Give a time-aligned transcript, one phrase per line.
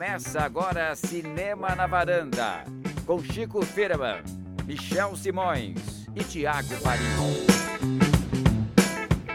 [0.00, 2.64] Começa agora Cinema na Varanda,
[3.04, 4.22] com Chico Firman,
[4.64, 7.04] Michel Simões e Tiago Faria.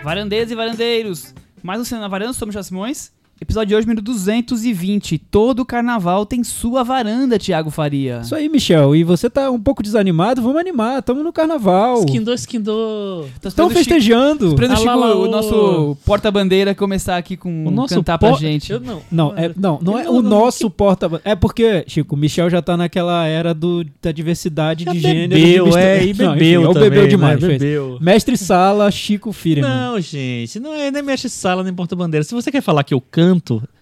[0.04, 3.14] Varandeiras e varandeiros, mais um Cinema na Varanda, somos Michel Simões.
[3.40, 5.18] Episódio de hoje, número 220.
[5.18, 8.22] Todo carnaval tem sua varanda, Tiago Faria.
[8.24, 8.96] Isso aí, Michel.
[8.96, 10.42] E você tá um pouco desanimado?
[10.42, 12.00] Vamos animar, estamos no carnaval.
[12.00, 13.28] Esquindou, esquindou.
[13.44, 14.48] Estão festejando.
[14.48, 18.32] Esperando o, Chico, lá, lá, o nosso porta-bandeira começar aqui com O nosso cantar pra
[18.32, 18.72] po- gente.
[18.72, 19.02] Eu não.
[19.12, 22.50] Não, é, não, não é Eu o não- nosso porta É porque, Chico, o Michel
[22.50, 25.30] já tá naquela era do, da diversidade Já de gênero.
[25.30, 27.42] bebeu, de mistura- é, e Não, enfim, bebeu também, bebeu demais.
[27.42, 27.48] né?
[27.50, 27.98] Bebeu.
[28.00, 29.70] Mestre Sala, Chico Firman.
[29.70, 32.24] Não, gente, não é nem mexe sala nem porta-bandeira.
[32.24, 33.25] Se você quer falar que eu canto,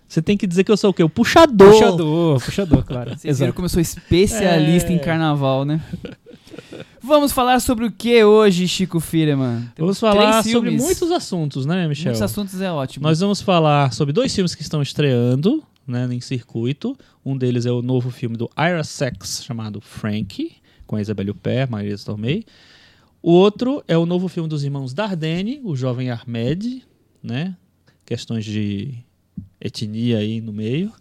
[0.08, 1.04] você tem que dizer que eu sou o quê?
[1.04, 1.72] O puxador.
[1.72, 3.10] Puxador, puxador, claro.
[3.12, 3.54] Vocês viram Exato.
[3.54, 4.96] como eu sou especialista É.
[4.96, 5.82] em carnaval, né?
[7.02, 9.68] Vamos falar sobre o que hoje, Chico Firman?
[9.78, 12.12] Vamos falar sobre muitos assuntos, né, Michel?
[12.12, 13.04] Muitos assuntos é ótimo.
[13.08, 16.96] Nós vamos falar sobre dois filmes que estão estreando, né, em circuito.
[17.26, 20.52] Um deles é o novo filme do Ira Sex, chamado Frank,
[20.88, 22.46] com a Isabelle Huppert, Maria Stormey.
[23.22, 26.84] O outro é o novo filme dos irmãos Dardenne, o jovem Ahmed,
[27.22, 27.55] né?
[28.05, 28.94] Questões de
[29.64, 30.92] etnia aí no meio.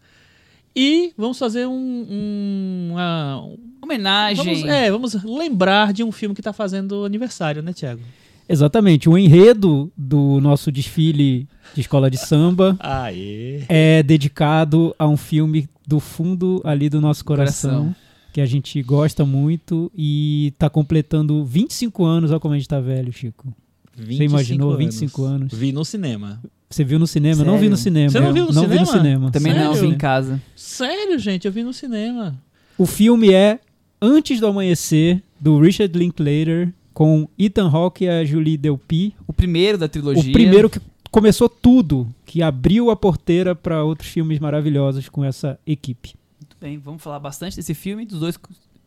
[0.75, 3.47] E vamos fazer um, um- uma,
[3.83, 4.45] Homenagem.
[4.45, 8.01] Vamos, é, vamos lembrar de um filme que está fazendo aniversário, né, Tiago?
[8.49, 9.09] Exatamente.
[9.09, 13.65] O enredo do nosso desfile de escola de samba Aê!
[13.69, 17.97] é dedicado a um filme do fundo ali do nosso coração, Coração.
[18.33, 22.81] que a gente gosta muito e tá completando 25 anos, olha como a gente tá
[22.81, 23.53] velho, Chico.
[23.97, 25.53] Você imaginou 25 anos?
[25.53, 26.41] Vi no cinema.
[26.73, 27.42] Você viu no cinema?
[27.42, 27.83] Eu não vi no Sério?
[27.83, 28.11] cinema.
[28.11, 29.03] Você não eu viu no não vi no cinema?
[29.03, 29.31] cinema.
[29.31, 29.89] Também não, Sério?
[29.89, 30.42] vi em casa.
[30.56, 32.34] Sério, gente, eu vi no cinema.
[32.78, 33.61] O filme é
[34.01, 39.15] Antes do Amanhecer, do Richard Linklater, com Ethan Hawke e a Julie Delpy.
[39.27, 40.31] O primeiro da trilogia.
[40.31, 45.59] O primeiro que começou tudo, que abriu a porteira para outros filmes maravilhosos com essa
[45.67, 46.15] equipe.
[46.41, 48.39] Muito bem, vamos falar bastante desse filme, dos dois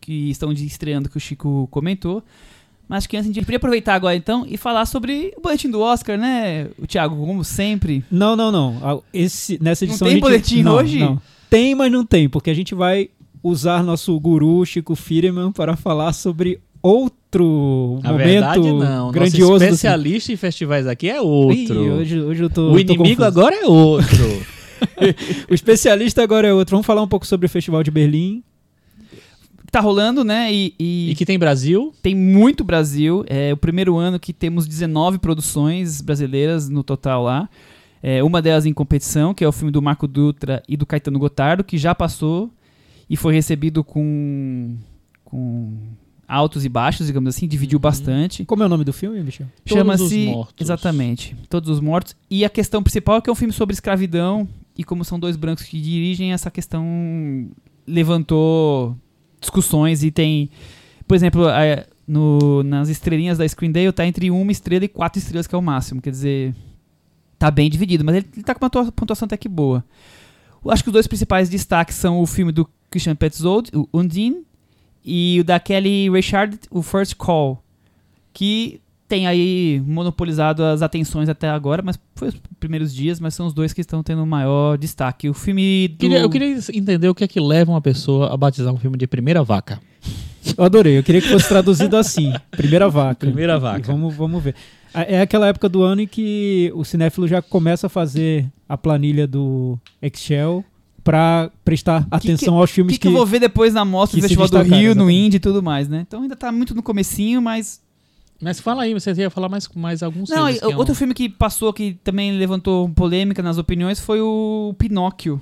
[0.02, 2.23] que estão de estreando que o Chico comentou.
[2.88, 5.69] Mas acho que antes a gente podia aproveitar agora então e falar sobre o boletim
[5.72, 8.03] do Oscar, né, o Thiago, como sempre.
[8.12, 9.03] Não, não, não.
[9.13, 11.00] Esse, nessa Não edição tem a gente- boletim não, hoje?
[11.00, 11.22] não.
[11.50, 13.09] Tem, mas não tem, porque a gente vai
[13.44, 19.12] usar nosso guru Chico Firman para falar sobre outro Na momento verdade, não.
[19.12, 21.79] grandioso Nosso do especialista em festivais aqui é Ih, outro.
[21.96, 23.23] hoje, hoje eu tô, o tô inimigo confuso.
[23.25, 24.25] agora é outro.
[25.50, 26.72] O especialista agora é outro.
[26.75, 28.44] Vamos falar um pouco sobre o Festival de Berlim.
[29.75, 30.53] Tá rolando, né?
[30.53, 31.94] E, e e que tem Brasil.
[32.02, 33.25] tem muito Brasil.
[33.28, 37.50] É o primeiro ano que temos 19 produções brasileiras no total lá.
[38.02, 41.19] É, uma delas em competição, que é o filme do Marco Dutra e do Caetano
[41.19, 42.50] Gotardo, que já passou
[43.09, 44.78] e foi recebido com,
[45.25, 45.74] com
[46.25, 48.46] altos e baixos, digamos assim, dividiu bastante.
[48.46, 49.47] Como é o nome do filme, Michel?
[49.66, 50.56] Todos Chama-se os Mortos.
[50.58, 52.16] exatamente Todos os Mortos.
[52.31, 54.47] E a questão principal é que é um filme sobre escravidão
[54.78, 57.50] e como são dois brancos que dirigem essa questão
[57.85, 58.96] levantou
[59.45, 60.50] discussões e tem,
[61.07, 65.47] por exemplo, a- no- nas estrelinhas da Screendale tá entre uma estrela e quatro estrelas
[65.47, 66.53] que é o máximo, quer dizer,
[67.39, 69.84] tá bem dividido, mas ele, ele tá com uma tua- pontuação até que boa.
[70.63, 74.44] Eu acho que os dois principais destaques são o filme do Christian Petzold, o Undine,
[75.03, 77.63] e o da Kelly Reichardt, o First Call,
[78.34, 83.45] que tem aí monopolizado as atenções até agora, mas foi os primeiros dias, mas são
[83.45, 85.29] os dois que estão tendo maior destaque.
[85.29, 85.97] O filme do...
[85.97, 88.97] Queria- eu queria entender o que é que leva uma pessoa a batizar um filme
[88.97, 89.79] de primeira vaca.
[90.57, 90.97] Eu adorei.
[90.97, 92.31] Eu queria que fosse traduzido assim.
[92.51, 93.25] Primeira vaca.
[93.25, 93.91] Primeira vaca.
[93.91, 94.55] Vamos, vamos ver.
[94.93, 99.27] É aquela época do ano em que o cinéfilo já começa a fazer a planilha
[99.27, 100.63] do Excel
[101.03, 104.22] para prestar atenção aos O filmes que, que eu vou ver depois na mostra que
[104.22, 105.25] do Festival do Rio, no exatamente.
[105.25, 106.03] Indie e tudo mais, né?
[106.07, 107.83] Então ainda tá muito no comecinho, mas...
[108.41, 110.59] Mas fala aí, você ia falar mais, mais alguns Não, filmes.
[110.59, 114.75] que é um- outro filme que passou, que também levantou polêmica nas opiniões, foi o
[114.78, 115.40] Pinóquio,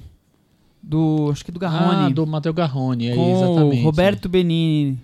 [0.81, 1.29] do...
[1.31, 2.05] acho que do Garrone.
[2.05, 3.81] Ah, do Matteo Garrone, é, com exatamente.
[3.81, 4.99] o Roberto Benini.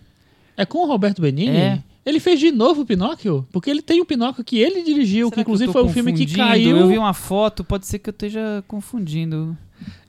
[0.55, 1.55] É com o Roberto Benini?
[1.57, 1.83] É.
[2.05, 3.45] Ele fez de novo o Pinóquio?
[3.51, 6.25] Porque ele tem o Pinóquio que ele dirigiu, Será que inclusive foi um filme que
[6.27, 6.77] caiu.
[6.77, 9.57] Eu vi uma foto, pode ser que eu esteja confundindo.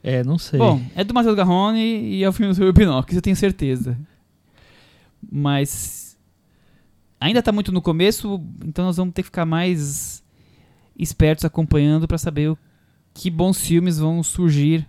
[0.03, 0.57] É, não sei.
[0.59, 3.97] Bom, é do Matheus Garrone e é o filme sobre o Pinóquio, eu tenho certeza.
[5.31, 6.10] Mas
[7.21, 10.21] ainda tá muito no começo, então nós vamos ter que ficar mais
[10.97, 12.57] espertos acompanhando pra saber o,
[13.13, 14.85] que bons filmes vão surgir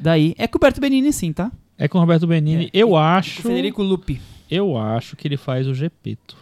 [0.00, 0.34] daí.
[0.38, 1.50] É com o Berto Benini sim, tá?
[1.78, 2.66] É com o Roberto Benini.
[2.66, 2.70] É.
[2.72, 3.40] Eu Com acho.
[3.40, 4.20] o Federico Lupi.
[4.50, 6.36] Eu acho que ele faz o Gepeto.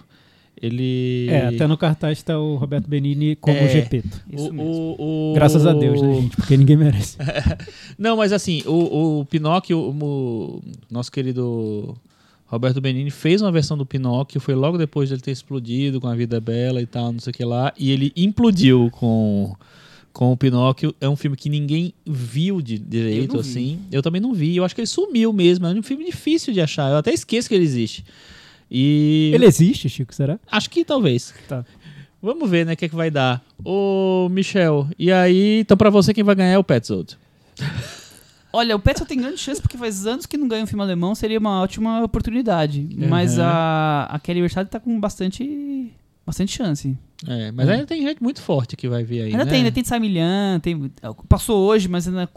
[0.61, 1.27] Ele.
[1.29, 3.69] É, até no cartaz está o Roberto Benini como É.
[3.69, 4.23] Gepeto.
[4.31, 4.71] Isso o, mesmo.
[4.99, 6.37] o- o- Graças a Deus, né, gente?
[6.37, 7.17] Porque ninguém merece.
[7.99, 11.97] Não, mas assim, o, o Pinóquio, o, o nosso querido
[12.47, 16.07] Roberto Benini fez uma versão do Pinóquio, foi logo depois de ele ter explodido com
[16.07, 19.55] A Vida é Bela e tal, não sei o que lá, e ele implodiu com,
[20.13, 20.95] com o Pinóquio.
[21.01, 23.51] É um filme que ninguém viu de direito, Eu não vi.
[23.51, 23.79] assim.
[23.91, 24.57] Eu também não vi.
[24.57, 25.67] Eu acho que ele sumiu mesmo.
[25.67, 26.91] É um filme difícil de achar.
[26.91, 28.05] Eu até esqueço que ele existe.
[28.71, 30.39] E Ele existe, Chico, será?
[30.51, 31.35] acho que talvez.
[31.49, 31.65] Tá.
[32.23, 33.45] Vamos ver, né, o que, é que vai dar.
[33.65, 37.17] Ô, Michel, e aí, então pra você quem vai ganhar é o Petzold.
[38.55, 41.15] Olha, o Petzold tem grande chance porque faz anos que não ganha um filme alemão,
[41.15, 42.89] seria uma ótima oportunidade.
[42.97, 43.09] Uhum.
[43.09, 45.93] Mas a, a Kelly Richard tá com bastante,
[46.25, 46.97] bastante chance.
[47.27, 47.73] É, mas É.
[47.73, 49.51] ainda tem gente muito forte que vai vir aí, ainda né?
[49.51, 50.93] tem, ainda tem Samilhan, tem
[51.29, 52.29] passou hoje, mas ainda,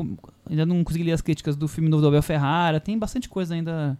[0.49, 2.79] ainda não consegui ler as críticas do filme novo do Abel Ferrara.
[2.79, 3.97] Tem bastante coisa ainda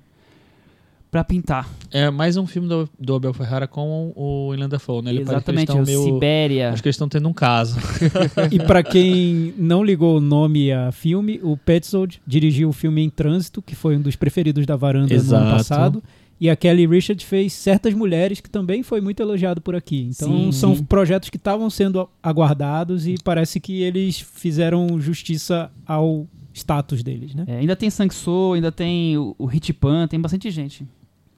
[1.09, 1.69] pra pintar.
[1.91, 5.11] É mais um filme do, do Abel Ferrara com o William Dafoe, né?
[5.11, 6.69] Ele Exatamente, o meio- Sibéria.
[6.71, 7.77] Acho que eles estão tendo um caso.
[8.51, 13.09] E pra quem não ligou o nome a filme, o Petzold dirigiu o filme Em
[13.09, 15.43] Trânsito, que foi um dos preferidos da varanda no Exato.
[15.45, 16.03] ano passado.
[16.39, 20.09] E a Kelly Richard fez Certas Mulheres, que também foi muito elogiado por aqui.
[20.11, 26.27] Então Sim, são projetos que estavam sendo aguardados e parece que eles fizeram justiça ao
[26.53, 27.43] status deles, né?
[27.47, 30.85] É, ainda tem Sangso, ainda tem o, o Hitpan, tem bastante gente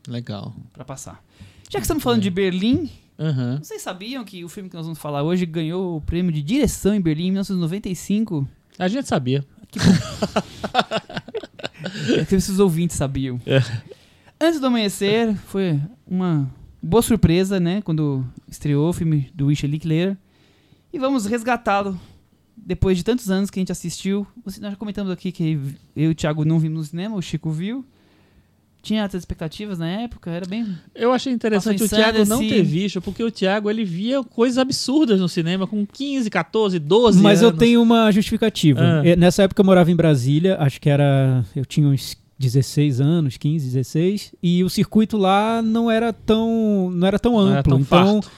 [0.08, 0.56] Legal.
[0.74, 1.24] pra passar.
[1.70, 3.60] Já que estamos falando de Berlim, Aham.
[3.62, 6.94] vocês sabiam que o filme que nós vamos falar hoje ganhou o prêmio de direção
[6.96, 8.48] em Berlim em 1995?
[8.78, 9.46] A gente sabia.
[12.18, 13.40] É que esses ouvintes sabiam.
[13.46, 13.62] É.
[14.40, 16.50] Antes do amanhecer, foi uma
[16.82, 17.82] boa surpresa, né?
[17.82, 20.18] Quando estreou o filme do Richard Linklater.
[20.92, 22.00] E vamos resgatá-lo
[22.58, 24.28] depois de tantos anos que a gente assistiu.
[24.46, 25.58] Nós já comentamos aqui que
[25.96, 27.86] eu e o Thiago não vimos no cinema, o Chico viu.
[28.82, 30.66] Tinha altas expectativas na época, era bem.
[30.96, 35.20] Eu achei interessante o Thiago não ter visto, porque o Thiago ele via coisas absurdas
[35.20, 37.60] no cinema com 15, 14, 12 Mas eu anos.
[37.60, 38.80] tenho uma justificativa.
[38.82, 39.16] Ah.
[39.18, 41.44] Nessa época eu morava em Brasília, acho que era.
[41.56, 47.06] Eu tinha uns 16 anos, 15, 16, e o circuito lá não era tão, não
[47.06, 47.54] era tão Não amplo.
[47.54, 48.32] era tão então farto.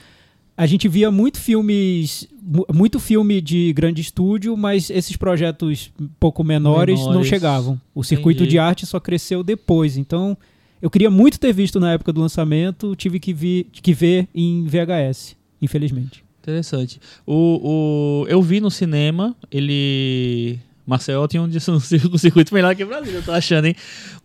[0.58, 6.44] A gente via muito filmes, mu- muito filme de grande estúdio, mas esses projetos pouco
[6.44, 7.30] menores, não Menores.
[7.30, 7.80] chegavam.
[7.96, 8.52] O circuito Entendi.
[8.52, 9.98] de arte só cresceu depois.
[9.98, 10.38] Então
[10.82, 14.66] eu queria muito ter visto na época do lançamento, tive que, vi, que ver em
[14.66, 16.24] VHS, infelizmente.
[16.42, 17.00] Interessante.
[17.26, 20.60] O, o, eu vi no cinema, ele.
[20.86, 23.76] Marcel tinha um, um circuito melhor que o Brasil, eu tô achando, hein?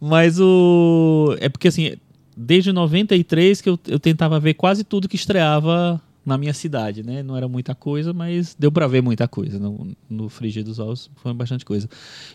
[0.01, 1.37] Mas o.
[1.39, 1.95] É porque assim,
[2.35, 7.23] desde 93 que eu, eu tentava ver quase tudo que estreava na minha cidade, né?
[7.23, 9.61] Não era muita coisa, mas deu pra ver muita coisa.
[9.61, 11.89] No, no Frigir dos Ovos foi bastante coisa.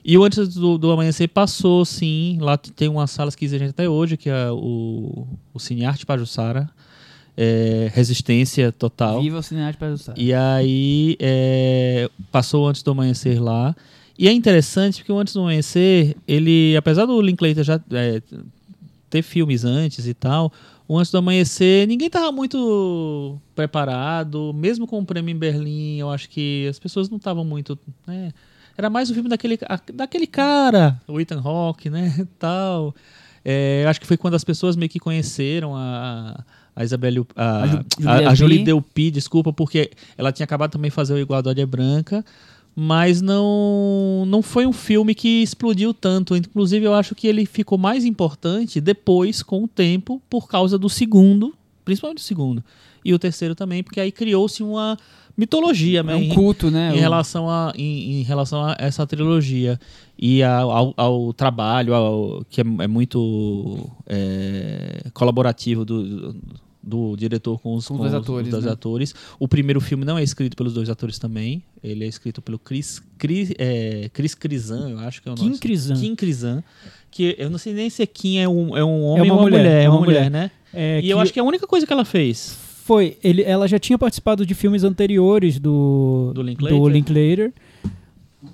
[0.04, 2.38] E o Antes do, do Amanhecer passou, sim.
[2.40, 6.70] Lá tem umas salas que existem até hoje, que é o, o Cine Arte Pajussara.
[7.36, 9.22] É, Resistência Total.
[9.22, 10.16] Viva o Cinearte para ajustar.
[10.18, 13.76] E aí é, passou Antes do Amanhecer lá.
[14.18, 18.22] E é interessante porque o Antes do Amanhecer, ele, apesar do Linklater já é,
[19.10, 20.52] ter filmes antes e tal,
[20.94, 26.10] o Antes do Amanhecer, ninguém tava muito preparado, mesmo com o prêmio em Berlim, eu
[26.10, 28.32] acho que as pessoas não estavam muito, né?
[28.78, 29.58] Era mais o filme daquele,
[29.94, 32.94] daquele cara, o Ethan Hawke, né, tal.
[33.44, 36.44] É, eu acho que foi quando as pessoas meio que conheceram a,
[36.76, 38.64] a Isabelle, a, A Ju- a, a Julie.
[38.64, 42.24] Delpy, desculpa, porque ela tinha acabado também de fazer o Igualdade é Branca,
[42.75, 46.35] mas não, não foi um filme que explodiu tanto.
[46.35, 50.89] Inclusive, eu acho que ele ficou mais importante depois, com o tempo, por causa do
[50.89, 51.53] segundo,
[51.83, 52.63] principalmente o segundo.
[53.03, 54.95] E o terceiro também, porque aí criou-se uma
[55.35, 56.13] mitologia, né?
[56.13, 56.91] É um em- culto, né?
[56.95, 59.80] em relação a, em, em relação a essa trilogia
[60.18, 66.40] e a- ao, ao trabalho ao- que é, é muito é, colaborativo do, do
[67.18, 68.71] diretor com os, Com dois os- atores, os dois né?
[68.71, 69.16] atores.
[69.40, 73.02] O primeiro filme não é escrito pelos dois atores também, ele é escrito pelo Chris,
[73.18, 75.57] Chris, é, Chris Crisan, eu acho que é o Kim nome.
[75.59, 75.95] Crisan.
[75.95, 76.64] Kim Crisan,
[77.09, 79.40] que eu não sei nem se é Kim é um, é um homem uma ou
[79.42, 80.31] uma mulher, mulher, é é uma, uma mulher, mulher.
[80.31, 80.52] né?
[80.73, 82.57] É e eu acho que é a única coisa que ela fez.
[82.83, 86.78] Foi, ele, ela já tinha participado de filmes anteriores do, Do Linklater?
[86.78, 87.54] do Linklater.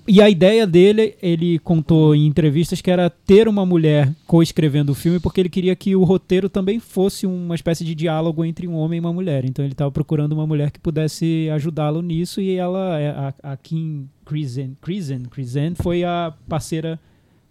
[0.06, 4.94] E a ideia dele, ele contou em entrevistas que era ter uma mulher co-escrevendo o
[4.94, 8.74] filme, porque ele queria que o roteiro também fosse uma espécie de diálogo entre um
[8.74, 9.46] homem e uma mulher.
[9.46, 13.56] Então ele estava procurando uma mulher que pudesse ajudá-lo nisso, e ela, é a, a
[13.56, 17.00] Kim Krisen, Krisen, Krisen foi a parceira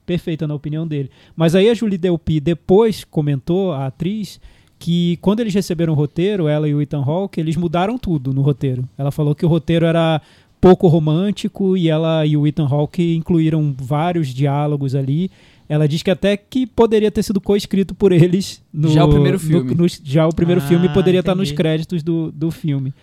[0.05, 1.09] perfeita na opinião dele.
[1.35, 4.39] Mas aí a Julie Delpy depois comentou, a atriz,
[4.79, 8.41] que quando eles receberam o roteiro, ela e o Ethan Hawke, eles mudaram tudo no
[8.41, 8.87] roteiro.
[8.97, 10.21] Ela falou que o roteiro era
[10.59, 15.29] pouco romântico e ela e o Ethan Hawke incluíram vários diálogos ali.
[15.69, 19.37] Ela diz que até que poderia ter sido co-escrito por eles no Já o primeiro
[19.37, 19.75] no- filme.
[19.75, 21.57] no- já o primeiro Ah, filme poderia estar nos entendi.
[21.57, 22.93] créditos do, do filme.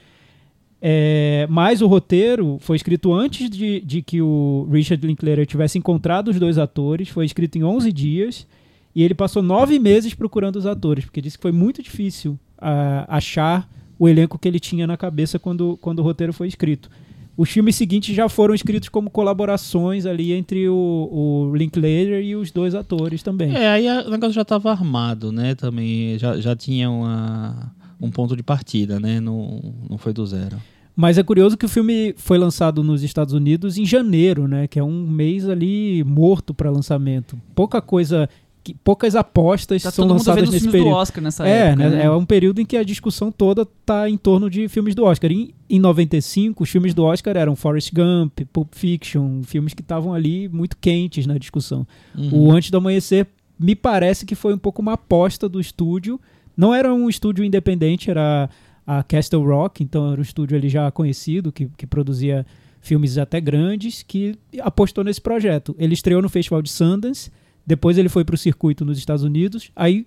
[0.86, 6.28] É, mas o roteiro foi escrito antes de, de que o Richard Linklater tivesse encontrado
[6.28, 7.08] os dois atores.
[7.08, 8.46] Foi escrito em 11 dias.
[8.94, 13.04] E ele passou nove meses procurando os atores, porque disse que foi muito difícil ah,
[13.08, 13.68] achar
[13.98, 16.88] o elenco que ele tinha na cabeça quando, quando o roteiro foi escrito.
[17.36, 22.50] Os filmes seguintes já foram escritos como colaborações ali entre o, o Linklater e os
[22.50, 23.54] dois atores também.
[23.54, 25.54] É, aí o negócio já estava armado, né?
[25.54, 29.20] Também já, já tinha uma, um ponto de partida, né?
[29.20, 30.56] Não, não foi do zero.
[30.96, 34.68] Mas é curioso que o filme foi lançado nos Estados Unidos em janeiro, né?
[34.68, 37.36] Que é um mês ali morto para lançamento.
[37.52, 38.28] Pouca coisa,
[38.64, 40.96] que- poucas apostas Tá são lançadas nesse filmes do período.
[40.96, 41.90] Oscar nessa É, época.
[41.90, 41.96] né?
[41.98, 42.04] né?
[42.06, 45.30] é um período em que a discussão toda tá em torno de filmes do Oscar.
[45.30, 50.12] Em, em 95, os filmes do Oscar eram Forrest Gump, Pulp Fiction, filmes que estavam
[50.14, 51.86] ali muito quentes na discussão.
[52.32, 53.26] O Antes do Amanhecer
[53.60, 56.18] me parece que foi um pouco uma aposta do estúdio.
[56.56, 58.48] Não era um estúdio independente, era
[58.86, 62.44] a Castle Rock, então era um estúdio ali já conhecido, que, que produzia
[62.80, 65.74] filmes até grandes, que apostou nesse projeto.
[65.78, 67.30] Ele estreou no Festival de Sundance,
[67.66, 70.06] depois ele foi para o circuito nos Estados Unidos, aí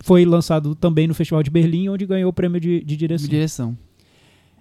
[0.00, 3.28] foi lançado também no Festival de Berlim, onde ganhou o prêmio de, de de direção.
[3.28, 3.78] direção.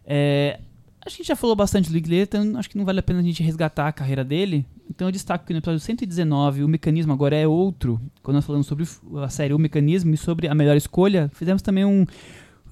[0.06, 0.60] É,
[1.06, 3.04] acho que a gente já falou bastante do Linklater, então acho que não vale a
[3.04, 4.66] pena a gente resgatar a carreira dele.
[4.90, 8.00] Então eu destaco que no episódio 119, o mecanismo agora é outro.
[8.22, 8.86] Quando nós falamos sobre
[9.24, 12.06] a série O Mecanismo e sobre a melhor escolha, fizemos também um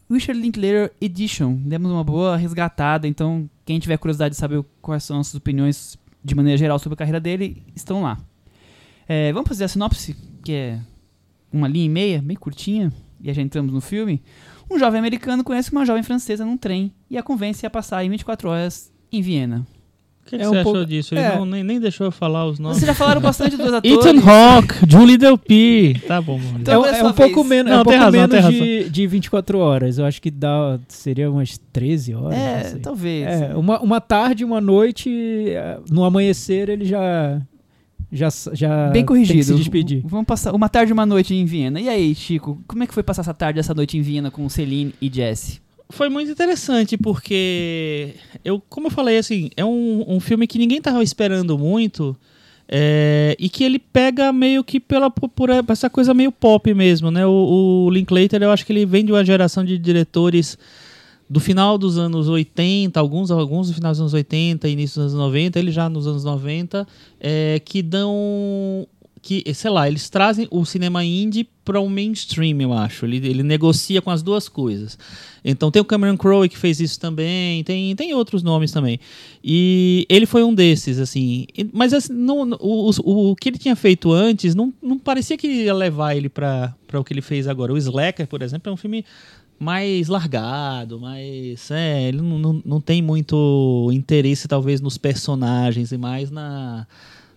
[0.09, 1.55] Richard Linklater Edition.
[1.55, 5.97] Demos uma boa resgatada, então quem tiver curiosidade de saber quais são as suas opiniões
[6.23, 8.17] de maneira geral sobre a carreira dele, estão lá.
[9.15, 10.79] É, vamos fazer a sinopse, que é
[11.51, 12.91] uma linha e meia, bem curtinha,
[13.23, 14.21] e já entramos no filme.
[14.71, 18.09] Um jovem americano conhece uma jovem francesa num trem e a convence a passar em
[18.09, 19.67] 24 horas em Viena.
[20.25, 21.13] O que, que É você um achou pouco- disso?
[21.13, 21.35] Ele é.
[21.35, 22.77] não, nem, nem deixou eu falar os nomes.
[22.77, 23.97] Vocês já falaram bastante dos atores.
[24.05, 26.01] Ethan Hawke, Julie Delpy.
[26.07, 26.59] Tá bom, mano.
[26.61, 27.47] Então, é, um- é é um pouco, vez.
[27.49, 29.97] menos, Não, é um pouco razão, menos de, de 24 horas.
[29.99, 32.37] Eu acho que dá, seria umas 13 horas.
[32.39, 33.27] É, talvez.
[33.27, 35.09] É, uma, uma tarde, uma noite,
[35.49, 37.41] eh, no amanhecer ele já
[38.13, 39.39] já já Bem tem corrigido.
[39.39, 40.01] que se despedir.
[40.05, 41.81] Vamos passar uma tarde e uma noite em Viena.
[41.81, 44.47] E aí, Chico, como é que foi passar essa tarde, essa noite em Viena com
[44.47, 45.61] Celine e Jesse?
[45.89, 48.15] Foi muito interessante porque
[48.45, 52.15] eu, como eu falei, assim, é um, um filme que ninguém tava esperando muito
[52.67, 57.11] é, e que ele pega meio que pela por, por essa coisa meio pop mesmo,
[57.11, 57.25] né?
[57.25, 60.57] O, o Linklater, eu acho que ele vem de uma geração de diretores
[61.29, 65.25] do final dos anos 80, alguns alguns do final dos anos 80, início dos anos
[65.25, 66.87] 90, ele já nos anos 90,
[67.19, 68.87] é, que dão
[69.21, 73.05] que, sei lá, eles trazem o cinema indie para o mainstream, eu acho.
[73.05, 74.99] Ele, ele negocia com as duas coisas.
[75.45, 78.99] Então tem o Cameron Crowe que fez isso também, tem, tem outros nomes também.
[79.41, 81.45] E ele foi um desses, assim.
[81.71, 85.47] Mas assim, não- o, o, o que ele tinha feito antes não, não parecia que
[85.47, 87.71] ia levar ele para o que ele fez agora.
[87.71, 89.05] O Slacker, por exemplo, é um filme
[89.59, 91.71] mais largado, mais.
[91.71, 96.87] É, ele não, não, não tem muito interesse, talvez, nos personagens e mais na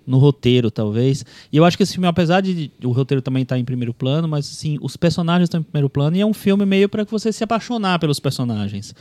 [0.06, 1.24] no roteiro, talvez.
[1.52, 4.28] E eu acho que esse filme, apesar de o roteiro também estar em primeiro plano,
[4.28, 7.32] mas assim, os personagens estão em primeiro plano e é um filme meio para você
[7.32, 8.94] se apaixonar pelos personagens.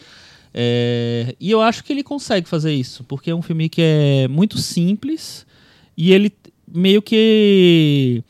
[0.52, 4.28] É, e eu acho que ele consegue fazer isso, porque é um filme que é
[4.28, 5.46] muito simples
[5.96, 6.34] e ele
[6.68, 8.24] meio que.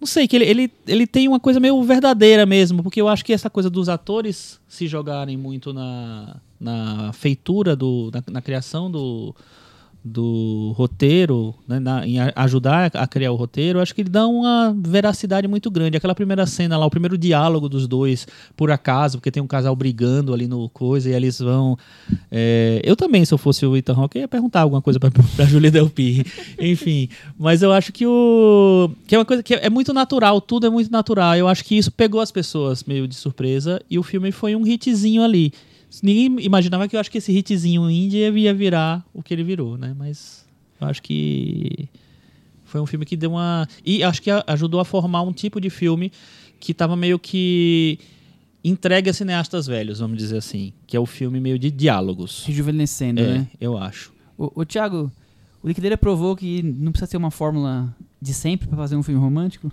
[0.00, 3.22] Não sei, que ele, ele, ele tem uma coisa meio verdadeira mesmo, porque eu acho
[3.22, 8.90] que essa coisa dos atores se jogarem muito na, na feitura, do, na, na criação
[8.90, 9.34] do,
[10.02, 14.74] do roteiro, né, na- em ajudar a criar o roteiro, acho que ele dá uma
[14.78, 15.96] veracidade muito grande.
[15.96, 18.26] Aquela primeira cena lá, o primeiro diálogo dos dois,
[18.56, 21.76] por acaso, porque tem um casal brigando ali no coisa e eles vão.
[22.30, 25.10] é, eu também, se eu fosse o Ethan Hawke, ia perguntar alguma coisa pra
[25.46, 26.24] Julia Delpy.
[26.58, 28.90] Enfim, mas eu acho que o.
[29.06, 31.36] que é uma coisa que é muito natural, tudo é muito natural.
[31.36, 34.66] Eu acho que isso pegou as pessoas meio de surpresa e o filme foi um
[34.66, 35.52] hitzinho ali.
[36.02, 39.76] Ninguém imaginava que eu acho que esse hitzinho indie ia virar o que ele virou,
[39.76, 39.94] né?
[39.98, 40.46] Mas
[40.80, 41.88] eu acho que
[42.64, 43.66] foi um filme que deu uma.
[43.84, 46.12] E acho que ajudou a formar um tipo de filme
[46.60, 47.98] que tava meio que
[48.62, 50.72] entregue a cineastas velhos, vamos dizer assim.
[50.86, 52.44] Que é o filme meio de diálogos.
[52.46, 53.46] Rejuvenescendo, É, né?
[53.60, 54.12] eu acho.
[54.38, 55.10] O, o Thiago,
[55.62, 59.20] o Liquideira provou que não precisa ter uma fórmula de sempre pra fazer um filme
[59.20, 59.72] romântico?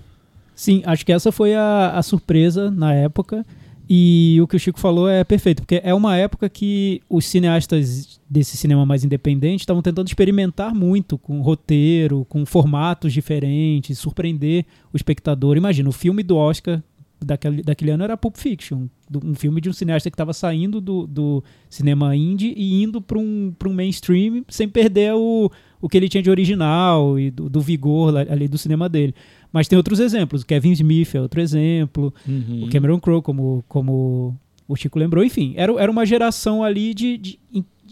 [0.56, 3.46] Sim, acho que essa foi a, a surpresa na época.
[3.90, 8.20] E o que o Chico falou é perfeito, porque é uma época que os cineastas
[8.30, 14.98] desse cinema mais independente estavam tentando experimentar muito com roteiro, com formatos diferentes, surpreender o
[14.98, 15.56] espectador.
[15.56, 16.84] Imagina, o filme do Oscar
[17.24, 18.88] daquele, daquele ano era Pulp Fiction,
[19.24, 23.18] um filme de um cineasta que estava saindo do, do cinema indie e indo para
[23.18, 25.50] um, um mainstream sem perder o,
[25.82, 29.16] o que ele tinha de original e do, do vigor ali do cinema dele.
[29.52, 30.42] Mas tem outros exemplos.
[30.42, 32.14] O Kevin Smith é outro exemplo.
[32.28, 32.66] Uhum.
[32.66, 34.36] O Cameron Crowe, como, como
[34.68, 35.24] o Chico lembrou.
[35.24, 37.40] Enfim, era, era uma geração ali de, de,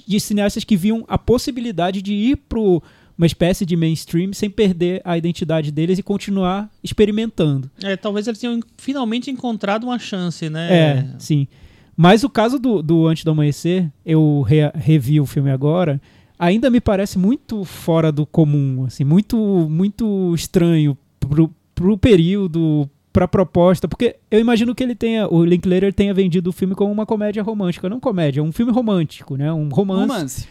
[0.07, 5.01] de cineastas que viam a possibilidade de ir para uma espécie de mainstream sem perder
[5.05, 7.71] a identidade deles e continuar experimentando.
[7.81, 10.67] É, talvez eles tenham finalmente encontrado uma chance, né?
[10.71, 11.47] É, sim.
[11.95, 16.01] Mas o caso do, do Antes do Amanhecer, eu re- revi o filme agora,
[16.37, 19.37] ainda me parece muito fora do comum, assim, muito,
[19.69, 25.93] muito estranho pro, pro período, pra proposta, porque eu imagino que ele tenha, o Linklater
[25.93, 29.51] tenha vendido o filme como uma comédia romântica, não comédia, um filme romântico, né?
[29.53, 30.47] Um romance, Romance.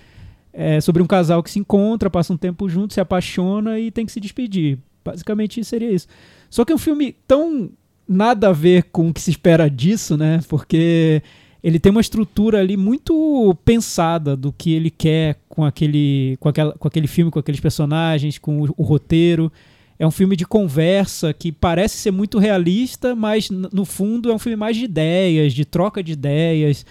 [0.53, 4.07] é, sobre um casal que se encontra, passa um tempo junto, se apaixona e tem
[4.07, 4.79] que se despedir.
[5.05, 6.09] Basicamente seria isso.
[6.49, 7.71] Só que é um filme tão
[8.09, 10.41] nada a ver com o que se espera disso, né?
[10.49, 11.23] Porque
[11.63, 16.73] ele tem uma estrutura ali muito pensada do que ele quer com aquele, com aquela,
[16.73, 19.53] com aquele filme, com aqueles personagens, com o, o roteiro.
[19.99, 24.39] É um filme de conversa que parece ser muito realista, mas no fundo é um
[24.39, 26.85] filme mais de ideias, de troca de ideias.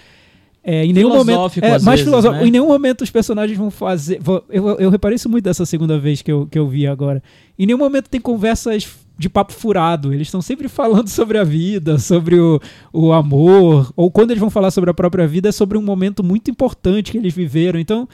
[0.64, 2.42] É, em nenhum momento, é, mais vezes, filosófico.
[2.42, 2.48] né?
[2.48, 4.20] Em nenhum momento os personagens vão fazer.
[4.22, 7.22] vão- eu, eu reparei isso muito dessa segunda vez que eu, que eu vi agora.
[7.60, 10.14] Em nenhum momento tem conversas de papo furado.
[10.14, 12.62] Eles estão sempre falando sobre a vida, sobre o,
[12.94, 13.92] o amor.
[13.98, 17.12] Ou quando eles vão falar sobre a própria vida, é sobre um momento muito importante
[17.12, 17.78] que eles viveram.
[17.78, 18.08] Então,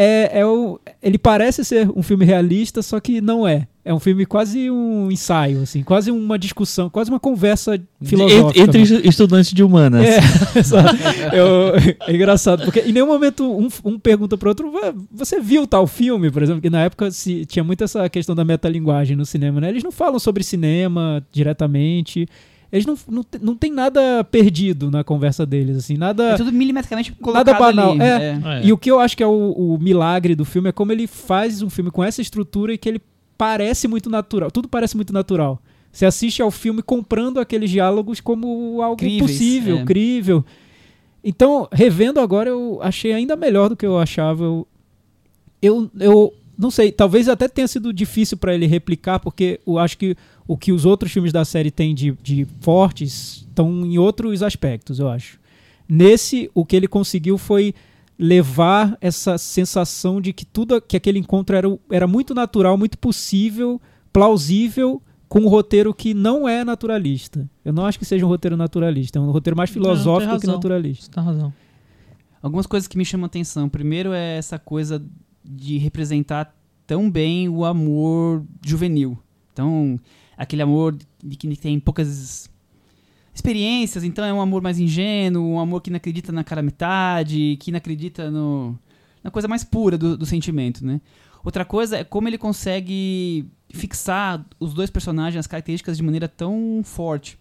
[0.00, 3.66] é, é o, ele parece ser um filme realista, só que não é.
[3.84, 8.60] É um filme quase um ensaio, assim, quase uma discussão, quase uma conversa filosófica.
[8.60, 10.04] Entre, entre estudantes de humanas.
[10.06, 10.20] É.
[11.36, 11.74] Eu-
[12.06, 15.86] é engraçado, porque em nenhum momento um, um pergunta pro outro, "Vé, você viu tal
[15.86, 19.60] filme, por exemplo, que na época se, tinha muito essa questão da metalinguagem no cinema,
[19.60, 19.70] né?
[19.70, 22.28] Eles não falam sobre cinema diretamente,
[22.70, 26.30] eles não, não, não tem nada perdido na conversa deles, assim, nada...
[26.30, 28.02] É tudo milimetricamente colocado Nada banal, ali.
[28.02, 28.40] é.
[28.44, 28.66] É.
[28.66, 31.06] E o que eu acho que é o, o milagre do filme é como ele
[31.06, 33.00] faz um filme com essa estrutura e que ele
[33.38, 34.50] parece muito natural.
[34.50, 35.62] Tudo parece muito natural.
[35.90, 39.84] Você assiste ao filme comprando aqueles diálogos como algo Críveis, possível, é.
[39.84, 40.44] crível.
[41.24, 44.44] Então, revendo agora, eu achei ainda melhor do que eu achava.
[44.44, 44.68] Eu,
[45.62, 49.96] eu, eu não sei, talvez até tenha sido difícil para ele replicar, porque eu acho
[49.96, 50.16] que
[50.48, 54.98] o que os outros filmes da série têm de, de fortes estão em outros aspectos,
[54.98, 55.38] eu acho.
[55.86, 57.74] Nesse, o que ele conseguiu foi
[58.18, 63.80] levar essa sensação de que tudo que aquele encontro era, era muito natural, muito possível,
[64.10, 67.48] plausível, com um roteiro que não é naturalista.
[67.62, 70.46] Eu não acho que seja um roteiro naturalista, é um roteiro mais Não, filosófico que
[70.46, 71.04] naturalista.
[71.04, 71.52] Você tá razão.
[72.40, 73.68] Algumas coisas que me chamam a atenção.
[73.68, 75.04] Primeiro é essa coisa
[75.44, 79.18] de representar tão bem o amor juvenil.
[79.52, 79.98] Então,
[80.38, 82.48] aquele amor de que tem poucas
[83.34, 87.56] experiências, então é um amor mais ingênuo, um amor que não acredita na cara metade,
[87.60, 88.78] que não acredita no,
[89.22, 91.00] na coisa mais pura do, do sentimento, né?
[91.44, 96.80] Outra coisa é como ele consegue fixar os dois personagens, as características de maneira tão
[96.82, 97.38] forte.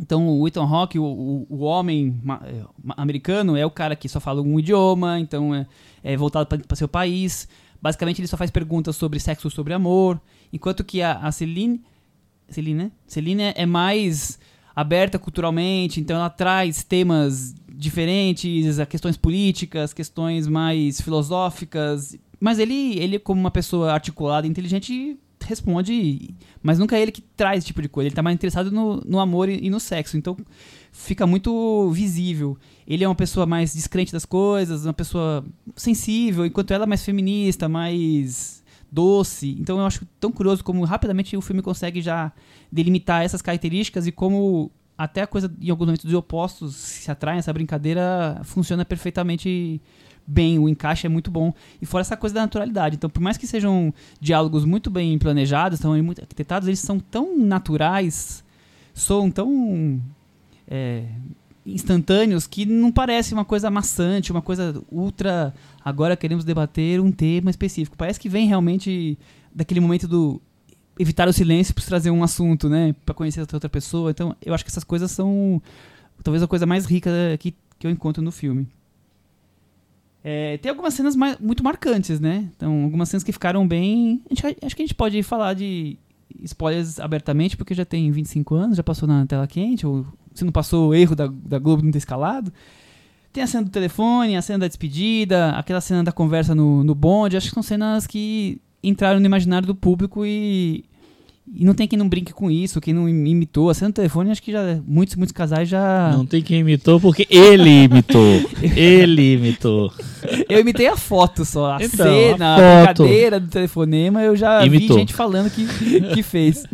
[0.00, 2.64] Então, o Ethan Hawke, o, o, o homem é,
[2.96, 5.66] americano, é o cara que só fala um idioma, então é,
[6.04, 7.48] é voltado para seu país.
[7.82, 10.20] Basicamente, ele só faz perguntas sobre sexo, sobre amor.
[10.52, 11.80] Enquanto que a, a Celine,
[12.48, 12.90] Celine, né?
[13.06, 14.38] Celine é, é mais
[14.74, 22.16] aberta culturalmente, então ela traz temas diferentes, questões políticas, questões mais filosóficas.
[22.40, 27.20] Mas ele, ele como uma pessoa articulada e inteligente, responde, mas nunca é ele que
[27.20, 28.08] traz esse tipo de coisa.
[28.08, 30.16] Ele tá mais interessado no, no amor e, e no sexo.
[30.16, 30.36] Então
[30.92, 32.56] fica muito visível.
[32.86, 35.44] Ele é uma pessoa mais descrente das coisas, uma pessoa
[35.76, 38.57] sensível, enquanto ela é mais feminista, mais
[38.90, 39.56] doce.
[39.60, 42.32] Então eu acho tão curioso como rapidamente o filme consegue já
[42.70, 47.38] delimitar essas características e como até a coisa em alguns momentos de opostos se atraem,
[47.38, 49.80] essa brincadeira funciona perfeitamente
[50.26, 51.54] bem, o encaixe é muito bom.
[51.80, 52.96] E fora essa coisa da naturalidade.
[52.96, 57.38] Então, por mais que sejam diálogos muito bem planejados, estão muito arquitetados, eles são tão
[57.38, 58.44] naturais,
[58.92, 60.02] soam tão
[60.66, 61.04] é,
[61.72, 65.54] instantâneos que não parece uma coisa maçante, uma coisa ultra.
[65.84, 67.96] Agora queremos debater um tema específico.
[67.96, 69.18] Parece que vem realmente
[69.54, 70.40] daquele momento do
[70.98, 74.10] evitar o silêncio para trazer um assunto, né, para conhecer outra pessoa.
[74.10, 75.62] Então, eu acho que essas coisas são
[76.24, 78.66] talvez a coisa mais rica que, que eu encontro no filme.
[80.24, 82.50] É, tem algumas cenas mai- muito marcantes, né?
[82.56, 84.20] Então, algumas cenas que ficaram bem.
[84.30, 85.96] gente- acho que a gente pode falar de
[86.42, 90.04] spoilers abertamente, porque já tem 25 anos, já passou na tela quente, ou
[90.38, 92.52] se não passou o erro da, da Globo não ter escalado.
[93.32, 96.94] Tem a cena do telefone, a cena da despedida, aquela cena da conversa no, no
[96.94, 97.36] bonde.
[97.36, 100.82] Acho que são cenas que entraram no imaginário do público e,
[101.54, 103.68] e não tem quem não brinque com isso, quem não im- imitou.
[103.68, 106.10] A cena do telefone, acho que já muitos, muitos casais já.
[106.16, 108.40] Não tem quem imitou porque ele imitou.
[108.74, 109.92] ele imitou.
[110.48, 111.72] Eu imitei a foto só.
[111.72, 114.96] A Então, cena, a a, brincadeira do telefonema, eu já Imitou.
[114.96, 115.66] vi gente falando que,
[116.14, 116.64] que fez.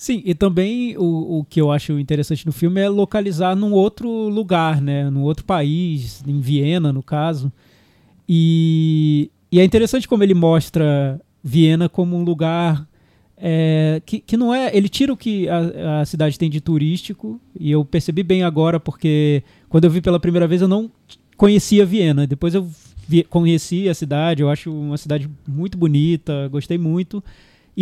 [0.00, 4.08] Sim, e também o, o que eu acho interessante no filme é localizar num outro
[4.30, 5.10] lugar, né?
[5.10, 7.52] Num outro país, em Viena, no caso.
[8.26, 12.88] E, e é interessante como ele mostra Viena como um lugar
[13.36, 14.74] é, que, que não é.
[14.74, 18.80] Ele tira o que a, a cidade tem de turístico, e eu percebi bem agora,
[18.80, 20.90] porque quando eu vi pela primeira vez eu não
[21.36, 22.26] conhecia Viena.
[22.26, 22.66] Depois eu
[23.06, 27.22] vi- conheci a cidade, eu acho uma cidade muito bonita, gostei muito.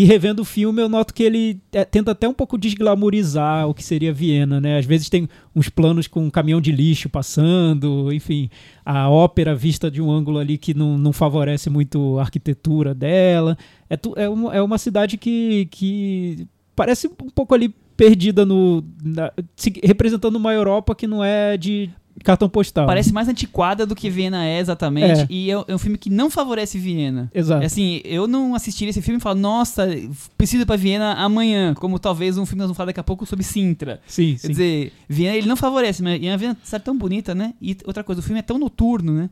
[0.01, 3.75] E revendo o filme, eu noto que ele é, tenta até um pouco desglamorizar o
[3.75, 4.79] que seria Viena, né?
[4.79, 8.49] Às vezes tem uns planos com um caminhão de lixo passando, enfim,
[8.85, 13.59] a ópera vista de um ângulo ali que não, não favorece muito a arquitetura dela.
[13.91, 18.85] É, tu- é, uma, é uma cidade que, que parece um pouco ali perdida no.
[19.03, 21.91] na- se- representando uma Europa que não é de
[22.25, 22.87] cartão postal.
[22.87, 25.21] Parece mais antiquada do que Viena é exatamente.
[25.23, 25.27] É.
[25.31, 27.31] E é, é um filme que não favorece Viena.
[27.35, 27.63] Exato.
[27.63, 29.89] É Assim, eu não assistiria esse filme e falo, nossa,
[30.37, 31.75] preciso ir pra Viena amanhã.
[31.75, 34.01] Como talvez um filme que nós vamos falar daqui a pouco sobre Sintra.
[34.07, 34.49] Sim, Quer sim.
[34.49, 37.55] dizer, Viena ele não favorece, mas a Viena está tão bonita, né?
[37.63, 39.31] E outra coisa, o filme é tão noturno, né?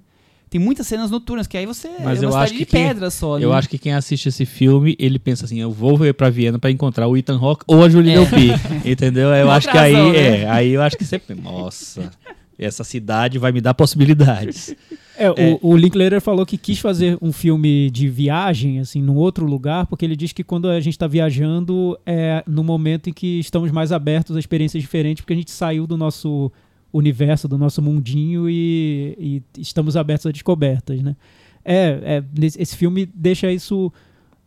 [0.49, 2.70] Tem muitas cenas noturnas, que aí você Mas é eu uma acho cidade de que
[2.70, 3.57] quem- pedra só, Eu né?
[3.57, 6.70] acho que quem assiste esse filme, ele pensa assim, eu vou ver pra Viena pra
[6.70, 8.14] encontrar o Ethan Hawke ou a Julie É.
[8.14, 8.53] Delpy,
[8.88, 9.31] entendeu?
[9.31, 10.18] Eu acho que aí, razão, né?
[10.42, 12.12] é, aí eu acho que você, nossa,
[12.58, 14.70] essa cidade vai me dar possibilidades.
[14.70, 15.30] É, É.
[15.62, 19.86] O, o Linklater falou que quis fazer um filme de viagem, assim, num outro lugar,
[19.86, 23.70] porque ele diz que quando a gente está viajando é no momento em que estamos
[23.70, 26.52] mais abertos a experiências diferentes, porque a gente saiu do nosso
[26.92, 31.16] universo, do nosso mundinho e, e estamos abertos a descobertas, né?
[31.64, 32.24] É, é,
[32.58, 33.92] esse filme deixa isso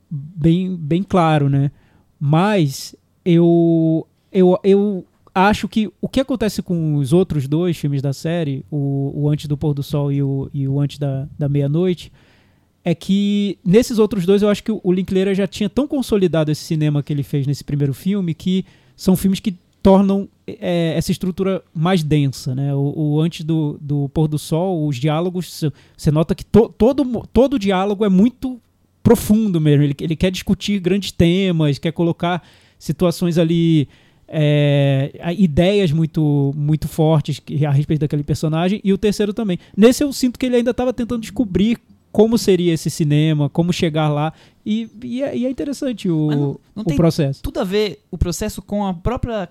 [0.09, 1.71] bem, bem claro, né?
[2.19, 2.95] Mas
[3.25, 5.05] eu, eu, eu
[5.47, 9.47] acho que o que acontece com os outros dois filmes da série, o, o Antes
[9.47, 12.11] do Pôr do Sol e o, e o Antes da, da Meia-Noite,
[12.83, 16.63] é que nesses outros dois eu acho que o Linklater já tinha tão consolidado esse
[16.63, 21.63] cinema que ele fez nesse primeiro filme que são filmes que tornam é, essa estrutura
[21.73, 22.73] mais densa, né?
[22.73, 25.63] O, o Antes do, do Pôr do Sol, os diálogos,
[25.95, 28.59] você nota que to, todo, todo diálogo é muito
[29.01, 29.83] profundo mesmo.
[29.83, 32.43] Ele, ele quer discutir grandes temas, quer colocar
[32.77, 33.87] situações ali,
[34.31, 38.79] é, ideias muito, muito fortes que- a respeito daquele personagem.
[38.83, 39.57] E o terceiro também.
[39.75, 41.77] Nesse eu sinto que ele ainda estava tentando descobrir
[42.11, 44.33] como seria esse cinema, como chegar lá.
[44.65, 47.41] E, e, é, e é interessante o, não- não o tem processo.
[47.41, 49.49] Tudo a ver o processo com a própria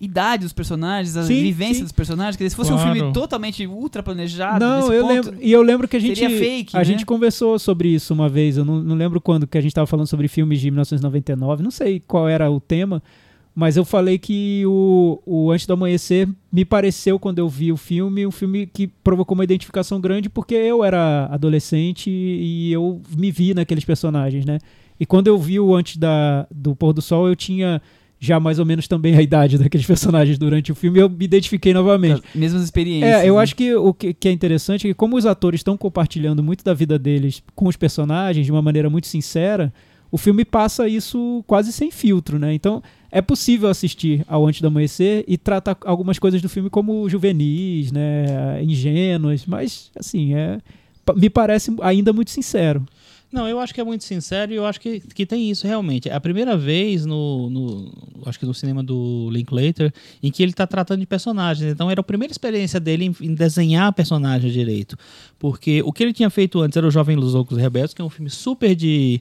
[0.00, 1.82] idade dos personagens, a Sim, vivência sim.
[1.84, 2.36] dos personagens.
[2.36, 2.92] Quer dizer, se fosse um Claro.
[2.94, 5.36] filme totalmente ultra planejado, Não, nesse eu ponto, lembro.
[5.40, 6.18] E eu lembro que a gente.
[6.18, 6.84] seria fake, a né?
[6.84, 8.56] gente conversou sobre isso uma vez.
[8.56, 11.62] Eu não, não lembro quando, que a gente estava falando sobre filmes de 1999.
[11.62, 13.00] Não sei qual era o tema.
[13.54, 17.76] Mas eu falei que o, o Antes do Amanhecer me pareceu, quando eu vi o
[17.76, 23.30] filme, um filme que provocou uma identificação grande porque eu era adolescente e eu me
[23.30, 24.58] vi naqueles personagens, né?
[24.98, 27.82] E quando eu vi o Antes da, do Pôr do Sol, eu tinha
[28.18, 31.24] já mais ou menos também a idade daqueles personagens durante o filme e eu me
[31.24, 32.22] identifiquei novamente.
[32.26, 33.22] as mesmas experiências.
[33.22, 33.42] É, eu né?
[33.42, 36.64] acho que o que, que é interessante é que como os atores estão compartilhando muito
[36.64, 39.74] da vida deles com os personagens de uma maneira muito sincera,
[40.10, 42.54] o filme passa isso quase sem filtro, né?
[42.54, 42.80] Então
[43.12, 47.92] é possível assistir ao Antes do Amanhecer e tratar algumas coisas do filme como juvenis,
[47.92, 50.58] né, ingênuas, mas assim, é
[51.14, 52.84] me parece ainda muito sincero.
[53.30, 56.06] Não, eu acho que é muito sincero e eu acho que, que tem isso realmente.
[56.08, 57.90] É a primeira vez no, no-
[58.26, 59.90] acho que no cinema do Linklater
[60.22, 61.72] em que ele está tratando de personagens.
[61.72, 64.98] Então era a primeira experiência dele em, em desenhar personagens direito.
[65.38, 68.04] Porque o que ele tinha feito antes era o Jovem Los Loucos Rebeldes, que é
[68.04, 69.18] um filme super de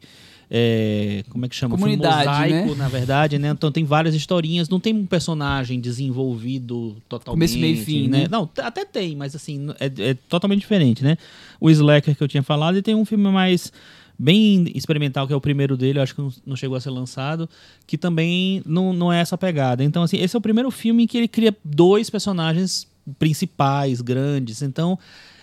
[0.53, 1.75] é, como é que chama?
[1.75, 2.75] Um filme Comunidade, mosaico, né?
[2.75, 3.49] na verdade, né?
[3.51, 8.27] Então tem várias historinhas, não tem um personagem desenvolvido totalmente, Começo, meio e fim, né?
[8.29, 11.17] Não, t- até tem, mas assim, é, é totalmente diferente, né?
[11.57, 13.71] O Slacker que eu tinha falado, e tem um filme mais
[14.19, 16.89] bem experimental, que é o primeiro dele, eu acho que não, não chegou a ser
[16.89, 17.49] lançado,
[17.87, 19.85] que também não, não é essa pegada.
[19.85, 22.85] Então, assim, esse é o primeiro filme em que ele cria dois personagens
[23.17, 24.61] principais, grandes.
[24.61, 24.99] Então,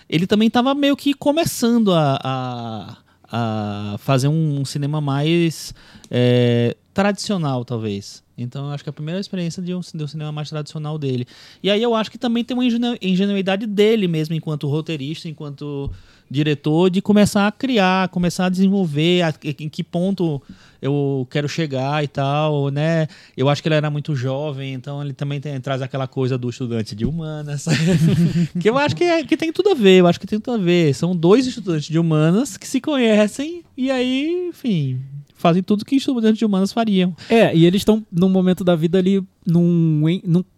[0.07, 2.97] ele também estava meio que começando a, a,
[3.31, 5.75] a fazer um cinema mais
[6.11, 8.23] é, tradicional, talvez.
[8.37, 10.97] Então, eu acho que é a primeira experiência de um, de um cinema mais tradicional
[10.97, 11.27] dele.
[11.63, 15.91] E aí eu acho que também tem uma ingenu- ingenuidade dele mesmo, enquanto roteirista, enquanto
[16.31, 20.41] diretor, de começar a criar, começar a desenvolver, a- em que ponto
[20.81, 23.07] eu quero chegar e tal, né?
[23.37, 26.49] Eu acho que ele era muito jovem, então ele também tem- traz aquela coisa do
[26.51, 27.65] estudante de humanas,
[28.61, 30.55] que eu acho que, é- que tem tudo a ver, eu acho que tem tudo
[30.55, 30.95] a ver.
[30.95, 35.01] São dois estudantes de humanas que se conhecem e aí, enfim,
[35.35, 37.15] fazem tudo que estudantes de humanas fariam.
[37.29, 40.03] É, e eles estão num momento da vida ali, num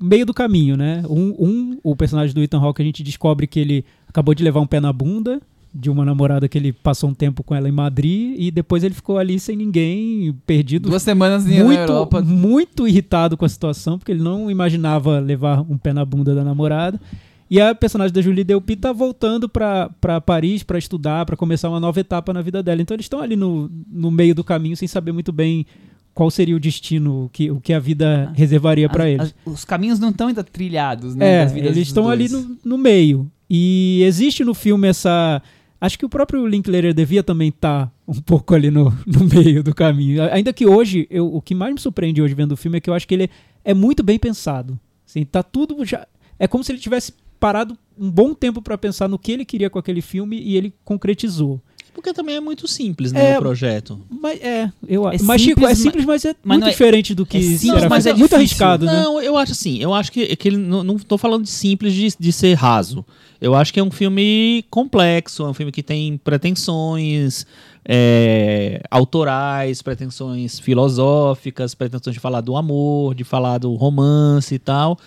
[0.01, 1.03] meio do caminho, né?
[1.09, 4.61] Um, um, o personagem do Ethan Hawke, a gente descobre que ele acabou de levar
[4.61, 5.41] um pé na bunda
[5.73, 8.95] de uma namorada que ele passou um tempo com ela em Madrid e depois ele
[8.95, 10.89] ficou ali sem ninguém, perdido.
[10.89, 12.21] Duas semanas na muito, Europa.
[12.23, 16.43] muito irritado com a situação, porque ele não imaginava levar um pé na bunda da
[16.43, 17.01] namorada.
[17.49, 21.69] E a personagem da Julie Delpy tá voltando pra pra Paris pra estudar, pra começar
[21.69, 22.81] uma nova etapa na vida dela.
[22.81, 25.67] Então eles estão ali no, no meio do caminho sem saber muito bem
[26.15, 29.35] qual seria o destino, o que, o que a vida reservaria para eles.
[29.47, 31.41] as- os caminhos não estão ainda trilhados, né?
[31.41, 33.31] É, das vidas eles estão ali no, no meio.
[33.49, 35.43] E existe no filme essa.
[35.81, 39.75] Acho que o próprio Linklater devia também estar um pouco ali no, no meio do
[39.75, 40.23] caminho.
[40.33, 42.91] Ainda que hoje, eu- o que mais me surpreende hoje vendo o filme é que
[42.91, 43.31] eu acho que ele
[43.65, 44.79] é muito bem pensado.
[45.07, 46.07] Assim, tá tudo já.
[46.39, 49.71] É como se ele tivesse parado um bom tempo para pensar no que ele queria
[49.71, 51.61] com aquele filme e ele concretizou.
[52.01, 54.01] Porque também é muito simples, né, É, o projeto.
[54.09, 56.71] Mas é, eu É mas Chico, é simples, simples, mas é mas muito não é-
[56.71, 58.93] diferente do que é se simples, era mas é muito arriscado, né?
[59.03, 61.93] Não, eu acho assim, eu acho que, que ele não, não tô falando de simples
[61.93, 63.05] de, de ser raso.
[63.39, 67.47] Eu acho que é um filme complexo, é um filme que tem pretensões
[67.87, 74.99] é, autorais, pretensões filosóficas, pretensões de falar do amor, de falar do romance e tal.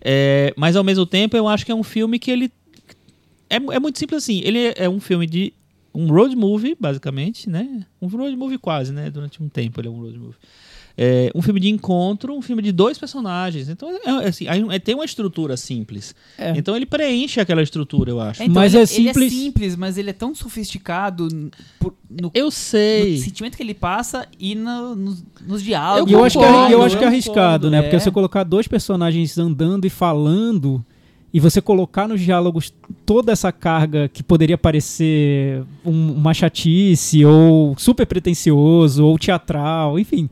[0.00, 2.50] É, mas ao mesmo tempo eu acho que é um filme que ele
[3.50, 4.40] é, é muito simples assim.
[4.44, 5.52] Ele é, é um filme de
[6.00, 7.84] um road movie, basicamente, né?
[8.00, 9.10] Um road movie quase, né?
[9.10, 10.36] Durante um tempo ele é um road movie.
[11.00, 13.68] É, um filme de encontro, um filme de dois personagens.
[13.68, 16.12] Então, é, é assim, é- tem uma estrutura simples.
[16.36, 16.52] É.
[16.56, 18.42] Então ele preenche aquela estrutura, eu acho.
[18.42, 21.94] É, então, Mas ele, é ele simples- simples, mas ele é tão sofisticado n- por-
[22.10, 23.18] no, Eu no sei.
[23.18, 26.10] sentimento que ele passa e no- nos, nos diálogos.
[26.10, 27.82] E eu, acho que, é- concordo, eu acho que é eu arriscado, concordo, né?
[27.82, 28.00] Porque é.
[28.00, 30.84] você colocar dois personagens andando e falando
[31.32, 32.72] e você colocar nos diálogos
[33.04, 40.28] toda essa carga que poderia parecer um- uma chatice ou super pretencioso ou teatral, enfim.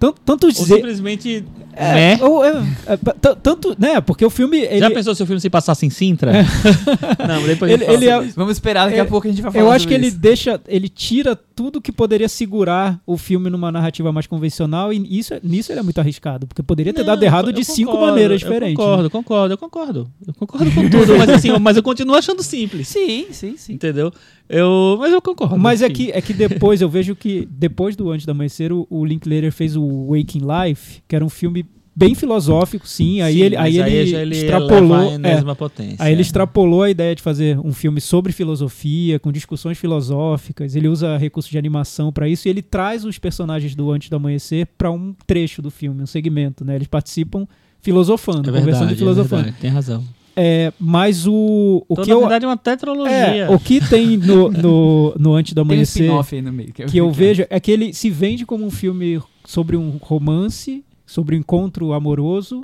[0.00, 0.76] Tanto, tanto Ou dizer.
[0.76, 1.44] simplesmente.
[1.76, 2.18] É, né?
[2.24, 2.52] ou, é,
[2.86, 2.96] é,
[3.42, 4.00] tanto, né?
[4.00, 4.58] Porque o filme.
[4.58, 6.32] Ele, Já pensou se o filme se passasse em Sintra?
[7.28, 8.34] Não, depois Ele- ele é- isso.
[8.34, 10.06] Vamos esperar, daqui É, a pouco a gente vai falar Eu acho que sobre ele
[10.08, 10.18] isso.
[10.18, 15.34] deixa, ele tira tudo que poderia segurar o filme numa narrativa mais convencional e isso,
[15.42, 18.12] nisso ele é muito arriscado, porque poderia ter Não, dado errado eu de cinco concordo,
[18.12, 18.78] maneiras diferentes.
[18.78, 20.10] Eu concordo, concordo, eu concordo.
[20.26, 22.88] Eu concordo com tudo, mas assim, mas eu continuo achando simples.
[22.88, 23.74] Sim, sim, sim.
[23.74, 24.10] Entendeu?
[24.48, 25.56] Eu, mas eu concordo.
[25.58, 28.84] Mas é que, é que depois eu vejo que, depois do Antes do Amanhecer, o,
[28.90, 33.20] o Linklater fez o Waking Life, que era um filme bem filosófico, sim.
[33.20, 35.12] Aí Sim, ele, aí mas ele, ele extrapolou.
[35.22, 35.96] é, potência.
[35.98, 36.22] aí ele é.
[36.22, 40.74] extrapolou a ideia de fazer um filme sobre filosofia, com discussões filosóficas.
[40.74, 44.16] Ele usa recursos de animação para isso e ele traz os personagens do Antes do
[44.16, 46.74] Amanhecer para um trecho do filme, um segmento, né?
[46.76, 47.46] Eles participam
[47.82, 49.40] filosofando, É conversando verdade, e filosofando.
[49.40, 50.04] é verdade, tem razão.
[50.36, 53.12] É, mas o, o Então, que na eu verdade, é uma tetralogia.
[53.14, 56.52] é, o que tem no, no, no Antes do Tem um Amanhecer spin-off aí no
[56.52, 56.72] meio.
[56.72, 61.34] que eu vejo é que ele se vende como um filme sobre um romance, sobre
[61.36, 62.62] um encontro amoroso,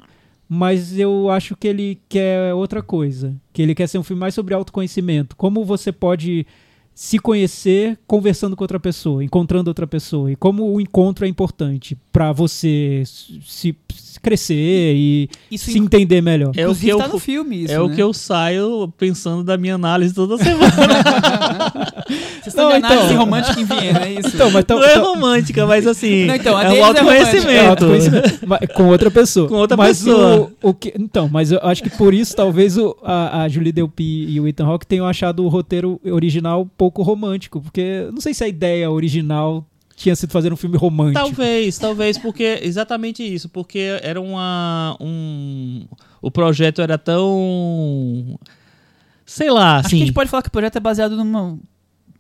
[0.49, 3.35] mas eu acho que ele quer outra coisa.
[3.53, 5.35] Que ele quer ser um filme mais sobre autoconhecimento.
[5.37, 6.47] Como você pode
[6.97, 10.33] se conhecer conversando com outra pessoa, encontrando outra pessoa.
[10.33, 16.23] E como o encontro é importante para você se, se crescer e Isso se entender
[16.23, 16.53] melhor.
[16.57, 17.95] É o inclusive que eu tá no filme isso, é o né?
[17.95, 20.73] que eu saio pensando da minha análise toda semana.
[22.09, 24.29] Vocês estão Não, de análise então- romântica em Viena, é isso?
[24.29, 26.25] Então, mas então- não é então- romântica, mas assim.
[26.27, 27.51] Não, então, a é um é autoconhecimento.
[27.51, 28.39] É, autoconhecimento.
[28.47, 29.49] Mas com outra pessoa.
[29.49, 30.53] Com outra mas pessoa.
[30.63, 33.73] O, o que, então, mas eu acho que por isso talvez o, a, a Julie
[33.73, 38.35] Delpy e o Ethan Hawke tenham achado o roteiro original pouco romântico, porque não sei
[38.35, 41.25] se a ideia original tinha sido fazer um filme romântico.
[41.25, 44.97] Talvez, talvez, porque exatamente isso, porque era uma.
[45.01, 45.87] Um,
[46.21, 48.39] o projeto era tão.
[49.25, 49.99] Sei lá, Acho que a assim.
[50.07, 51.59] gente pode falar que o projeto é baseado numa,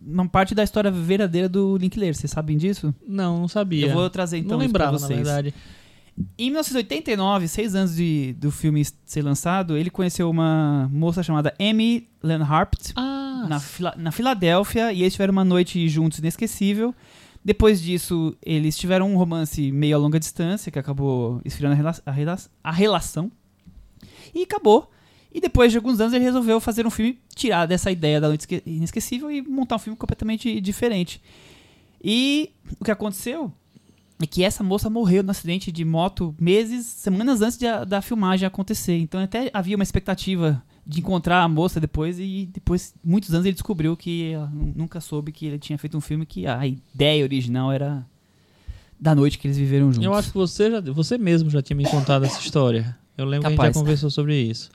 [0.00, 2.14] numa parte da história verdadeira do Linklater.
[2.14, 2.94] Vocês sabem disso?
[3.07, 3.87] Não, não sabia.
[3.87, 5.18] Eu vou trazer então não isso pra lembrava, na vocês.
[5.20, 5.55] verdade.
[6.38, 12.09] Em 1989, seis anos de, do filme ser lançado, ele conheceu uma moça chamada Amy
[12.22, 16.94] Lenharpt Ah, na, Fila- na Filadélfia e eles tiveram uma noite juntos inesquecível.
[17.44, 22.02] Depois disso, eles tiveram um romance meio a longa distância, que acabou esfriando a, rela-
[22.07, 23.31] a rela- a relação.
[24.35, 24.90] E acabou.
[25.33, 28.40] E depois de alguns anos, ele resolveu fazer um filme, tirar dessa ideia da noite
[28.40, 31.20] esque- inesquecível e montar um filme completamente diferente.
[32.02, 32.50] E
[32.81, 33.52] o que aconteceu
[34.20, 38.00] é que essa moça morreu no acidente de moto meses, semanas antes de a- da
[38.00, 38.96] filmagem acontecer.
[38.98, 43.52] Então até havia uma expectativa de encontrar a moça depois e depois, muitos anos, ele
[43.55, 44.33] descobriu que
[44.74, 48.07] nunca soube que ele tinha feito um filme que a ideia original era
[48.98, 50.05] da noite que eles viveram juntos.
[50.07, 52.96] eu acho que você, já, você mesmo já tinha me contado essa história.
[53.18, 53.66] Eu lembro que a Capaz.
[53.68, 54.70] gente já conversou sobre isso.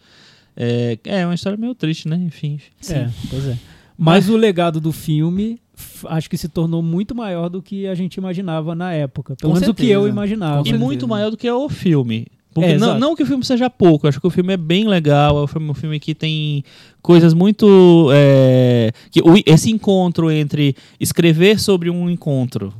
[0.56, 2.18] É, é uma história meio triste, né?
[2.18, 2.60] Enfim.
[2.90, 3.58] É, pois é.
[3.98, 5.60] Mas o legado do filme
[6.08, 9.36] acho que se tornou muito maior do que a gente imaginava na época.
[9.36, 10.10] Pelo Com menos o que eu certeza.
[10.10, 10.62] imaginava.
[10.62, 10.84] E certeza.
[10.84, 12.28] muito maior do que o filme.
[12.54, 14.86] Porque É, não, não que o filme seja pouco, acho que o filme é bem
[14.86, 16.64] legal, é um filme, um filme que tem
[17.02, 18.10] coisas muito.
[18.14, 22.74] é, que o- esse encontro entre escrever sobre um encontro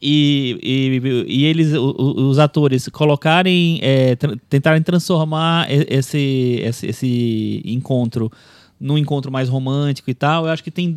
[0.00, 8.30] e, e, e eles, os atores, colocarem, é, tra- tentarem transformar esse, esse, esse encontro
[8.80, 10.96] num encontro mais romântico e tal, eu acho que tem,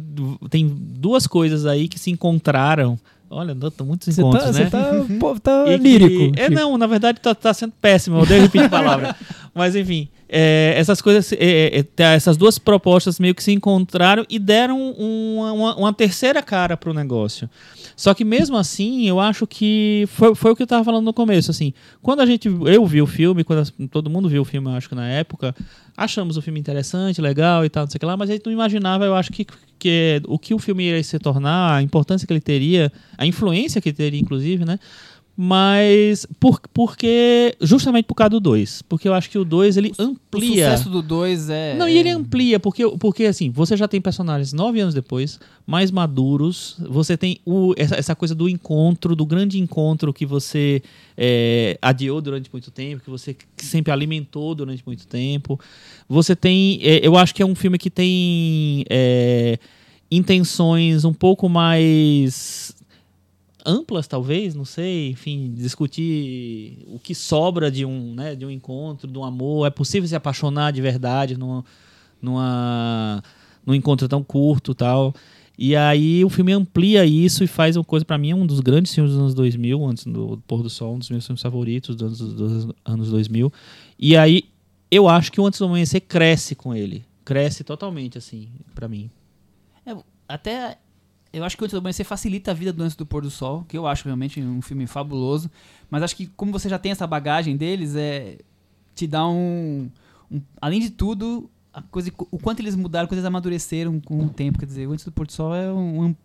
[0.50, 2.98] tem duas coisas aí que se encontraram
[3.34, 4.66] Olha, tá muitos Você encontros, tá, né?
[4.66, 6.38] você tá, pô, tá E que- lírico.
[6.38, 9.16] É, não, na verdade tá, tá sendo péssimo, eu odeio repetir a palavra.
[9.54, 14.26] Mas enfim, é, essas coisas, é, é, tá, essas duas propostas meio que se encontraram
[14.30, 17.50] e deram uma, uma, uma terceira cara pro negócio.
[17.98, 21.14] Só que mesmo assim, eu acho que foi, foi o que eu tava falando no
[21.14, 24.70] começo, assim, quando a gente, eu vi o filme, quando todo mundo viu o filme,
[24.70, 25.54] eu acho que na época,
[25.98, 28.46] achamos o filme interessante, legal e tal, não sei o que lá, mas a gente
[28.46, 29.46] não imaginava, eu acho que,
[29.78, 33.82] que o que o filme iria se tornar, a importância que ele teria, a influência
[33.82, 34.80] que teria, inclusive, né?
[35.36, 39.94] Mas por, porque justamente por causa do 2, porque eu acho que o 2 ele
[39.98, 41.76] O amplia sucesso do 2 é.
[41.76, 45.90] não, e ele amplia, porque, porque assim, você já tem personagens nove anos depois, mais
[45.90, 50.84] maduros, você tem o, essa, essa coisa do encontro, do grande encontro que você
[51.18, 55.60] é, adiou durante muito tempo, que você sempre alimentou durante muito tempo.
[56.10, 56.80] Você tem.
[56.84, 59.58] é, eu acho que é um filme que tem é,
[60.12, 62.76] intenções um pouco mais
[63.66, 69.10] amplas talvez não sei enfim discutir o que sobra de um né de um encontro
[69.10, 69.68] de um amor.
[69.68, 71.64] É possível se apaixonar de verdade numa
[72.22, 73.24] numa
[73.66, 75.14] num encontro tão curto tal.
[75.58, 78.60] E aí o filme amplia isso e faz uma coisa pra mim é um dos
[78.62, 81.96] grandes filmes dos anos 2000 antes do pôr do sol um dos meus filmes favoritos
[81.96, 83.54] dos anos, dos anos 2000
[84.00, 84.46] e aí
[84.92, 87.06] eu acho que o antes do amanhecer cresce com ele.
[87.24, 89.10] Cresce totalmente assim pra mim.
[89.86, 89.96] É,
[90.28, 90.78] até.
[91.34, 93.30] Eu acho que o Antes do Amanhecer facilita a vida do Antes do Pôr do
[93.30, 95.50] Sol, que eu acho realmente um filme fabuloso.
[95.90, 98.38] Mas acho que, como você já tem essa bagagem deles, é.
[98.94, 99.90] Te dá um.
[100.30, 104.30] um- além de tudo, a coisa, o quanto eles mudaram, quanto eles amadureceram com o
[104.30, 104.60] tempo.
[104.60, 106.16] Quer dizer, o Antes do Pôr do Sol é uma am-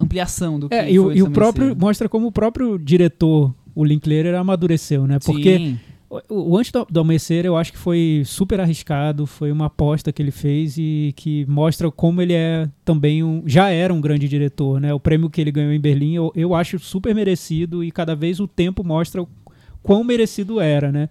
[0.00, 3.84] ampliação do que É, e o, e o próprio mostra como o próprio diretor, o
[3.84, 5.18] Linklater, amadureceu, né?
[5.18, 5.80] Porque Sim.
[6.28, 10.30] O, Antes do, Amanhecer eu acho que foi super arriscado, foi uma aposta que ele
[10.30, 13.42] fez e que mostra como ele é também um.
[13.46, 14.92] Já era um grande diretor, né?
[14.92, 18.40] O prêmio que ele ganhou em Berlim eu, eu acho super merecido e cada vez
[18.40, 19.28] o tempo mostra o
[19.82, 21.08] quão merecido era, né?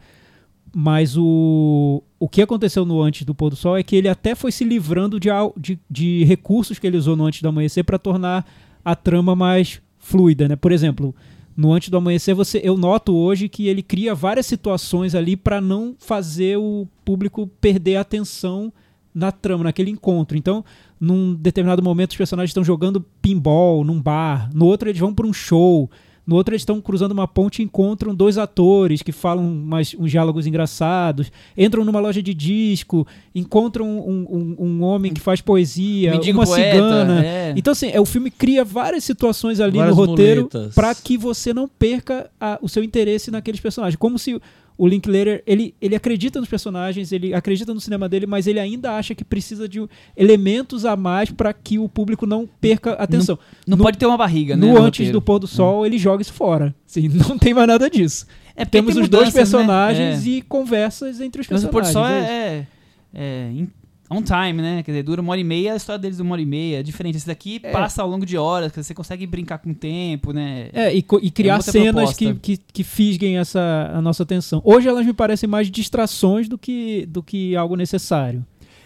[0.76, 4.34] Mas o, o que aconteceu no Antes do Pôr do Sol é que ele até
[4.34, 8.00] foi se livrando de, de, de recursos que ele usou no Antes do Amanhecer para
[8.00, 8.44] tornar
[8.84, 10.56] a trama mais fluida, né?
[10.56, 11.16] Por exemplo,
[11.56, 15.62] no Antes do Amanhecer, você, eu noto hoje que ele cria várias situações ali para
[15.62, 18.72] não fazer o público perder a atenção
[19.14, 20.38] na trama, naquele encontro.
[20.38, 20.66] Então,
[21.00, 25.28] num determinado momento, os personagens estão jogando pinball num bar, no outro, eles vão para
[25.28, 25.90] um show.
[26.26, 30.10] No outro, eles estão cruzando uma ponte e encontram dois atores que falam mais, uns
[30.10, 31.30] diálogos engraçados.
[31.58, 33.06] Entram numa loja de disco,
[33.36, 37.26] encontram um, um- um homem que faz poesia, Mendigo uma poeta, cigana.
[37.26, 37.54] é.
[37.58, 41.54] Então, assim, é, o filme cria várias situações ali Várias no roteiro para que você
[41.54, 43.98] não perca a- o seu interesse naqueles personagens.
[43.98, 44.40] Como se
[44.78, 48.94] o Linklater, ele, ele acredita nos personagens, ele acredita no cinema dele, mas ele ainda
[48.94, 49.86] acha que precisa de
[50.18, 53.38] elementos a mais para que o público não perca atenção.
[53.68, 54.66] Não no- pode ter uma barriga, né?
[54.66, 55.12] No Antes roteiro.
[55.14, 56.74] do Pôr do Sol, ele joga isso fora.
[56.88, 58.26] Assim, não tem mais nada disso.
[58.56, 59.40] É Temos tem os dois mudanças, né?
[59.60, 60.30] personagens É.
[60.30, 62.28] e conversas entre os Mas o personagens.
[62.28, 62.68] Pôr do Sol é
[63.14, 63.68] é, é, é
[64.14, 64.84] on time, né?
[64.84, 66.80] Quer dizer, dura uma hora e meia, a história deles dura uma hora e meia.
[66.80, 67.18] É diferente.
[67.18, 67.72] Esse daqui É.
[67.72, 70.70] passa ao longo de horas, dizer, você consegue brincar com o tempo, né?
[70.74, 72.34] É, e, e criar outra cenas proposta.
[72.42, 74.62] que, que, que fisguem essa, a nossa atenção.
[74.64, 78.46] Hoje elas me parecem mais distrações do que, do que algo necessário.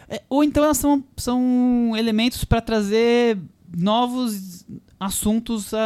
[0.10, 3.38] É, ou então elas são, são elementos para trazer
[3.78, 4.66] novos
[5.00, 5.80] assuntos à,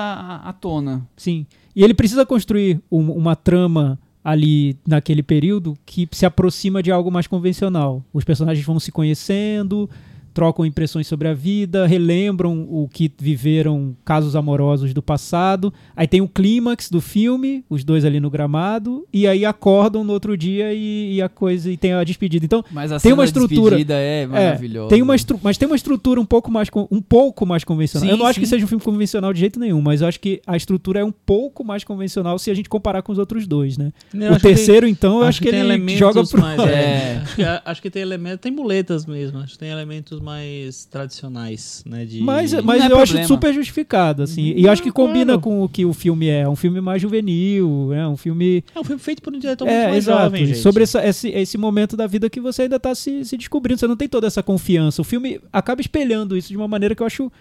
[0.43, 1.07] à- à tona.
[1.17, 1.45] Sim.
[1.75, 7.11] E ele precisa construir um- uma trama ali naquele período que se aproxima de algo
[7.11, 8.03] mais convencional.
[8.13, 9.89] Os personagens vão se conhecendo,
[10.33, 15.73] trocam impressões sobre a vida, relembram o que viveram casos amorosos do passado.
[15.95, 20.13] Aí tem o clímax do filme, os dois ali no gramado, e aí acordam no
[20.13, 22.45] outro dia e, e a coisa e tem a despedida.
[22.45, 23.61] Então, Mas a Tem cena uma da estrutura.
[23.77, 24.89] despedida é maravilhosa.
[24.89, 28.07] tem uma estru- mas tem uma estrutura um pouco mais um pouco mais convencional.
[28.07, 28.51] Sim, eu não acho que sim.
[28.51, 31.11] seja um filme convencional de jeito nenhum, mas eu acho que a estrutura é um
[31.11, 33.91] pouco mais convencional se a gente comparar com os outros dois, né?
[34.13, 36.71] Eu o acho que terceiro, então, eu acho, que, tem ele joga pro mais, É.
[36.73, 40.85] é, acho, que, acho que tem elementos, tem muletas mesmo, acho que tem elementos mais
[40.85, 43.27] tradicionais, né, de Mas, mas é eu acho problema.
[43.27, 44.53] super justificado, assim.
[44.55, 45.41] E Não, acho que combina claro.
[45.41, 46.47] com o que o filme é.
[46.47, 48.63] Um filme mais juvenil, é um filme.
[48.75, 50.23] é um filme feito por um diretor muito É, mais exato.
[50.23, 50.59] jovem, gente.
[50.59, 53.79] Sobre essa- esse, esse momento da vida que você ainda tá se, se descobrindo.
[53.79, 55.01] Você não tem toda essa confiança.
[55.01, 57.31] O filme acaba espelhando isso de uma maneira que eu acho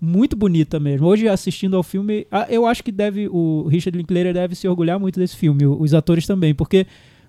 [0.00, 1.06] muito bonita mesmo.
[1.06, 5.18] Hoje, assistindo ao filme, eu acho que deve o Richard Linklater deve se orgulhar muito
[5.18, 6.86] desse filme, os atores também, porque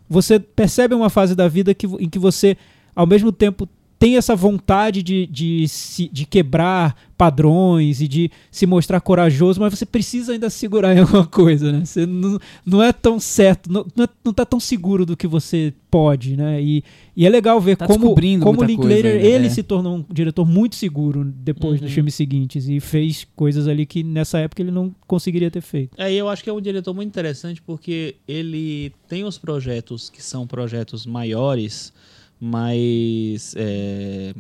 [0.10, 2.58] você percebe uma fase da vida que, em que você,
[2.96, 3.68] ao mesmo tempo,
[4.06, 9.74] tem essa vontade de, de, se, de quebrar padrões e de se mostrar corajoso, mas
[9.74, 11.84] você precisa ainda segurar em alguma coisa, né?
[11.84, 15.26] Você não, não é tão certo, não, não, é, não tá tão seguro do que
[15.26, 16.62] você pode, né?
[16.62, 16.84] E,
[17.18, 19.50] e é legal ver Tá como, como Linklater, ainda, ele é.
[19.50, 21.96] se tornou um diretor muito seguro depois dos Uhum.
[21.96, 26.00] filmes seguintes e fez coisas ali que nessa época ele não conseguiria ter feito.
[26.00, 30.12] É, e eu acho que é um diretor muito interessante porque ele tem os projetos
[30.12, 31.92] que são projetos maiores,
[32.40, 33.54] mas.
[33.58, 34.34] é,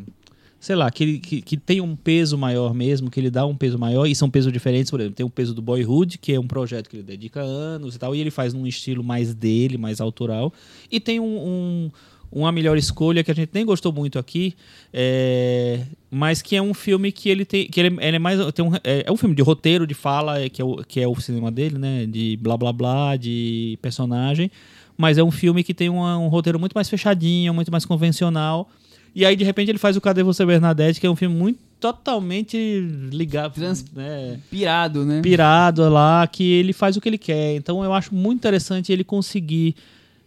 [0.60, 3.78] sei lá, que, que, que tem um peso maior mesmo, que ele dá um peso
[3.78, 6.48] maior, e são pesos diferentes, por exemplo, tem o peso do Boyhood, que é um
[6.48, 10.02] projeto que ele dedica anos e tal, e ele faz num estilo mais dele, mais
[10.02, 10.52] autoral,
[10.92, 11.92] e tem um, um-
[12.32, 14.56] uma melhor escolha que a gente nem gostou muito aqui,
[14.92, 18.66] é, mas que é um filme que ele tem, que ele, ele é mais, tem
[18.66, 21.08] um, é, é um filme de roteiro, de fala, é, que, é o, que é
[21.08, 24.50] o cinema dele, né, de blá blá blá, de personagem,
[24.98, 28.70] mas é um filme que tem uma- um roteiro muito mais fechadinho, muito mais convencional,
[29.14, 31.60] e aí, de repente, ele faz o Cadê Você, Bernadette, que é um filme muito
[31.80, 32.58] totalmente
[33.12, 35.22] ligado, Trans- né, Pirado, né?
[35.22, 37.56] pirado lá, que ele faz o que ele quer.
[37.56, 39.76] Então, eu acho muito interessante ele conseguir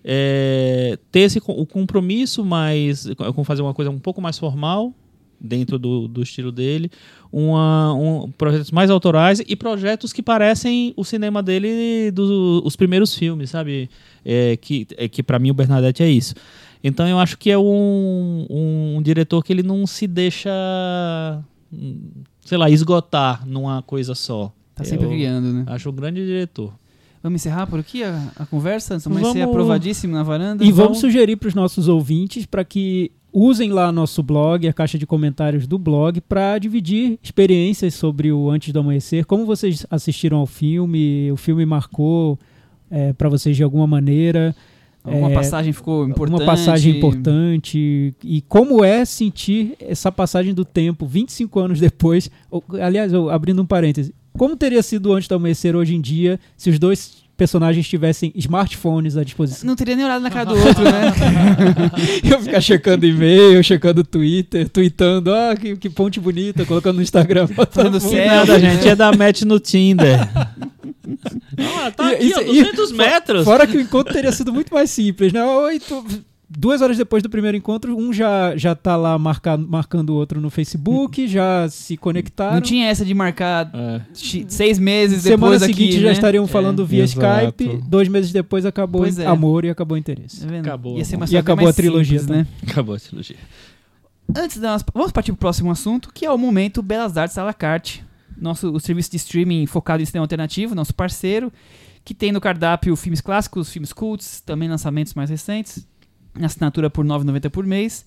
[0.05, 4.95] é, ter esse o compromisso mais com fazer uma coisa um pouco mais formal
[5.41, 6.91] dentro do, do estilo dele,
[7.33, 13.15] uma, um, projetos mais autorais e projetos que parecem o cinema dele dos os primeiros
[13.15, 13.89] filmes, sabe?
[14.25, 16.35] É, que é, que para mim o Bernadette é isso.
[16.83, 18.47] Então eu acho que é um,
[18.97, 20.51] um diretor que ele não se deixa,
[22.45, 24.53] sei lá, esgotar numa coisa só.
[24.75, 25.65] Tá sempre Eu criando, né?
[25.67, 26.73] Acho um grande diretor.
[27.23, 28.97] Vamos encerrar por aqui a, a conversa?
[28.99, 30.65] Vai Vamos- ser aprovadíssimo na varanda?
[30.65, 34.99] E vamos sugerir para os nossos ouvintes para que usem lá nosso blog, a caixa
[34.99, 40.39] de comentários do blog, para dividir experiências sobre o Antes do Amanhecer, como vocês assistiram
[40.39, 42.39] ao filme, o filme marcou
[43.17, 44.55] para vocês de alguma maneira.
[45.05, 46.41] Alguma é, passagem ficou importante?
[46.41, 48.15] Uma passagem importante.
[48.23, 52.31] E como é sentir essa passagem do tempo 25 anos depois.
[52.81, 54.15] Aliás, abrindo um parêntese.
[54.37, 59.17] Como teria sido antes do amanhecer hoje em dia se os dois personagens tivessem smartphones
[59.17, 59.67] à disposição?
[59.67, 61.15] Não teria nem olhado na cara do outro, né?
[62.31, 67.47] Eu ficar checando e-mail, checando Twitter, tweetando, ah, que, que ponte bonita, colocando no Instagram.
[68.01, 68.27] Selfie.
[68.27, 70.19] Nada, gente, é dar match no Tinder.
[71.59, 73.45] Ah, tá E- aqui, isso- ó, e- 200 metros.
[73.45, 75.43] Fora que o encontro teria sido muito mais simples, né?
[75.45, 76.05] Oi, tô-
[76.51, 80.41] Duas horas depois do primeiro encontro, um já, já tá lá marcado, marcando o outro
[80.41, 82.55] no Facebook, já se conectaram.
[82.55, 84.01] Não tinha essa de marcar É.
[84.15, 86.13] seis meses Semana depois seguinte aqui, já né?
[86.13, 87.63] estariam falando via exato.
[87.63, 87.83] Skype.
[87.87, 89.27] Dois meses depois acabou o é.
[89.27, 90.47] amor e acabou o interesse.
[90.47, 90.59] Tá?
[90.59, 91.27] Acabou, Ia ser amor.
[91.29, 92.47] uma E acabou mais a trilogia simples, né?
[92.67, 93.37] Acabou a trilogia.
[94.35, 94.87] Antes da nossa...
[94.95, 98.03] Vamos partir pro próximo assunto, que é o momento Belas Artes à la carte.
[98.41, 101.53] Nosso, o serviço de streaming focado em cinema alternativo, nosso parceiro,
[102.05, 105.87] que tem no cardápio filmes clássicos, filmes cults, também lançamentos mais recentes,
[106.47, 108.05] assinatura por R$ 9,90 por mês.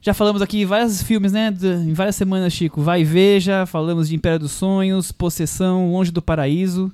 [0.00, 1.52] Já falamos aqui vários filmes, né?
[1.84, 2.80] Em várias semanas, Chico.
[2.80, 6.92] Vai e Veja, falamos de Império dos Sonhos, Possessão, Longe do Paraíso.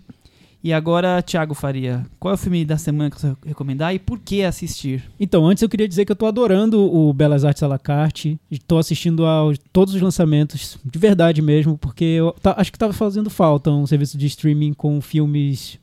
[0.65, 4.21] E agora, Thiago Faria, qual é o filme da semana que você recomendar e por
[4.21, 5.03] que assistir?
[5.19, 8.39] Então, antes eu queria dizer que eu tô adorando o Belas Artes à la carte.
[8.49, 12.93] Estou assistindo a todos os lançamentos, de verdade mesmo, porque eu tá- acho que tava
[12.93, 15.81] fazendo falta um serviço de streaming com filmes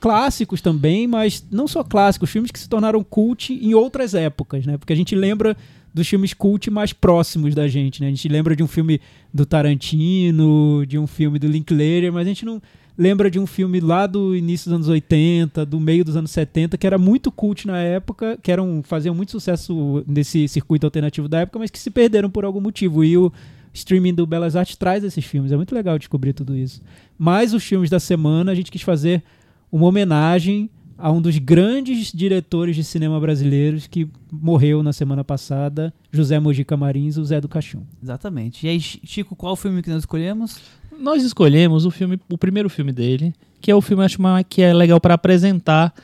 [0.00, 4.78] clássicos também, mas não só clássicos, filmes que se tornaram cult em outras épocas, né?
[4.78, 5.56] Porque a gente lembra
[5.92, 8.06] dos filmes cult mais próximos da gente, né?
[8.06, 9.00] A gente lembra de um filme
[9.32, 12.62] do Tarantino, de um filme do Linklater, mas a gente não
[12.96, 16.78] lembra de um filme lá do início dos anos 80, do meio dos anos 70,
[16.78, 21.40] que era muito cult na época, que eram, faziam muito sucesso nesse circuito alternativo da
[21.40, 23.04] época, mas que se perderam por algum motivo.
[23.04, 23.32] E o
[23.72, 25.52] streaming do Belas Artes traz esses filmes.
[25.52, 26.82] É muito legal descobrir tudo isso.
[27.18, 29.22] Mas os filmes da semana, a gente quis fazer
[29.70, 30.68] uma homenagem
[30.98, 36.76] a um dos grandes diretores de cinema brasileiros que morreu na semana passada, José Mojica
[36.76, 37.82] Marins, o Zé do Caixão.
[38.02, 38.66] Exatamente.
[38.66, 40.58] E aí, Chi- Chico, qual o filme que nós escolhemos?
[41.00, 44.18] Nós escolhemos o filme, o primeiro filme dele, que é o filme acho
[44.48, 45.94] que é legal para apresentar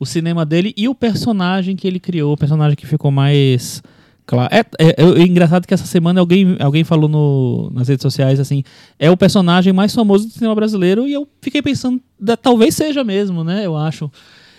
[0.00, 3.82] o cinema dele e o personagem que ele criou, o personagem que ficou mais
[4.26, 4.52] claro.
[4.54, 8.62] É, é- é engraçado que essa semana alguém, alguém falou no- nas redes sociais assim,
[8.98, 13.02] é o personagem mais famoso do cinema brasileiro e eu fiquei pensando, da- talvez seja
[13.04, 13.64] mesmo, né?
[13.64, 14.10] Eu acho.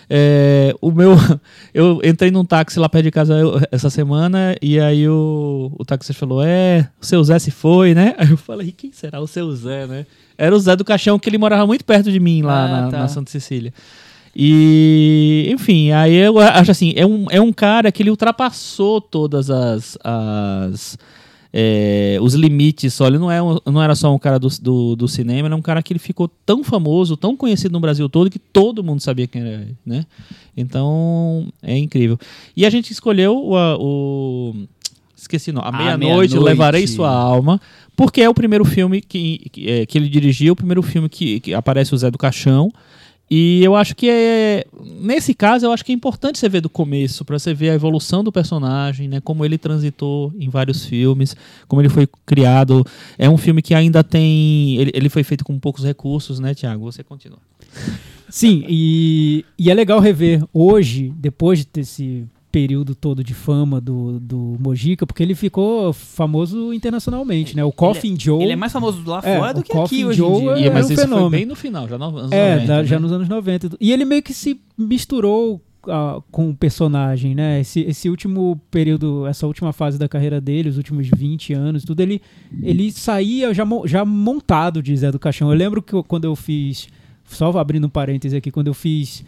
[0.09, 1.11] É, o meu,
[1.73, 5.83] eu entrei num táxi lá perto de casa eu- essa semana e aí o, o
[5.83, 8.15] taxista falou: É, o seu Zé se foi, né?
[8.17, 10.05] Aí eu falei: Quem será o seu Zé, né?
[10.37, 12.89] Era o Zé do Caixão, que ele morava muito perto de mim lá Ah, na,
[12.91, 12.97] tá.
[12.99, 13.73] na Santa Cecília.
[14.39, 19.49] E, enfim, aí eu acho assim: é um, é um cara que ele ultrapassou todas
[19.49, 19.97] as.
[20.03, 20.97] as
[21.59, 23.07] é, os limites só.
[23.07, 25.57] Ele não, é um- não era só um cara do, do, do cinema, ele é
[25.57, 29.01] um cara que ele ficou tão famoso, tão conhecido no Brasil todo, que todo mundo
[29.01, 30.05] sabia quem era ele, né?
[30.55, 32.19] Então, é incrível.
[32.55, 34.53] E a gente escolheu o, a- o-
[35.15, 35.63] Esqueci não.
[35.63, 36.37] A A meia-noite Meia-Noite.
[36.39, 37.59] levarei sua alma.
[37.95, 41.39] Porque é o primeiro filme que, que, é, que ele dirigiu, o primeiro filme que,
[41.39, 42.71] que aparece o Zé do Caixão.
[43.29, 44.65] E eu acho que é.
[45.01, 47.73] Nesse caso, eu acho que é importante você ver do começo, pra você ver a
[47.73, 49.19] evolução do personagem, né?
[49.19, 51.35] Como ele transitou em vários filmes,
[51.67, 52.85] como ele foi criado.
[53.17, 54.77] É um filme que ainda tem.
[54.77, 56.85] Ele, ele foi feito com poucos recursos, né, Tiago?
[56.85, 57.39] Você continua.
[58.29, 62.25] Sim, e, e é legal rever hoje, depois desse
[62.59, 67.63] período todo de fama do, do Mojica, porque ele ficou famoso internacionalmente, né?
[67.63, 68.41] O Coffin Joe.
[68.41, 70.55] Ele é mais famoso lá É, fora o do que Coffin aqui hoje Joe em
[70.55, 70.67] dia.
[70.67, 71.29] É, mas um isso fenômeno.
[71.29, 72.67] foi bem no final, já nos anos É, 90.
[72.67, 73.01] da- já né?
[73.03, 73.69] nos anos 90.
[73.79, 77.59] E ele meio que se misturou ah, com o personagem, né?
[77.61, 82.01] Esse, esse último período, essa última fase da carreira dele, os últimos 20 anos, tudo,
[82.01, 82.19] ele,
[82.63, 85.51] ele saía já, já montado de Zé do Caixão.
[85.51, 86.87] Eu lembro que eu- quando eu fiz,
[87.25, 89.23] só abrindo um parêntese aqui, quando eu fiz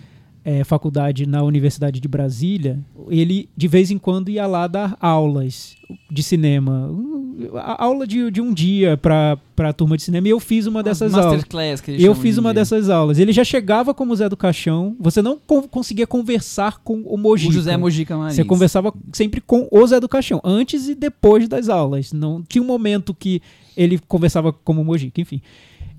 [0.50, 2.80] eh, faculdade na Universidade de Brasília,
[3.10, 5.76] ele de vez em quando ia lá dar aulas
[6.10, 6.89] de cinema.
[7.56, 10.28] A- Aula de, de um dia para a turma de cinema.
[10.28, 11.34] E eu fiz uma dessas aulas.
[11.34, 12.62] Masterclass que Eu fiz uma dia.
[12.62, 13.18] dessas aulas.
[13.20, 14.95] Ele já chegava como Zé do Caixão.
[15.00, 17.50] Você não con- conseguia conversar com o Mojica.
[17.52, 18.36] O José Mojica Marins.
[18.36, 22.12] Você conversava sempre com o Zé do Caixão, antes e depois das aulas.
[22.12, 23.41] Não tinha um momento que
[23.78, 25.41] ele conversava como Mojica, enfim.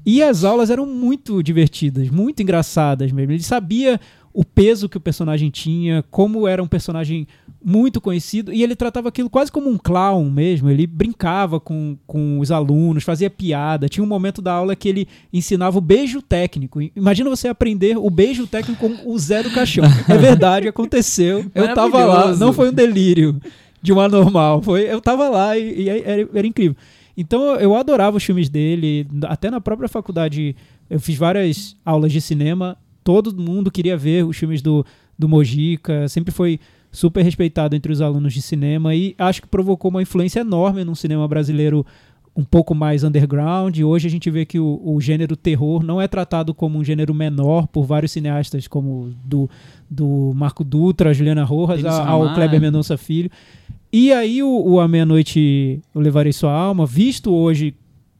[0.04, 3.32] E as aulas eram muito divertidas, muito engraçadas mesmo.
[3.32, 4.00] Ele sabia
[4.32, 7.26] o peso que o personagem tinha, como era um personagem
[7.62, 10.70] muito conhecido, e ele tratava aquilo quase como um clown mesmo.
[10.70, 13.88] Ele brincava com, com os alunos, fazia piada.
[13.88, 16.80] Tinha um momento da aula que ele ensinava o beijo técnico.
[16.94, 19.84] Imagina você aprender o beijo técnico com o Zé do Caixão.
[20.08, 21.44] É verdade, aconteceu.
[21.54, 23.40] Eu tava lá, não foi um delírio
[23.82, 24.62] de um anormal.
[24.62, 26.76] Foi, eu tava lá e, e era, era incrível.
[27.16, 30.56] Então eu adorava os filmes dele, até na própria faculdade
[30.88, 32.76] eu fiz várias aulas de cinema,
[33.14, 34.84] todo mundo queria ver os filmes do,
[35.18, 36.58] do Mojica, sempre foi
[36.92, 40.96] super respeitado entre os alunos de cinema e acho que provocou uma influência enorme no
[40.96, 41.86] cinema brasileiro
[42.36, 43.76] um pouco mais underground.
[43.80, 47.12] Hoje a gente vê que o, o gênero terror não é tratado como um gênero
[47.12, 49.48] menor por vários cineastas, como do,
[49.90, 52.34] do Marco Dutra, Juliana Rojas, a- ao.
[52.34, 53.30] Kleber Mendonça Filho.
[53.92, 57.74] E aí o, o A Meia-Noite Eu Levarei Sua Alma, visto hoje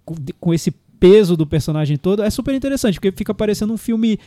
[0.05, 4.19] com, com esse peso do personagem todo, é super interessante, porque fica parecendo um filme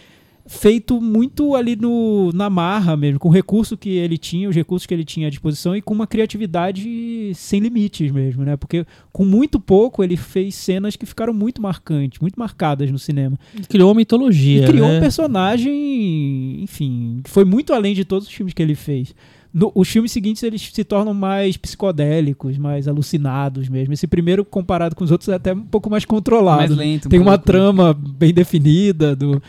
[0.46, 4.86] feito muito ali no, na marra mesmo, com o recurso que ele tinha, os recursos
[4.86, 8.58] que ele tinha à disposição e com uma criatividade sem limites mesmo, né?
[8.58, 13.40] Porque com muito pouco ele fez cenas que ficaram muito marcantes, muito marcadas no cinema.
[13.70, 14.64] Criou uma mitologia.
[14.64, 14.98] E criou né?
[14.98, 19.14] um personagem, enfim, que foi muito além de todos os filmes que ele fez.
[19.54, 23.94] No- os filmes seguintes eles se tornam mais psicodélicos, mais alucinados mesmo.
[23.94, 26.58] Esse primeiro, comparado com os outros, é até um pouco mais controlado.
[26.58, 27.06] Mais lento.
[27.06, 27.46] um Tem uma pouco.
[27.46, 29.42] trama bem definida do,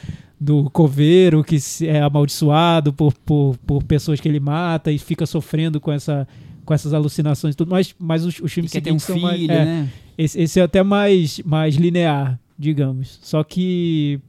[0.44, 5.80] do coveiro que é amaldiçoado por, por, por pessoas que ele mata e fica sofrendo
[5.80, 6.28] com, essa,
[6.64, 7.70] com essas alucinações e tudo.
[7.70, 9.42] Mas, mas os, os filmes quer ter um filho, mais.
[9.42, 9.90] é, né?
[10.18, 13.18] esse, esse é até mais, mais linear, digamos.
[13.22, 14.20] Só que,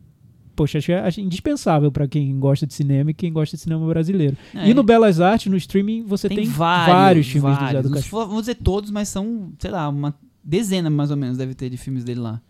[0.55, 3.63] poxa, acho que é acho indispensável para quem gosta de cinema e quem gosta de
[3.63, 4.37] cinema brasileiro.
[4.53, 4.69] É.
[4.69, 7.83] E no Belas Artes, no streaming, você tem, tem, vários, filmes do Zé vários.
[7.83, 8.27] do Não Caixão.
[8.29, 11.75] vou dizer todos, mas são, sei lá, uma dezena mais ou menos deve ter de
[11.75, 12.41] filmes dele lá.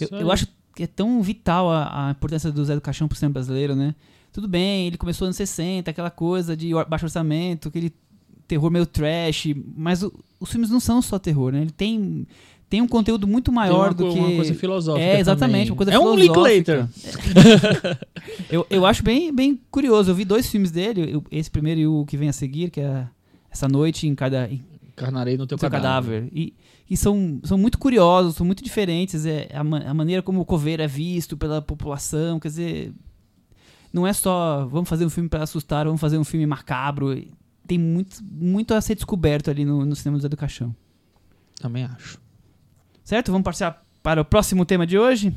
[0.00, 0.32] Eu, eu aí.
[0.32, 3.74] acho que é tão vital a, a importância do Zé do Caixão pro cinema brasileiro,
[3.76, 3.94] né?
[4.32, 7.92] Tudo bem, ele começou nos 60, aquela coisa de baixo orçamento, aquele
[8.46, 11.62] terror meio trash, mas o- os filmes não são só terror, né?
[11.62, 12.26] Ele tem,
[12.68, 14.18] tem um conteúdo muito maior uma, do que...
[14.18, 15.04] uma coisa filosófica.
[15.06, 16.14] É, exatamente, uma coisa É um.
[16.14, 16.86] Linklater.
[18.50, 20.10] eu, eu acho bem, bem curioso.
[20.10, 22.80] Eu vi dois filmes dele, eu- esse primeiro e o que vem a seguir, que
[22.80, 23.06] é
[23.50, 24.62] Essa Noite em Cada, em
[24.96, 25.82] Encarnarei no teu cadáver.
[26.22, 26.30] cadáver.
[26.32, 26.54] E,
[26.88, 29.26] e são, são muito curiosos, são muito diferentes.
[29.26, 32.92] É, a, ma- a maneira como o coveiro é visto pela população, quer dizer.
[33.92, 37.22] Não é só vamos fazer um filme para assustar, vamos fazer um filme macabro.
[37.66, 40.74] Tem muito, muito a ser descoberto ali no, no cinema do Zé do Caixão.
[41.60, 42.18] Também acho.
[43.04, 43.30] Certo?
[43.32, 45.28] Vamos passar para o próximo tema de hoje.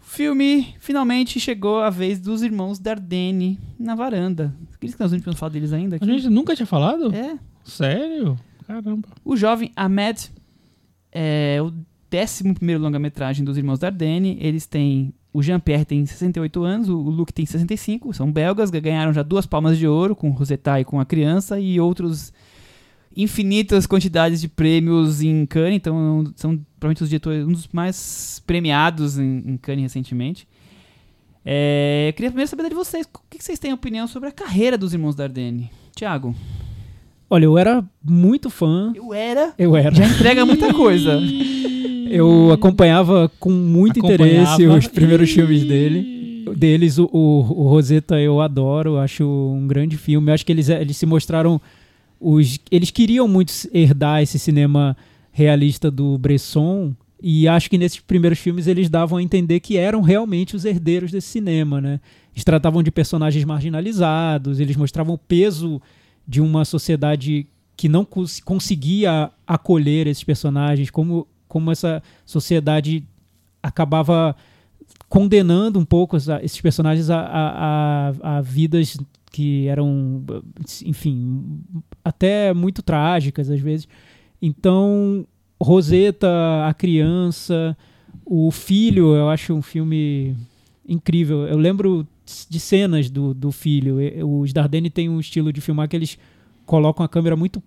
[0.00, 4.54] O filme finalmente chegou a vez dos irmãos Dardenne na varanda.
[4.80, 5.96] Eles que nós não tínhamos falado deles ainda.
[5.96, 6.06] A aqui.
[6.06, 7.14] gente nunca tinha falado?
[7.14, 7.38] É.
[7.66, 8.38] Sério?
[8.66, 9.08] Caramba.
[9.24, 10.30] O jovem Ahmed
[11.12, 11.72] é o
[12.12, 14.38] 11 longa-metragem dos Irmãos Dardenne.
[14.40, 15.12] Eles têm.
[15.32, 19.76] O Jean-Pierre tem 68 anos, o Luc tem 65, são belgas, ganharam já duas palmas
[19.76, 22.32] de ouro com Rosetta e com a criança e outros
[23.14, 29.18] infinitas quantidades de prêmios em Cannes, então são provavelmente os diretores, um dos mais premiados
[29.18, 30.48] em, em Cannes recentemente.
[31.44, 34.94] É, queria primeiro saber de vocês, o que vocês têm opinião sobre a carreira dos
[34.94, 35.70] Irmãos Dardenne?
[35.94, 36.34] Tiago,
[37.28, 38.92] Olha, eu era muito fã.
[38.94, 39.94] eu era, Eu era.
[39.94, 41.18] já entrega muita coisa.
[42.08, 44.78] Eu acompanhava com muito interesse Acompanhava.
[44.78, 46.44] os primeiros filmes dele.
[46.56, 50.30] Deles, o, o, o Rosetta eu adoro, acho um grande filme.
[50.30, 51.60] Acho que eles, eles se mostraram
[52.20, 54.96] os, eles queriam muito herdar esse cinema
[55.32, 60.00] realista do Bresson e acho que nesses primeiros filmes eles davam a entender que eram
[60.00, 61.98] realmente os herdeiros desse cinema, né?
[62.32, 65.82] Eles tratavam de personagens marginalizados, eles mostravam o peso
[66.26, 67.46] de uma sociedade
[67.76, 73.06] que não cons conseguia acolher esses personagens, como, como essa sociedade
[73.62, 74.34] acabava
[75.08, 78.96] condenando um pouco essa, esses personagens a, a, a, a vidas
[79.30, 80.24] que eram,
[80.84, 81.60] enfim,
[82.04, 83.86] até muito trágicas às vezes.
[84.40, 85.26] Então,
[85.60, 87.76] Roseta, a criança,
[88.24, 90.36] o filho, eu acho um filme
[90.88, 91.46] incrível.
[91.46, 92.06] Eu lembro
[92.48, 93.96] de cenas do, do filho.
[94.40, 96.18] Os Dardenne têm um estilo de filmar que eles
[96.64, 97.62] colocam a câmera muito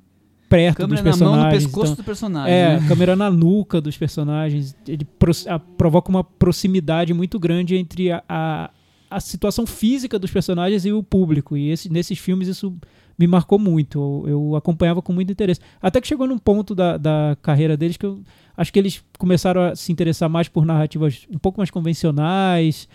[0.50, 1.38] perto Câmera dos na personagens.
[1.42, 2.54] mão no pescoço então- do personagem.
[2.54, 2.88] é, né?
[2.88, 4.76] câmera na nuca dos personagens.
[4.88, 8.70] Ele pro- a- provoca uma proximidade muito grande entre a, a,
[9.12, 11.56] a situação física dos personagens e o público.
[11.56, 12.76] E esse, nesses filmes isso
[13.18, 14.24] me marcou muito.
[14.26, 15.62] Eu, eu acompanhava com muito interesse.
[15.82, 18.20] Até que chegou num ponto da, da carreira deles que eu
[18.58, 22.90] acho que eles começaram a se interessar mais por narrativas um pouco mais convencionais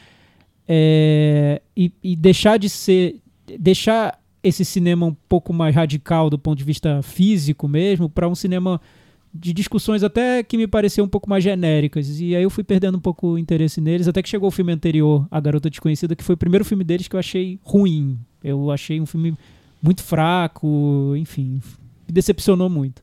[0.69, 3.21] é, e, e deixar de ser.
[3.59, 8.35] deixar esse cinema um pouco mais radical do ponto de vista físico mesmo para um
[8.35, 8.79] cinema
[9.35, 12.21] de discussões até que me pareciam um pouco mais genéricas.
[12.21, 14.73] E aí eu fui perdendo um pouco o interesse neles, até que chegou o filme
[14.73, 18.19] anterior, A Garota Desconhecida, que foi o primeiro filme deles que eu achei ruim.
[18.43, 19.37] Eu achei um filme
[19.83, 21.61] muito fraco, enfim,
[22.07, 23.03] me decepcionou muito.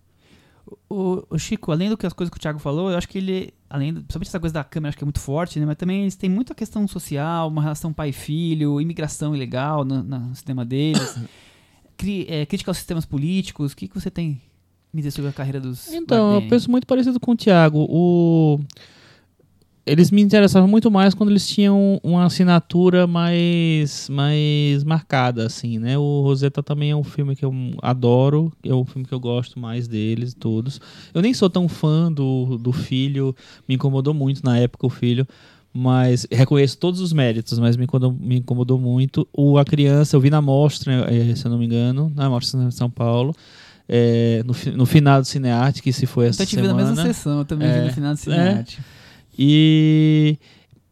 [0.90, 3.18] O, o Chico, além do que as coisas que o Thiago falou, eu acho que
[3.18, 5.66] ele, além, principalmente essa coisa da câmera, acho que é muito forte, né?
[5.66, 10.64] Mas também eles têm muita questão social, uma relação pai-filho, imigração ilegal no, no sistema
[10.66, 11.18] deles,
[11.98, 13.74] cri, é, crítica aos sistemas políticos.
[13.74, 14.42] O que, que você tem
[14.94, 16.50] me dizer sobre a carreira dos Então, eu Bardem?
[16.50, 17.86] penso muito parecido com o Thiago.
[17.90, 18.60] O...
[19.84, 25.98] Eles me interessavam muito mais quando eles tinham uma assinatura mais, mais marcada, assim, né?
[25.98, 27.52] O Rosetta também é um filme que eu
[27.82, 30.80] adoro, é um filme que eu gosto mais deles, todos.
[31.14, 33.36] Eu nem sou tão fã do, do filho,
[33.68, 35.28] me incomodou muito na época o filho,
[35.74, 39.28] mas reconheço todos os méritos, mas me incomodou, me incomodou muito.
[39.34, 42.62] O A Criança, eu vi na mostra, eh, se eu não me engano, na mostra
[42.62, 43.34] em São Paulo,
[43.90, 46.72] eh, no, no final do Cinearte, que se foi Eu essa tô te vendo na
[46.74, 46.92] semana.
[46.92, 48.64] mesma sessão, eu também vi É, no final do é.
[49.38, 50.38] E.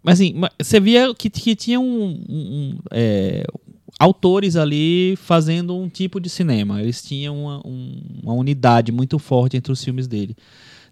[0.01, 3.45] Mas assim, você via que, que tinha um, um- é,
[3.99, 6.81] autores ali fazendo um tipo de cinema.
[6.81, 10.35] Eles tinham uma, um- uma unidade muito forte entre os filmes dele,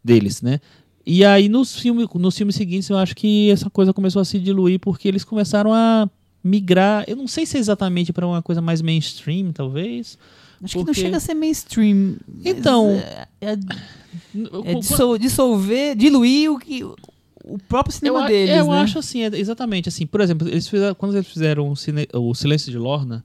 [0.04, 0.60] deles, né?
[1.06, 4.38] E aí nos filmes, nos filmes seguintes eu acho que essa coisa começou a se
[4.40, 6.10] diluir porque eles começaram a
[6.44, 7.06] migrar.
[7.08, 10.18] Eu não sei se é exatamente para uma coisa mais mainstream, talvez.
[10.62, 12.18] Acho que não Porque- chega a ser mainstream.
[12.44, 13.52] Então, É, é,
[14.66, 16.82] é dissol- dissolver, diluir o que.
[17.50, 18.80] O próprio cinema eu, deles, eu né?
[18.80, 20.06] acho assim, exatamente assim.
[20.06, 21.74] Por exemplo, eles fizeram, quando eles fizeram
[22.14, 23.24] o, Silêncio de Lorna,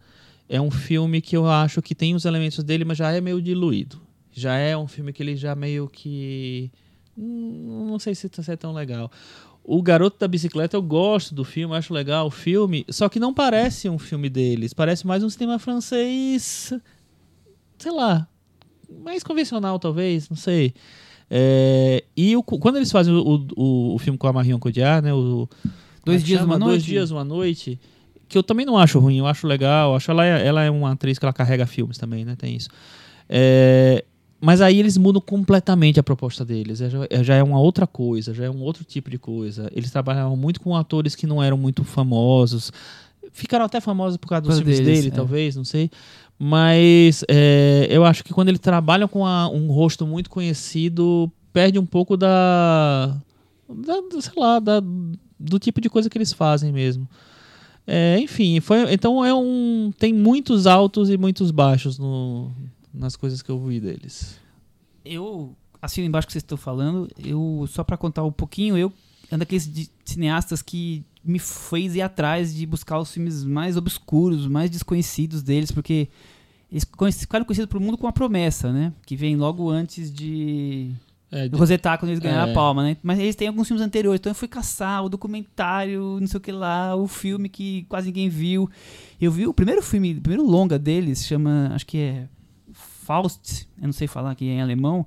[0.49, 3.43] é um filme que eu acho que tem os elementos dele, mas já é meio
[3.43, 4.01] diluído.
[4.31, 6.71] Já é um filme que ele já meio que.
[7.19, 9.11] hum, Não sei se tá- se é tão legal.
[9.65, 13.33] O Garoto da Bicicleta, eu gosto do filme, acho legal o filme, só que não
[13.35, 14.73] parece um filme deles.
[14.73, 16.73] Parece mais um cinema francês.
[17.79, 18.29] Sei lá.
[19.03, 20.75] Mais convencional, talvez, não sei.
[21.35, 25.15] É, e o- quando eles fazem o, o, o filme com a Marion Cotillard, né?
[25.15, 25.49] O,
[26.05, 26.53] Dois é dias, chama?
[26.55, 26.73] uma noite.
[26.73, 27.81] Dois dias, uma noite.
[28.29, 29.97] Que eu também não acho ruim, eu acho legal.
[29.97, 32.37] Acho ela, é- ela é uma atriz que ela carrega filmes também, né?
[32.37, 32.69] Tem isso.
[33.29, 34.05] É,
[34.41, 36.81] mas aí eles mudam completamente a proposta deles.
[36.83, 39.71] É, Já, é- já é uma outra coisa, já é um outro tipo de coisa.
[39.75, 42.71] Eles trabalhavam muito com atores que não eram muito famosos.
[43.33, 45.17] Ficaram até famosos por causa dos Por filmes deles, dele, é.
[45.17, 45.91] talvez, não sei.
[46.45, 51.79] Mas é, eu acho que quando eles trabalham com a- um rosto muito conhecido, perde
[51.79, 53.17] um pouco da,
[53.69, 54.83] da- sei lá, da-
[55.39, 57.09] do tipo de coisa que eles fazem mesmo.
[57.87, 62.51] É, enfim, foi, então é um tem muitos altos e muitos baixos no,
[62.93, 64.37] nas coisas que eu vi deles.
[65.05, 67.09] Eu assino embaixo que vocês estão falando.
[67.25, 68.93] Eu, só pra contar um pouquinho, eu
[69.31, 74.49] é um daqueles cineastas que me fez ir atrás de buscar os filmes mais obscuros,
[74.49, 76.09] mais desconhecidos deles, porque
[76.73, 78.93] eles ficaram conhecidos pro mundo com a promessa, né?
[79.05, 80.91] Que vem logo antes de
[81.31, 82.51] É, do Rosetá quando eles ganharam É.
[82.53, 82.97] a palma, né?
[83.03, 86.41] Mas eles têm alguns filmes anteriores, então eu fui caçar o documentário, não sei o
[86.41, 88.71] que lá, o filme que quase ninguém viu.
[89.21, 92.29] Eu vi o primeiro filme, o primeiro longa deles, chama, acho que é
[92.73, 95.07] Faust, eu não sei falar aqui em alemão.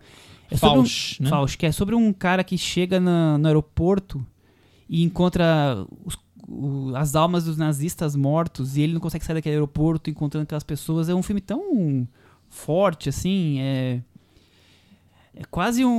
[0.52, 1.30] É sobre um- Faust, né?
[1.30, 4.26] Faust, que é sobre um cara que chega na- no aeroporto
[4.88, 6.18] e encontra os-
[6.48, 10.64] o- as almas dos nazistas mortos e ele não consegue sair daquele aeroporto encontrando aquelas
[10.64, 11.10] pessoas.
[11.10, 12.08] É um filme tão
[12.50, 14.02] forte, assim, é...
[15.38, 15.90] É quase um,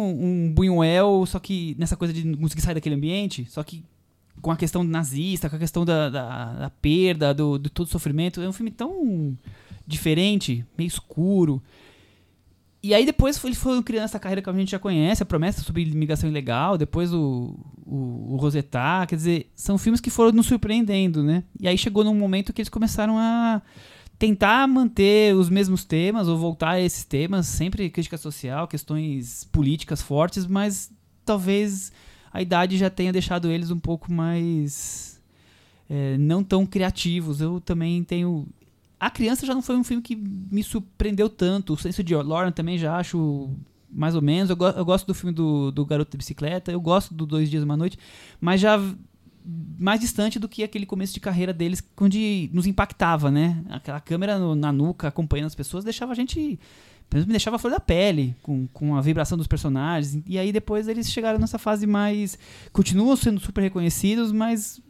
[0.48, 3.84] um Buñuel, só que nessa coisa de não conseguir sair daquele ambiente, só que
[4.40, 8.40] com a questão nazista, com a questão da, da, da perda, do, todo o sofrimento.
[8.40, 9.36] É um filme tão
[9.86, 11.62] diferente, meio escuro.
[12.86, 15.60] E aí depois eles foram criando essa carreira que a gente já conhece, a promessa
[15.60, 18.50] sobre imigração ilegal, depois o, o, o
[19.08, 21.42] quer dizer, são filmes que foram nos surpreendendo, né?
[21.58, 23.60] E aí chegou num momento que eles começaram a
[24.16, 30.00] tentar manter os mesmos temas ou voltar a esses temas, sempre crítica social, questões políticas
[30.00, 30.88] fortes, mas
[31.24, 31.90] talvez
[32.32, 35.20] a idade já tenha deixado eles um pouco mais
[35.90, 37.40] é, não tão criativos.
[37.40, 38.46] Eu também tenho
[38.98, 41.74] a Criança já não foi um filme que me surpreendeu tanto.
[41.74, 43.50] O Senso de Lauren também já acho
[43.90, 44.50] mais ou menos.
[44.50, 47.50] Eu, go eu gosto do filme do, do Garoto de Bicicleta, eu gosto do Dois
[47.50, 47.98] Dias Uma Noite,
[48.40, 48.80] mas já
[49.78, 53.62] mais distante do que aquele começo de carreira deles, onde nos impactava, né?
[53.68, 56.58] Aquela câmera no, na nuca acompanhando as pessoas deixava a gente.
[57.14, 60.20] Me deixava a flor da pele, com, com a vibração dos personagens.
[60.26, 62.36] E aí depois eles chegaram nessa fase mais.
[62.72, 64.80] Continuam sendo super reconhecidos, mas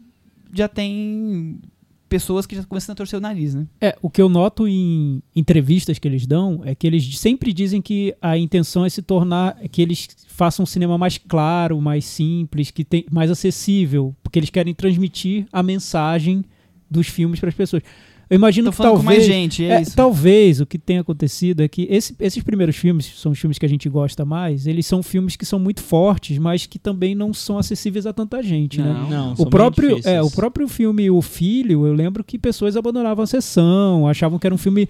[0.51, 1.61] já tem
[2.09, 3.67] pessoas que já começam a torcer o nariz, né?
[3.81, 7.83] É, o que eu noto em entrevistas que eles dão é que eles sempre dizem
[7.83, 12.71] que a intenção é se tornar que eles façam um cinema mais claro, mais simples,
[12.71, 16.45] que tem mais acessível, porque eles querem transmitir a mensagem
[16.91, 17.83] dos filmes para as pessoas.
[18.29, 21.87] Eu imagino que talvez, mais gente, é é, talvez o que tenha acontecido é que
[21.89, 24.67] esse, esses primeiros filmes são os filmes que a gente gosta mais.
[24.67, 28.43] Eles são filmes que são muito fortes, mas que também não são acessíveis a tanta
[28.43, 29.07] gente, não, né?
[29.09, 33.27] Não, o próprio, é, o próprio filme O Filho, eu lembro que pessoas abandonavam a
[33.27, 34.89] sessão, achavam que era um filme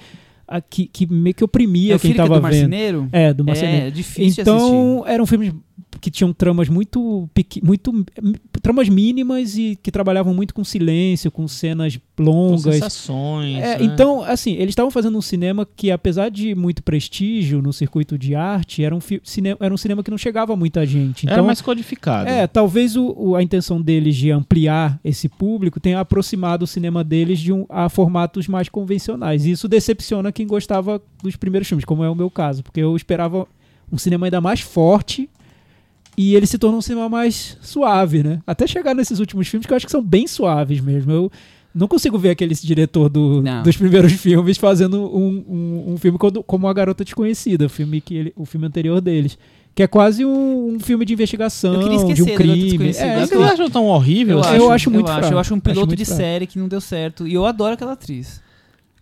[0.49, 2.43] a, que, que meio que oprimia é quem estava é vendo.
[2.43, 3.09] Marceneiro?
[3.12, 3.87] É, do Marceneiro.
[3.87, 5.53] É difícil Então, eram filmes
[6.01, 7.28] que tinham tramas muito,
[7.62, 8.07] muito
[8.62, 12.64] tramas mínimas e que trabalhavam muito com silêncio, com cenas longas.
[12.64, 13.57] Com sensações.
[13.59, 13.84] É, né?
[13.84, 18.34] Então, assim, eles estavam fazendo um cinema que, apesar de muito prestígio no circuito de
[18.34, 21.24] arte, era um, cinema, era um cinema que não chegava a muita gente.
[21.24, 22.28] Então, era mais codificado.
[22.28, 27.03] É, talvez o, o, a intenção deles de ampliar esse público tenha aproximado o cinema
[27.03, 29.47] deles de um, a formatos mais convencionais.
[29.47, 32.97] E isso decepciona quem gostava dos primeiros filmes, como é o meu caso, porque eu
[32.97, 33.47] esperava
[33.90, 35.28] um cinema ainda mais forte
[36.17, 38.41] e ele se tornou um cinema mais suave, né?
[38.47, 41.12] Até chegar nesses últimos filmes que eu acho que são bem suaves mesmo.
[41.12, 41.33] Eu
[41.75, 46.67] não consigo ver aquele diretor do, dos primeiros filmes fazendo um, um, um filme como
[46.67, 49.39] A Garota Desconhecida, o filme, que ele, o filme anterior deles.
[49.75, 51.79] Que é quase um, um filme de investigação,
[52.14, 52.89] de um crime.
[52.97, 54.37] É, você acha tão horrível?
[54.37, 54.55] Eu, assim?
[54.55, 56.19] acho, eu acho muito eu acho, eu acho um piloto acho de fraco.
[56.19, 57.27] série que não deu certo.
[57.27, 58.41] E eu adoro aquela atriz.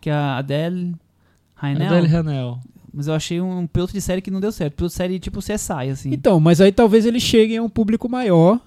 [0.01, 0.97] Que é a Adele
[1.55, 1.87] Rainel.
[1.87, 2.59] Adele Hanel.
[2.97, 4.75] Mas eu achei um piloto de série que não deu certo.
[4.77, 6.11] Piloto de série tipo CSI, assim.
[6.13, 8.61] Então, mas aí talvez eles cheguem a um público maior,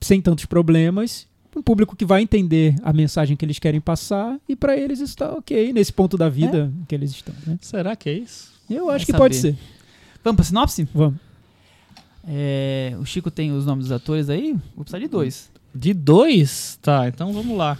[0.00, 1.26] sem tantos problemas.
[1.54, 4.38] Um público que vai entender a mensagem que eles querem passar.
[4.48, 6.84] E para eles isso tá ok, nesse ponto da vida É.
[6.88, 7.34] que eles estão.
[7.46, 7.58] Né?
[7.60, 8.50] Será que é isso?
[8.68, 9.52] Eu acho Vai que pode saber.
[9.54, 9.58] ser.
[10.24, 10.88] Vamos pra sinopse?
[10.94, 11.20] Vamos.
[12.26, 14.52] É, o Chico tem os nomes dos atores aí?
[14.74, 15.50] Vou precisar de dois.
[15.74, 16.78] De dois?
[16.82, 17.78] Tá, então vamos lá.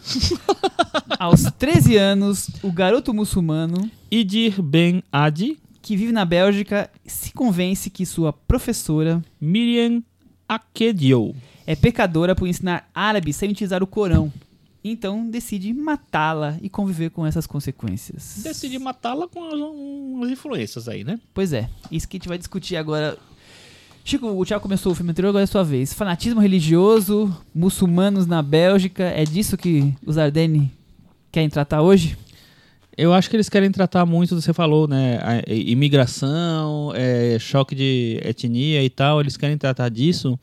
[1.19, 7.91] Aos 13 anos, o garoto muçulmano Idir Ben Adi, que vive na Bélgica se convence
[7.91, 10.03] que sua professora Miriam
[10.49, 11.35] Akedio.
[11.67, 14.33] é pecadora por ensinar árabe sem utilizar o Corão.
[14.85, 18.41] Então decide matá-la e conviver com essas consequências.
[18.43, 21.21] Decidi matá-la com as- umas influências aí, né?
[21.33, 23.17] Pois é, isso que a gente vai discutir agora.
[24.05, 25.93] Chico, o Thiago começou o filme anterior, agora é sua vez.
[25.93, 30.69] Fanatismo religioso, muçulmanos na Bélgica, é disso que os Ardennes
[31.31, 32.17] querem tratar hoje?
[32.99, 35.19] Eu acho que eles querem tratar muito, você falou, né?
[35.23, 39.21] a- imigração, é, choque de etnia e tal.
[39.21, 40.39] Eles querem tratar disso.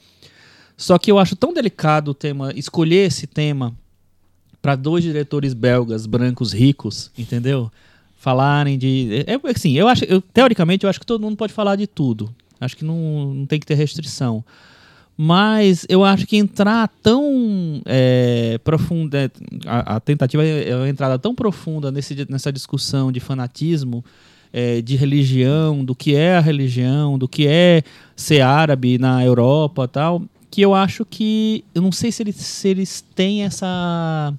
[0.75, 3.73] Só que eu acho tão delicado o tema, escolher esse tema
[4.61, 7.69] para dois diretores belgas brancos ricos, entendeu?
[8.17, 11.53] Falarem de, é é assim, eu acho, eu, teoricamente eu acho que todo mundo pode
[11.53, 12.33] falar de tudo.
[12.59, 14.43] Acho que não, não tem que ter restrição.
[15.21, 19.29] Mas eu acho que entrar tão é, profunda.
[19.65, 24.01] A, a tentativa é uma entrada tão profunda nesse, nessa discussão de fanatismo,
[24.53, 27.83] é, de religião, do que é a religião, do que é
[28.15, 31.65] ser árabe na Europa tal, que eu acho que.
[31.75, 34.33] Eu não sei se eles, se eles têm essa.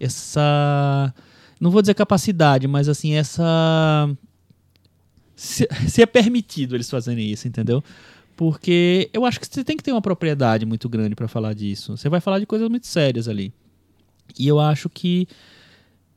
[0.00, 1.14] Essa.
[1.60, 4.10] Não vou dizer capacidade, mas assim, essa.
[5.36, 7.82] Se, se é permitido eles fazerem isso, entendeu?
[8.36, 11.96] Porque eu acho que você tem que ter uma propriedade muito grande para falar disso.
[11.96, 13.52] Você vai falar de coisas muito sérias ali.
[14.38, 15.28] E eu acho que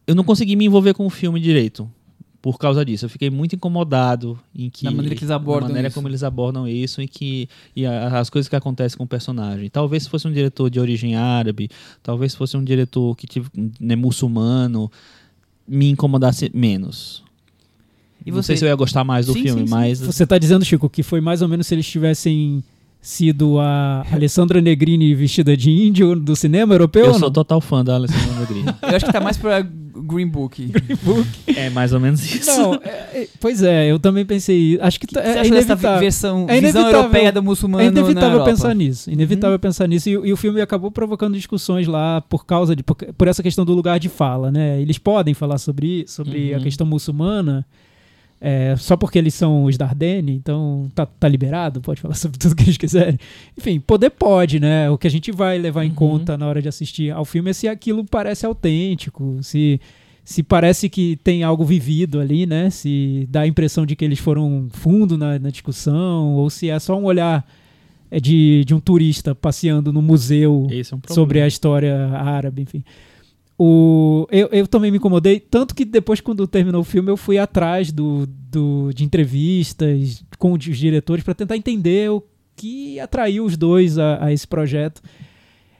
[0.05, 1.89] eu não consegui me envolver com o filme direito
[2.41, 3.05] por causa disso.
[3.05, 5.95] Eu fiquei muito incomodado em que Da maneira que eles abordam da maneira isso.
[5.95, 9.69] como eles abordam isso e que e a- as coisas que acontecem com o personagem.
[9.69, 11.69] Talvez se fosse um diretor de origem árabe,
[12.01, 13.49] talvez fosse um diretor que tive,
[13.79, 14.89] né, muçulmano,
[15.67, 17.23] me incomodasse menos.
[18.27, 18.59] E não sei você?
[18.59, 19.73] se eu ia gostar mais do Sim, filme, sim, sim.
[19.73, 22.63] mas Você tá dizendo, Chico, que foi mais ou menos se eles tivessem
[22.99, 27.05] sido a Alessandra Negrini vestida de índio do cinema europeu?
[27.05, 28.65] eu ou sou total fã da Alessandra Negrini.
[28.81, 29.61] Eu acho que tá mais pra
[29.95, 30.71] Green Book.
[31.55, 32.51] É mais ou menos isso.
[32.51, 32.79] Não, é-
[33.21, 34.77] é- pois é, eu também pensei.
[34.81, 35.99] Acho que, que tá- você é, inevitável.
[35.99, 36.91] versão, É inevitável.
[36.99, 39.09] europeia do muçulmano É inevitável pensar nisso.
[39.09, 40.09] Inevitável pensar nisso.
[40.09, 42.83] E, e o filme acabou provocando discussões lá por causa de.
[42.83, 44.81] Por, por essa questão do lugar de fala, né?
[44.81, 46.63] Eles podem falar sobre, sobre a Uhum.
[46.63, 47.65] questão muçulmana.
[48.39, 52.55] É, só porque eles são os Dardenne, então tá, tá liberado, pode falar sobre tudo
[52.55, 53.17] que eles quiserem.
[53.57, 54.89] Enfim, poder pode, né?
[54.89, 55.95] O que a gente vai levar em Uhum.
[55.95, 59.81] conta na hora de assistir ao filme é se aquilo parece autêntico, se,
[60.23, 62.69] se parece que tem algo vivido ali, né?
[62.69, 66.77] Se dá a impressão de que eles foram fundo na, na discussão, ou se é
[66.77, 67.43] só um olhar
[68.11, 72.83] é, de, de um turista passeando no museu é um sobre a história árabe, enfim.
[73.59, 77.39] O, eu, eu também me incomodei, tanto que depois, quando terminou o filme, eu fui
[77.39, 82.23] atrás do, do, de entrevistas com os diretores para tentar entender o
[82.55, 85.01] que atraiu os dois a, a esse projeto.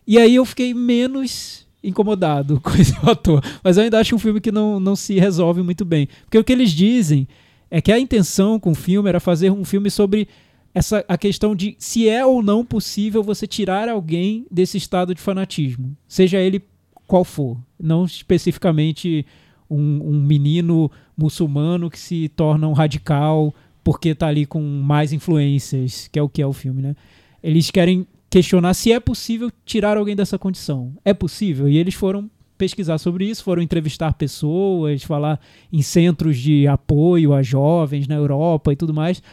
[0.08, 3.44] E aí eu fiquei menos incomodado com esse ator.
[3.64, 6.08] Mas eu ainda acho um filme que não, não se resolve muito bem.
[6.24, 7.28] Porque o que eles dizem
[7.70, 10.28] é que a intenção com o filme era fazer um filme sobre
[10.74, 15.22] essa a questão de se é ou não possível você tirar alguém desse estado de
[15.22, 16.62] fanatismo, seja ele
[17.08, 19.26] qual for, não especificamente
[19.70, 23.54] um, um menino muçulmano que se torna um radical
[23.84, 26.96] porque tá ali com mais influências, que é o que é o filme, né?
[27.42, 30.92] Eles querem questionar se é possível tirar alguém dessa condição.
[31.06, 31.70] É possível?
[31.70, 35.40] E eles foram pesquisar sobre isso, foram entrevistar pessoas, falar
[35.72, 39.24] em centros de apoio a jovens na Europa e tudo mais.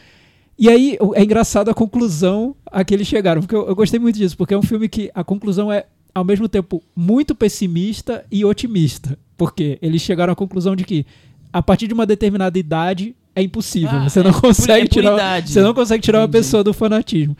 [0.57, 4.17] E aí é engraçado a conclusão a que eles chegaram, porque eu, eu gostei muito
[4.17, 8.45] disso, porque é um filme que a conclusão é ao mesmo tempo muito pessimista e
[8.45, 9.19] otimista.
[9.37, 11.05] Porque eles chegaram à conclusão de que
[11.53, 13.91] a partir de uma determinada idade é impossível.
[13.91, 15.51] Ah, você é não consegue é tirar, idade.
[15.51, 17.37] você não consegue tirar uma pessoa do fanatismo.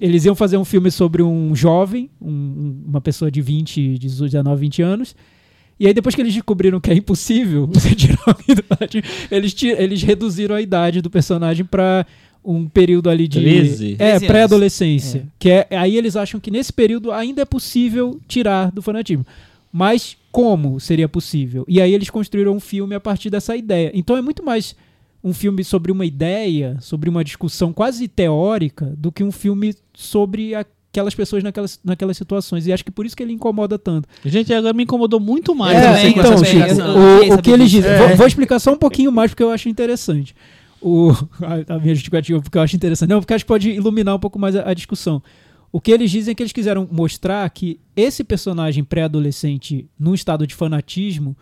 [0.00, 4.30] Eles iam fazer um filme sobre um jovem, um- um- uma pessoa de 20, 18,
[4.32, 5.14] 19, 20 anos.
[5.78, 10.02] E aí, depois que eles descobriram que é impossível você tirar a idade, eles, eles
[10.02, 12.06] reduziram a idade do personagem para
[12.44, 13.40] um período ali de.
[13.40, 13.92] 13?
[13.92, 14.26] É, 13 anos.
[14.26, 15.26] pré-adolescência.
[15.38, 19.24] Que é, aí eles acham que nesse período ainda é possível tirar do fanatismo.
[19.72, 21.64] Mas como seria possível?
[21.66, 23.90] E aí eles construíram um filme a partir dessa ideia.
[23.94, 24.76] Então é muito mais
[25.22, 30.54] um filme sobre uma ideia, sobre uma discussão quase teórica, do que um filme sobre
[30.54, 32.66] aquelas pessoas naquelas, naquelas situações.
[32.66, 34.08] E acho que por isso que ele incomoda tanto.
[34.24, 35.76] Gente, agora me incomodou muito mais.
[35.76, 37.90] É, então, Chico, o, o que eles dizem.
[37.90, 38.08] É.
[38.08, 40.36] Vou, vou explicar só um pouquinho mais porque eu acho interessante.
[40.86, 43.08] O, a, a minha justificativa, porque eu acho interessante.
[43.08, 45.22] Não, porque acho que pode iluminar um pouco mais a, a discussão.
[45.72, 50.46] O que eles dizem é que eles quiseram mostrar que esse personagem pré-adolescente num estado
[50.46, 51.36] de fanatismo,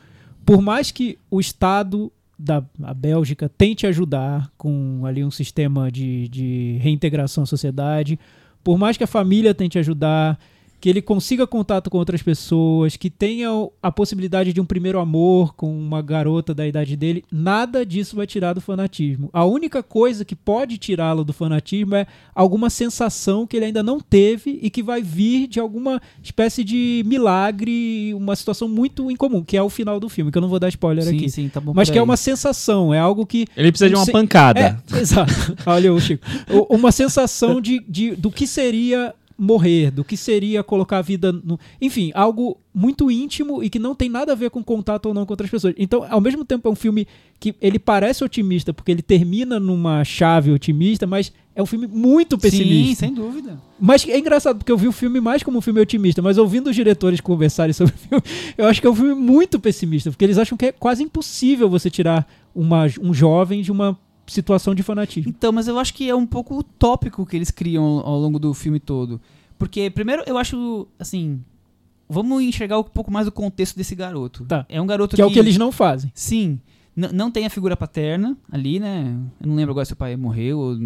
[0.47, 2.65] por mais que o Estado da
[2.97, 8.19] Bélgica tente ajudar com ali um sistema de, de reintegração à sociedade,
[8.65, 10.39] por mais que a família tente ajudar,
[10.83, 13.49] que ele consiga contato com outras pessoas, que tenha
[13.81, 18.27] a possibilidade de um primeiro amor com uma garota da idade dele, nada disso vai
[18.27, 19.31] tirar do fanatismo.
[19.33, 22.05] A única coisa que pode tirá-lo do fanatismo é
[22.35, 27.05] alguma sensação que ele ainda não teve e que vai vir de alguma espécie de
[27.07, 30.59] milagre, uma situação muito incomum, que é o final do filme, que eu não vou
[30.59, 31.31] dar spoiler Sim, aqui.
[31.31, 32.05] sim, tá bom Mas que é aí.
[32.05, 34.11] uma sensação, é algo que Ele precisa de uma Sim.
[34.13, 34.83] pancada.
[34.93, 35.33] é, exato.
[35.65, 36.25] Olha o Chico.
[36.69, 41.59] Uma sensação de, de- do que seria morrer, do que seria colocar a vida no.
[41.81, 45.27] Enfim, algo muito íntimo e que não tem nada a ver com contato ou não
[45.27, 45.75] com outras pessoas.
[45.77, 47.07] Então, ao mesmo tempo, é um filme
[47.39, 52.37] que ele parece otimista, porque ele termina numa chave otimista, mas é um filme muito
[52.37, 53.07] Sim, pessimista.
[53.07, 53.61] sem dúvida.
[53.81, 56.71] Mas é engraçado, porque eu vi o filme mais como um filme otimista, mas ouvindo
[56.71, 58.25] os diretores conversarem sobre o filme,
[58.57, 61.69] eu acho que é um filme muito pessimista, porque eles acham que é quase impossível
[61.69, 65.29] você tirar uma, um jovem de uma situação de fanatismo.
[65.29, 68.53] Então, mas eu acho que é um pouco utópico que eles criam ao longo do
[68.55, 69.21] filme todo.
[69.59, 71.41] Porque, primeiro, eu acho, assim...
[72.09, 74.45] Vamos enxergar um pouco mais o contexto desse garoto.
[74.45, 74.67] Tá.
[74.69, 76.13] É um garoto Que é o que eles não fazem.
[76.15, 76.61] Sim.
[76.95, 79.17] Não tem a figura paterna ali, né?
[79.41, 80.59] Eu não lembro agora se o pai morreu.
[80.59, 80.77] ou-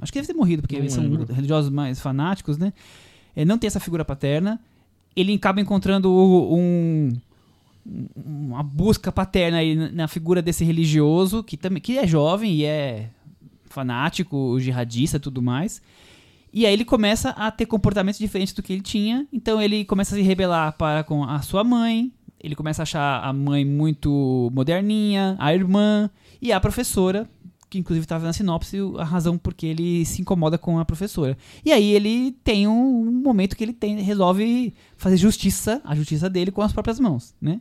[0.00, 1.26] Acho que deve ter morrido, porque Não eles lembro.
[1.26, 2.72] são religiosos mais fanáticos, né?
[3.36, 4.58] É, não tem essa figura paterna.
[5.14, 7.12] Ele acaba encontrando um-
[8.16, 13.10] uma busca paterna aí na- figura desse religioso, que, também, que é jovem e é
[13.66, 15.80] fanático, jihadista tudo mais.
[16.52, 19.26] E aí ele começa a ter comportamentos diferentes do que ele tinha.
[19.32, 22.12] Então ele começa a se rebelar para com a sua mãe.
[22.42, 26.08] Ele começa a achar a mãe muito moderninha, a irmã
[26.40, 27.28] e a professora,
[27.68, 31.36] que inclusive estava na sinopse a razão porque ele se incomoda com a professora.
[31.64, 36.30] E aí ele tem um, um momento que ele tem, resolve fazer justiça, a justiça
[36.30, 37.60] dele com as próprias mãos, né?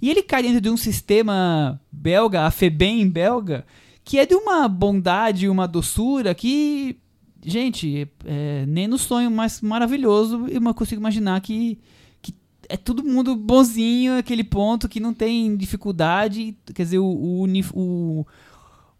[0.00, 3.64] E ele cai dentro de um sistema belga, a FEBEM belga,
[4.04, 6.96] que é de uma bondade, uma doçura que,
[7.44, 11.78] gente, é, nem no sonho mais maravilhoso eu consigo imaginar que,
[12.20, 12.34] que
[12.68, 16.56] é todo mundo bonzinho, aquele ponto que não tem dificuldade.
[16.74, 18.26] Quer dizer, o, o, o,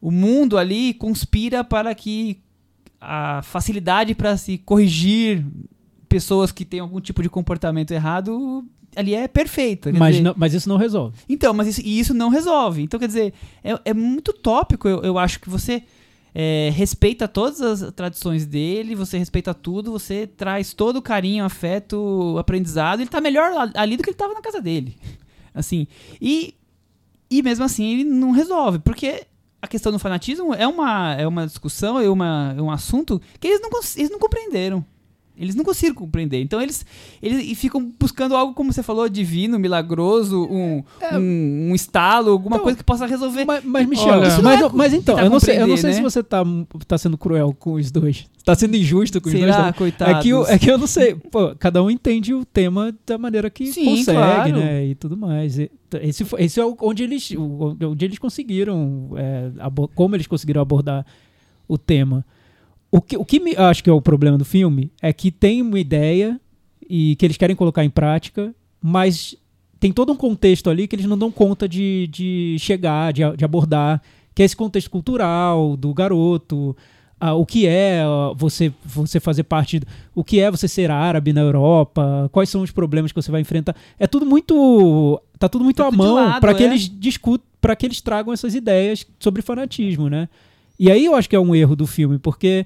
[0.00, 2.40] o mundo ali conspira para que
[3.00, 5.44] a facilidade para se corrigir
[6.08, 9.92] pessoas que têm algum tipo de comportamento errado ali é perfeita.
[9.92, 11.18] Mas, dizer- mas isso não resolve.
[11.28, 12.82] então, mas isso, e isso não resolve.
[12.82, 14.88] Então, quer dizer, é, é muito tópico.
[14.88, 15.82] Eu, eu acho que você
[16.34, 22.36] é, respeita todas as tradições dele, você respeita tudo, você traz todo o carinho, afeto,
[22.38, 23.00] aprendizado.
[23.00, 24.96] Ele tá melhor ali do que ele tava na casa dele.
[25.54, 25.86] Assim.
[26.20, 26.54] E,
[27.30, 28.78] e mesmo assim, ele não resolve.
[28.78, 29.24] Porque
[29.60, 33.48] a questão do fanatismo é uma, é uma discussão, é, uma, é um assunto que
[33.48, 34.84] eles não, eles não compreenderam.
[35.38, 36.40] Eles não conseguiram compreender.
[36.40, 36.84] Então eles,
[37.22, 40.82] eles ficam buscando algo, como você falou, divino, milagroso, um,
[41.12, 43.44] um, um estalo, alguma Então, coisa que possa resolver.
[43.44, 45.66] Mas, mas Michel, Olha- mas, Isso não é mas então, tentar eu não sei, eu
[45.66, 46.02] não sei se né?
[46.02, 46.42] você tá,
[46.86, 48.26] tá sendo cruel com os dois.
[48.44, 49.44] Tá sendo injusto com os dois.
[49.44, 49.72] Será, também.
[49.74, 50.14] coitados?
[50.16, 51.14] É que, eu, é que eu não sei.
[51.16, 54.56] Pô, cada um entende o tema da maneira que Sim, consegue, claro.
[54.56, 54.86] né?
[54.86, 55.58] E tudo mais.
[55.58, 55.70] E
[56.00, 59.50] Esse, foi- esse é onde eles, onde eles conseguiram, é,
[59.94, 61.04] como eles conseguiram abordar
[61.68, 62.24] o tema.
[62.96, 65.60] O que, o que me acho que é o problema do filme é que tem
[65.60, 66.40] uma ideia
[66.88, 69.36] e que eles querem colocar em prática, mas
[69.78, 73.44] tem todo um contexto ali que eles não dão conta de, de chegar, de, de
[73.44, 74.00] abordar,
[74.34, 76.74] que é esse contexto cultural do garoto,
[77.20, 79.78] ah, o que é ah, você você fazer parte,
[80.14, 83.42] o que é você ser árabe na Europa, quais são os problemas que você vai
[83.42, 83.76] enfrentar.
[83.98, 86.66] É tudo muito tá tudo muito Tá à tudo mão para que é.
[86.66, 90.30] eles discutam, para que eles tragam essas ideias sobre fanatismo, né?
[90.78, 92.64] E aí eu acho que é um erro do filme, porque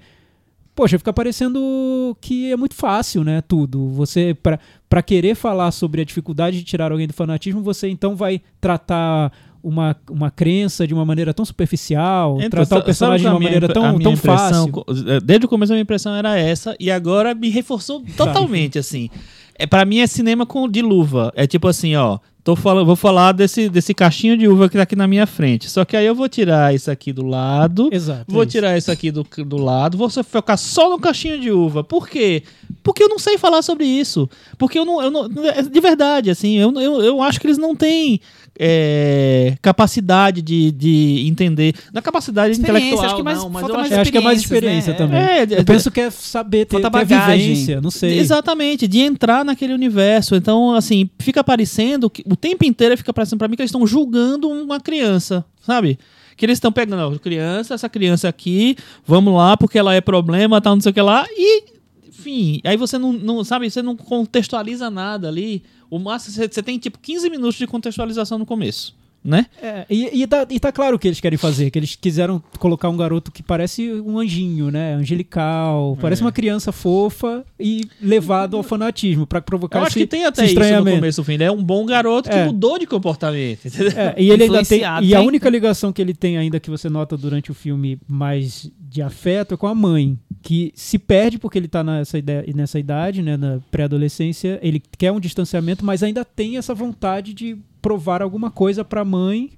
[0.75, 3.89] poxa, fica parecendo que é muito fácil, né, tudo.
[3.91, 4.59] Você pra
[4.89, 9.31] para querer falar sobre a dificuldade de tirar alguém do fanatismo, você então vai tratar
[9.63, 13.69] uma, uma crença de uma maneira tão superficial, Então, tratar o personagem de uma maneira
[13.75, 14.73] tão, tão fácil.
[14.73, 14.87] co-
[15.23, 19.09] Desde o começo a minha impressão era essa e agora me reforçou totalmente assim.
[19.55, 21.31] É para mim é cinema com de luva.
[21.37, 24.83] É tipo assim, ó, tô falando, vou falar desse desse cachinho de uva que tá
[24.83, 25.69] aqui na minha frente.
[25.69, 28.25] Só que aí eu vou tirar isso aqui do lado, Exato.
[28.29, 28.51] vou é isso.
[28.53, 31.85] tirar isso aqui do, do lado, vou focar só no cachinho de uva.
[31.85, 32.43] Por quê?
[32.83, 34.29] Porque eu não sei falar sobre isso.
[34.57, 35.03] Porque eu não.
[35.03, 38.21] Eu não de verdade, assim, eu, eu, eu acho que eles não têm
[38.59, 41.75] é, capacidade de, de entender.
[41.93, 44.21] Na capacidade Experiência, intelectual, acho que mais- não, mas falta eu mais acho que é
[44.21, 44.99] mais experiência né?
[44.99, 45.19] também.
[45.21, 47.49] É, eu penso que é saber ter, Falta ter bagagem.
[47.49, 48.19] vivência, não sei.
[48.19, 50.35] Exatamente, de entrar naquele universo.
[50.35, 53.87] Então, assim, fica parecendo que o tempo inteiro fica parecendo pra mim que eles estão
[53.87, 55.99] julgando uma criança, sabe?
[56.37, 58.77] Que eles estão pegando, ó, criança, essa criança aqui,
[59.07, 61.65] vamos lá, porque ela é problema, tal, não sei o que lá, e,
[62.09, 65.63] enfim, aí você não, não sabe, você não contextualiza nada ali.
[65.91, 69.47] O máximo, você, tem tipo 15 minutos de contextualização no começo, né?
[69.63, 72.43] É, e, e, tá, e tá claro o que eles querem fazer, que eles quiseram
[72.59, 74.95] colocar um garoto que parece um anjinho, né?
[74.95, 76.25] Angelical, parece É.
[76.25, 80.45] uma criança fofa e levado ao fanatismo pra provocar Eu acho esse, que tem até
[80.47, 81.35] isso no começo, no fim.
[81.35, 82.47] Ele é um bom garoto que É.
[82.47, 83.93] mudou de comportamento, entendeu?
[83.97, 84.83] É, e ele ainda tem.
[85.03, 88.71] E a única ligação que ele tem ainda que você nota durante o filme mais
[88.79, 92.79] de afeto é com a mãe, que se perde porque ele tá nessa, ideia, nessa
[92.79, 98.23] idade, né, na pré-adolescência, ele quer um distanciamento, mas ainda tem essa vontade de provar
[98.23, 99.53] alguma coisa pra mãe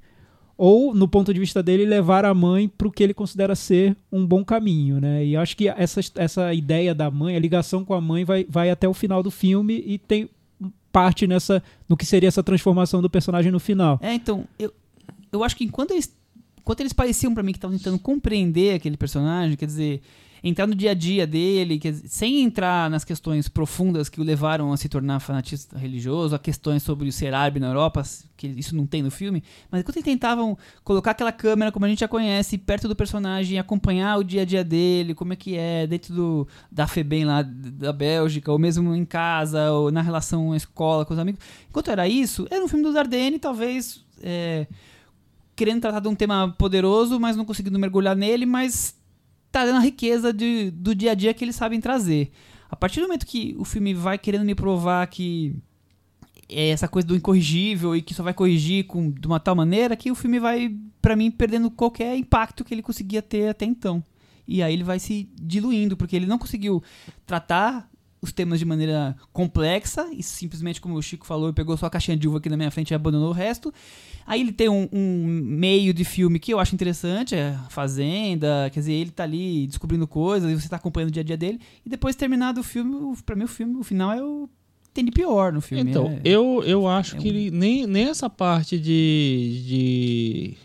[0.56, 3.96] ou no ponto de vista dele levar a mãe para o que ele considera ser
[4.12, 5.24] um bom caminho, né?
[5.24, 8.70] E acho que essa, essa ideia da mãe, a ligação com a mãe vai, vai
[8.70, 10.28] até o final do filme e tem
[10.92, 13.98] parte nessa no que seria essa transformação do personagem no final.
[14.02, 14.72] É, então, eu,
[15.32, 16.14] eu acho que enquanto eles,
[16.60, 20.02] enquanto eles pareciam pra mim que estavam tentando compreender aquele personagem, quer dizer,
[20.42, 24.72] entrar no dia a dia dele, dizer, sem entrar nas questões profundas que o levaram
[24.72, 28.02] a se tornar fanatista religioso, a questões sobre o ser árabe na Europa,
[28.36, 31.88] que isso não tem no filme, mas enquanto eles tentavam colocar aquela câmera, como a
[31.88, 35.56] gente já conhece, perto do personagem, acompanhar o dia a dia dele, como é que
[35.56, 40.52] é, dentro do, da FEBEM lá da Bélgica, ou mesmo em casa, ou na relação
[40.52, 44.04] à escola com os amigos, enquanto era isso, era um filme do Dardenne, talvez...
[44.22, 44.66] é,
[45.54, 48.96] querendo tratar de um tema poderoso, mas não conseguindo mergulhar nele, mas
[49.52, 52.30] dando a riqueza de, do dia a dia que eles sabem trazer.
[52.70, 55.54] A partir do momento que o filme vai querendo me provar que
[56.48, 59.96] é essa coisa do incorrigível e que só vai corrigir com, de uma tal maneira
[59.96, 64.02] que o filme vai, pra mim, perdendo qualquer impacto que ele conseguia ter até então.
[64.46, 66.82] E aí ele vai se diluindo, porque ele não conseguiu
[67.24, 67.88] tratar
[68.22, 72.16] os temas de maneira complexa e simplesmente, como o Chico falou, pegou só a caixinha
[72.16, 73.74] de uva aqui na minha frente e abandonou o resto.
[74.24, 78.70] Aí ele tem um, um meio de filme que eu acho interessante, é a Fazenda,
[78.72, 81.36] quer dizer, ele tá ali descobrindo coisas e você tá acompanhando o dia a dia
[81.36, 81.58] dele.
[81.84, 82.96] E depois terminado o filme,
[83.26, 84.48] pra mim o filme, o final é o
[84.94, 85.90] tem de pior no filme.
[85.90, 90.56] Então, é- eu, eu acho é que um- ele, nem, nem essa parte de, de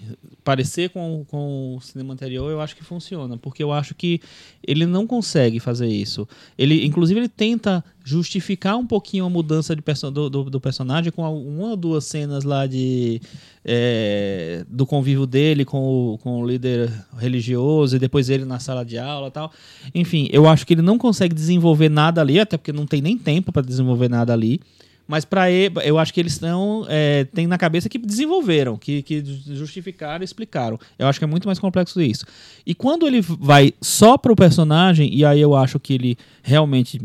[0.47, 4.21] parecer com, com o cinema anterior, eu acho que funciona, porque eu acho que
[4.65, 6.25] ele não consegue fazer isso.
[6.57, 11.11] Ele, inclusive, ele tenta justificar um pouquinho a mudança de perso do, do, do personagem
[11.11, 13.19] com uma ou duas cenas lá de
[13.65, 18.85] é, do convívio dele com o, com o líder religioso e depois ele na sala
[18.85, 19.51] de aula, tal.
[19.93, 23.17] Enfim, eu acho que ele não consegue desenvolver nada ali, até porque não tem nem
[23.17, 24.61] tempo para desenvolver nada ali.
[25.07, 29.23] Mas para eu acho que eles estão é, tem na cabeça que desenvolveram, que, que
[29.55, 30.77] justificaram, explicaram.
[30.99, 32.25] Eu acho que é muito mais complexo isso.
[32.65, 37.01] E quando ele vai só pro personagem e aí eu acho que ele realmente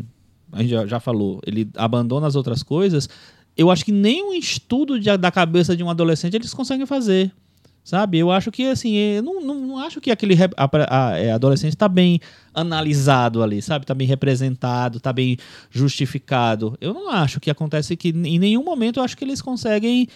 [0.51, 3.09] a gente já, já falou, ele abandona as outras coisas.
[3.55, 7.31] Eu acho que nem um estudo de, da cabeça de um adolescente eles conseguem fazer.
[7.83, 8.17] Sabe?
[8.17, 11.73] Eu acho que, assim, eu não, não, não acho que aquele a, a, é, adolescente
[11.73, 12.19] está bem
[12.53, 13.83] analisado ali, sabe?
[13.83, 15.37] Está bem representado, está bem
[15.69, 16.77] justificado.
[16.79, 20.07] Eu não acho que acontece que, em nenhum momento, eu acho que eles conseguem,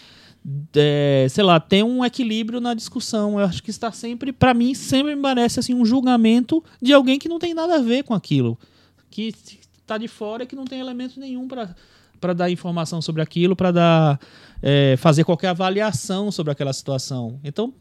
[0.74, 3.38] é, sei lá, ter um equilíbrio na discussão.
[3.38, 7.20] Eu acho que está sempre, para mim, sempre me parece, assim, um julgamento de alguém
[7.20, 8.58] que não tem nada a ver com aquilo.
[9.10, 9.34] Que
[9.88, 13.72] está de fora e que não tem elemento nenhum para dar informação sobre aquilo, para
[13.72, 14.20] dar
[14.62, 17.40] é, fazer qualquer avaliação sobre aquela situação.
[17.44, 17.74] Então,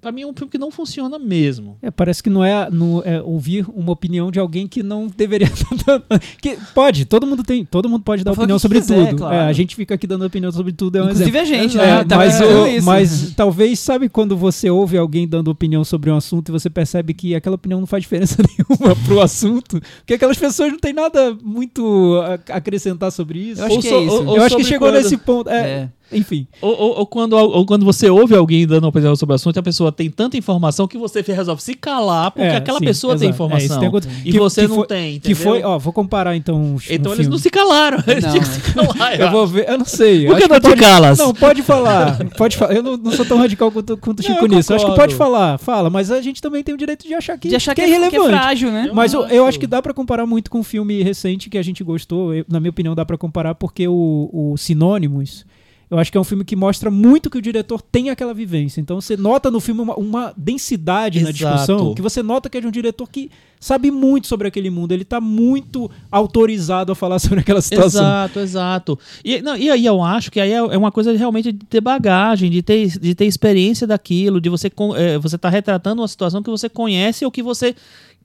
[0.00, 1.76] para mim é um filme que não funciona mesmo.
[1.82, 5.48] É, parece que não é, não é ouvir uma opinião de alguém que não deveria
[6.40, 9.18] que pode, todo mundo tem, todo mundo pode dar opinião sobre quiser, tudo.
[9.18, 9.34] Claro.
[9.34, 11.40] É, a gente fica aqui dando opinião sobre tudo, é um Inclusive exemplo.
[11.40, 12.04] a gente, é, né?
[12.04, 16.48] Tá mas, o, mas talvez sabe quando você ouve alguém dando opinião sobre um assunto
[16.48, 20.70] e você percebe que aquela opinião não faz diferença nenhuma pro assunto, porque aquelas pessoas
[20.72, 23.60] não têm nada muito a acrescentar sobre isso.
[23.60, 24.24] Eu acho ou que, so, é isso.
[24.24, 25.02] Ou, Eu acho que chegou quando...
[25.02, 25.50] nesse ponto.
[25.50, 25.88] É, é.
[26.12, 26.46] Enfim.
[26.60, 29.58] Ou, ou, ou, quando, ou quando você ouve alguém dando uma opinião sobre o assunto
[29.58, 33.12] a pessoa tem tanta informação que você resolve se calar porque é, aquela sim, pessoa
[33.12, 33.20] exato.
[33.20, 33.76] tem informação.
[33.76, 35.36] É, tem e que, você que não foi, tem, entendeu?
[35.36, 36.56] Que foi, ó, vou comparar então.
[36.56, 37.30] Um, então um eles filme.
[37.30, 37.98] não se calaram.
[38.06, 38.30] Eles não.
[38.30, 39.20] tinham que se calar.
[39.20, 40.26] eu vou ver, eu não sei.
[40.26, 41.18] Por que não te calas?
[41.18, 42.18] Não, pode falar.
[42.36, 42.74] Pode falar.
[42.74, 44.72] Eu não, não sou tão radical quanto, quanto o Chico não, nisso.
[44.72, 47.36] Eu acho que pode falar, fala, mas a gente também tem o direito de achar
[47.36, 48.28] que, de achar que, que é irrelevante.
[48.28, 48.90] Que é frágil, né?
[48.92, 51.62] Mas eu, eu, acho que dá pra comparar muito com um filme recente que a
[51.62, 52.34] gente gostou.
[52.34, 55.44] Eu, na minha opinião, dá pra comparar porque o, o Sinônimos
[55.90, 58.80] eu acho que é um filme que mostra muito que o diretor tem aquela vivência.
[58.80, 61.32] Então você nota no filme uma, uma densidade Exato.
[61.32, 64.68] na discussão que você nota que é de um diretor que sabe muito sobre aquele
[64.68, 64.92] mundo.
[64.92, 68.02] Ele está muito autorizado a falar sobre aquela situação.
[68.02, 68.98] Exato, exato.
[69.24, 71.80] E, não, e aí eu acho que aí é, é uma coisa realmente de ter
[71.80, 76.42] bagagem, de ter, de ter experiência daquilo, de você é, você tá retratando uma situação
[76.42, 77.74] que você conhece ou que você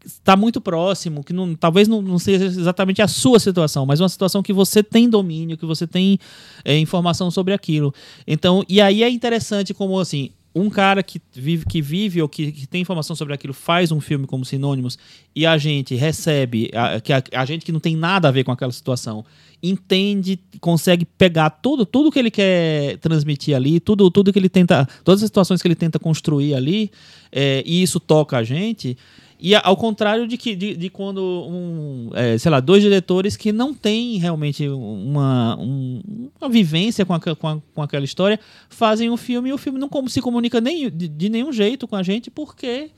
[0.05, 4.09] está muito próximo, que não, talvez não, não, seja exatamente a sua situação, mas uma
[4.09, 6.19] situação que você tem domínio, que você tem
[6.63, 7.93] é, informação sobre aquilo.
[8.27, 12.51] Então, e aí é interessante como assim, um cara que vive, que vive ou que,
[12.51, 14.99] que, tem informação sobre aquilo faz um filme como Sinônimos
[15.35, 18.43] e a gente recebe, a, que a, a, gente que não tem nada a ver
[18.43, 19.25] com aquela situação,
[19.63, 24.87] entende, consegue pegar tudo, tudo que ele quer transmitir ali, tudo, tudo que ele tenta,
[25.03, 26.91] todas as situações que ele tenta construir ali,
[27.31, 28.97] é, e isso toca a gente.
[29.45, 33.51] E ao contrário de que de, de quando um, é, sei lá, dois diretores que
[33.51, 38.39] não têm realmente uma, um, uma vivência com, a, com, a, com, aquela história
[38.69, 41.97] fazem um filme e o filme não se comunica nem, de, de nenhum jeito com
[41.97, 42.91] a gente porque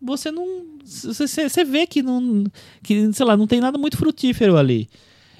[0.00, 2.44] você não você, você vê que não
[2.82, 4.88] que sei lá não tem nada muito frutífero ali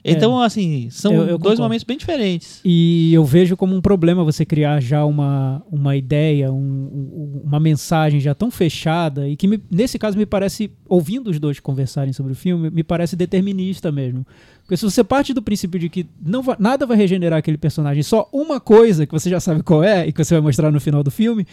[0.04, 0.46] então, é.
[0.46, 2.60] assim, são eu, eu dois momentos bem diferentes.
[2.64, 8.18] E eu vejo como um problema você criar já uma, uma ideia, um, uma mensagem
[8.18, 12.32] já tão fechada e que, me, nesse caso, me parece, ouvindo os dois conversarem sobre
[12.32, 14.26] o filme, me parece determinista mesmo.
[14.62, 18.02] Porque se você parte do princípio de que não vai, nada vai regenerar aquele personagem,
[18.02, 20.80] só uma coisa que você já sabe qual é e que você vai mostrar no
[20.80, 21.46] final do filme,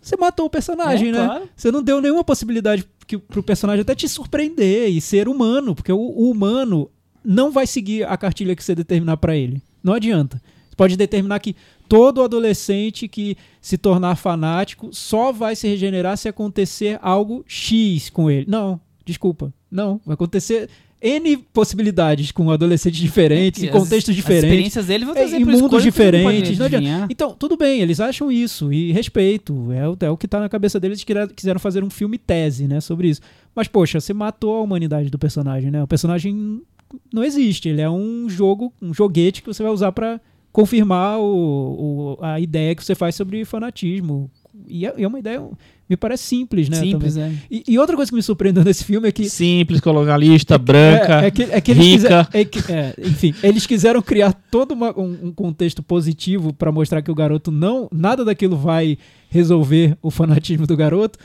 [0.00, 1.26] você matou o personagem, é, né?
[1.26, 1.48] Claro.
[1.56, 5.92] Você não deu nenhuma possibilidade que, pro personagem até te surpreender e ser humano, porque
[5.92, 6.88] o, o humano
[7.24, 9.62] não vai seguir a cartilha que você determinar para ele.
[9.82, 10.40] Não adianta.
[10.68, 11.56] Você pode determinar que
[11.88, 18.30] todo adolescente que se tornar fanático só vai se regenerar se acontecer algo X com
[18.30, 18.46] ele.
[18.48, 19.52] Não, desculpa.
[19.70, 20.68] Não, vai acontecer
[21.00, 24.44] N possibilidades com adolescentes diferentes, é em contextos as, diferentes.
[24.44, 26.58] As experiências dele vão trazer em mundos diferentes.
[27.08, 29.70] então, tudo bem, eles acham isso e respeito.
[29.72, 32.66] É, o, é o que está na cabeça deles que quiseram fazer um filme tese,
[32.66, 33.20] né, sobre isso.
[33.54, 35.82] Mas, poxa, você matou a humanidade do personagem, né?
[35.82, 36.62] O personagem
[37.12, 37.68] não existe.
[37.68, 40.20] Ele é um jogo, um joguete que você vai usar para
[40.52, 44.30] confirmar o, o, a ideia que você faz sobre fanatismo.
[44.66, 45.40] E é, é uma ideia,
[45.88, 46.78] me parece simples, né?
[46.78, 47.32] Simples, é.
[47.50, 49.28] E, e, outra coisa que me surpreendeu nesse filme é que.
[49.28, 51.22] Simples, colonialista, é, branca.
[51.22, 52.24] É, é, que, é que eles rica.
[52.24, 57.02] Quiser, é que, enfim, eles quiseram criar todo uma, um, um contexto positivo para mostrar
[57.02, 57.88] que o garoto não.
[57.92, 58.98] Nada daquilo vai
[59.30, 61.18] resolver o fanatismo do garoto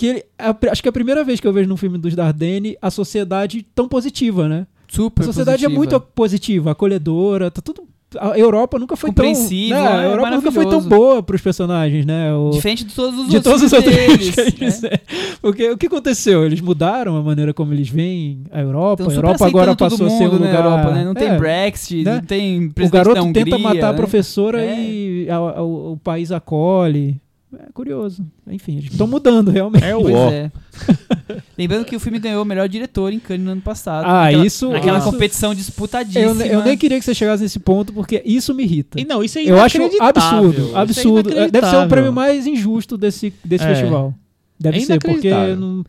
[0.00, 0.24] que ele,
[0.70, 3.62] acho que é a primeira vez que eu vejo num filme dos Dardenne a sociedade
[3.74, 4.66] tão positiva, né?
[4.90, 5.72] Super A sociedade positiva.
[5.72, 7.82] é muito positiva, acolhedora, tá tudo
[8.18, 9.24] a Europa nunca foi tão.
[9.24, 9.32] Né,
[9.76, 12.34] a é Europa nunca foi tão boa pros personagens, né?
[12.34, 14.52] O- Diferente de todos os de outros todos os outros deles, filmes
[14.82, 14.90] né?
[14.90, 15.02] fizer.
[15.40, 16.44] Porque o que aconteceu?
[16.44, 19.04] Eles mudaram a maneira como eles veem a Europa.
[19.04, 20.54] Tão a Europa agora passou a ser um na lugar.
[20.56, 21.04] Europa, né?
[21.04, 22.14] Não tem É, Brexit, né?
[22.14, 23.96] não tem O presidente garoto da Hungria, tenta matar a né?
[23.96, 24.80] professora É.
[24.80, 27.20] e a- a- o, o país acolhe.
[27.58, 28.24] É curioso.
[28.46, 29.84] Enfim, eles estão mudando realmente.
[29.84, 30.30] É o Pois ó.
[30.30, 30.52] é.
[31.58, 34.04] Lembrando que o filme ganhou o melhor diretor em Cannes no ano passado.
[34.06, 36.44] Ah, Naquela- isso- Naquela isso- competição disputadíssima.
[36.44, 39.00] Eu, eu nem queria que você chegasse nesse ponto, porque isso me irrita.
[39.00, 41.32] E não, isso é Eu acho absurdo, é absurdo.
[41.38, 43.68] É, Deve ser o prêmio mais injusto desse, desse É.
[43.68, 44.14] festival.
[44.58, 45.84] Deve É ser, porque Não-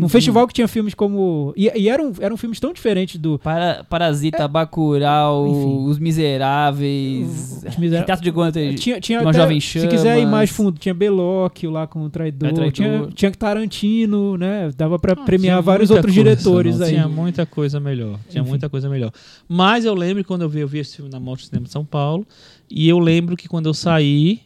[0.00, 1.52] num festival que tinha filmes como.
[1.56, 3.38] E, e eram, eram filmes tão diferentes do.
[3.38, 5.84] Para, Parasita, Bacurau, Enfim.
[5.88, 8.60] Os Miseráveis, Os Misera- Retrato de Guanta.
[8.74, 12.10] Tinha, tinha Uma até- Jovem Se quiser ir mais fundo, tinha Belóquio lá com o
[12.10, 12.48] Traidor.
[12.48, 12.72] É, Traidor.
[12.72, 14.70] Tinha, tinha Tarantino, né?
[14.76, 16.92] Dava pra Ah, premiar vários outros coisa, diretores não, aí.
[16.92, 18.18] Tinha muita coisa melhor.
[18.28, 18.50] Tinha Enfim.
[18.50, 19.12] muita coisa melhor.
[19.48, 21.84] Mas eu lembro quando eu vi, eu vi esse filme na Monte Cinema de São
[21.84, 22.26] Paulo.
[22.70, 24.40] E eu lembro que quando eu saí,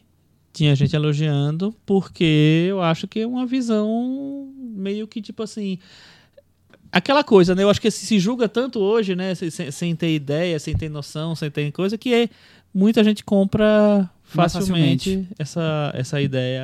[0.51, 5.77] tinha gente elogiando, porque eu acho que é uma visão meio que tipo assim.
[6.91, 7.63] Aquela coisa, né?
[7.63, 9.35] Eu acho que se, julga tanto hoje, né?
[9.35, 12.29] Sem, sem- ter ideia, sem ter noção, sem ter coisa, que é,
[12.73, 15.27] muita gente compra facilmente, facilmente.
[15.37, 16.63] Essa, essa ideia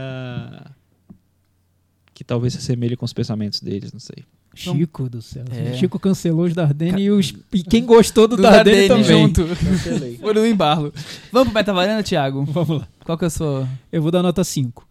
[2.13, 4.23] que talvez se assemelhe com os pensamentos deles, não sei.
[4.55, 5.43] Chico do céu.
[5.51, 5.73] É.
[5.73, 9.21] Chico cancelou os Dardenne e, os, e quem gostou do, Do Dardenne, Dardenne também.
[9.21, 10.17] junto.
[10.21, 10.93] Foram no embalo.
[11.29, 12.45] Vamos pro Metavaranda, Thiago?
[12.45, 12.87] Vamos lá.
[13.03, 13.67] Qual que é a sua...
[13.91, 14.87] Eu vou dar nota 5.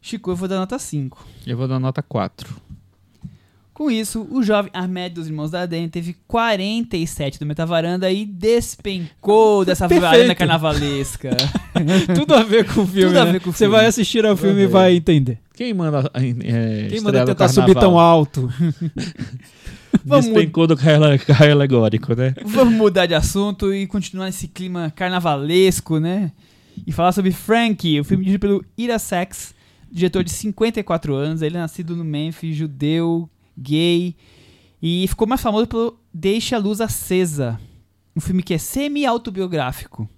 [0.00, 1.26] Chico, eu vou dar nota 5.
[1.46, 2.48] Eu vou dar nota 4.
[3.72, 9.64] Com isso, o jovem Ahmed dos Irmãos da Ardenha teve 47 do Metavaranda e despencou
[9.64, 10.10] dessa Perfeito.
[10.10, 11.30] varanda carnavalesca.
[12.14, 13.06] Tudo a ver com o filme.
[13.06, 13.32] Tudo a né?
[13.32, 13.76] ver com o Você filme.
[13.76, 15.38] vai assistir ao filme e vai entender.
[15.54, 18.50] Quem manda é, Quem manda tentar subir tão alto?
[20.04, 22.34] Despencou do carro, carro alegórico, né?
[22.44, 26.32] Vamos mudar de assunto e continuar esse clima carnavalesco, né?
[26.86, 29.54] E falar sobre Frankie, o filme dirigido pelo Ira Sachs,
[29.90, 31.42] diretor de 54 anos.
[31.42, 34.14] Ele é nascido no Memphis, judeu, gay.
[34.82, 37.60] E ficou mais famoso pelo Deixa a Luz Acesa,
[38.16, 40.08] um filme que é semi-autobiográfico.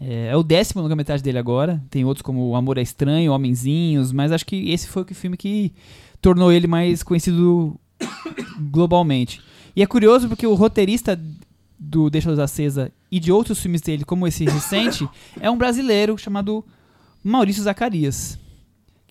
[0.00, 1.82] É, é o décimo longa-metragem dele agora.
[1.88, 5.36] Tem outros como O Amor é Estranho, Homenzinhos, mas acho que esse foi o filme
[5.36, 5.72] que
[6.20, 7.78] tornou ele mais conhecido
[8.70, 9.40] globalmente.
[9.74, 11.18] E é curioso porque o roteirista
[11.78, 15.08] do Deixa a Luz Acesa e de outros filmes dele, como esse recente,
[15.40, 16.64] é um brasileiro chamado
[17.24, 18.38] Maurício Zacarias.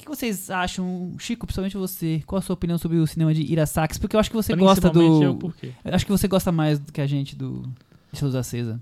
[0.02, 2.24] O que vocês acham, Chico, principalmente você?
[2.26, 4.00] Qual a sua opinião sobre o cinema de Irasax?
[4.00, 5.36] Porque eu acho que você gosta eu, do.
[5.36, 5.72] por quê?
[5.86, 7.64] eu Acho que você gosta mais do que a gente do
[8.20, 8.82] a Luz Acesa.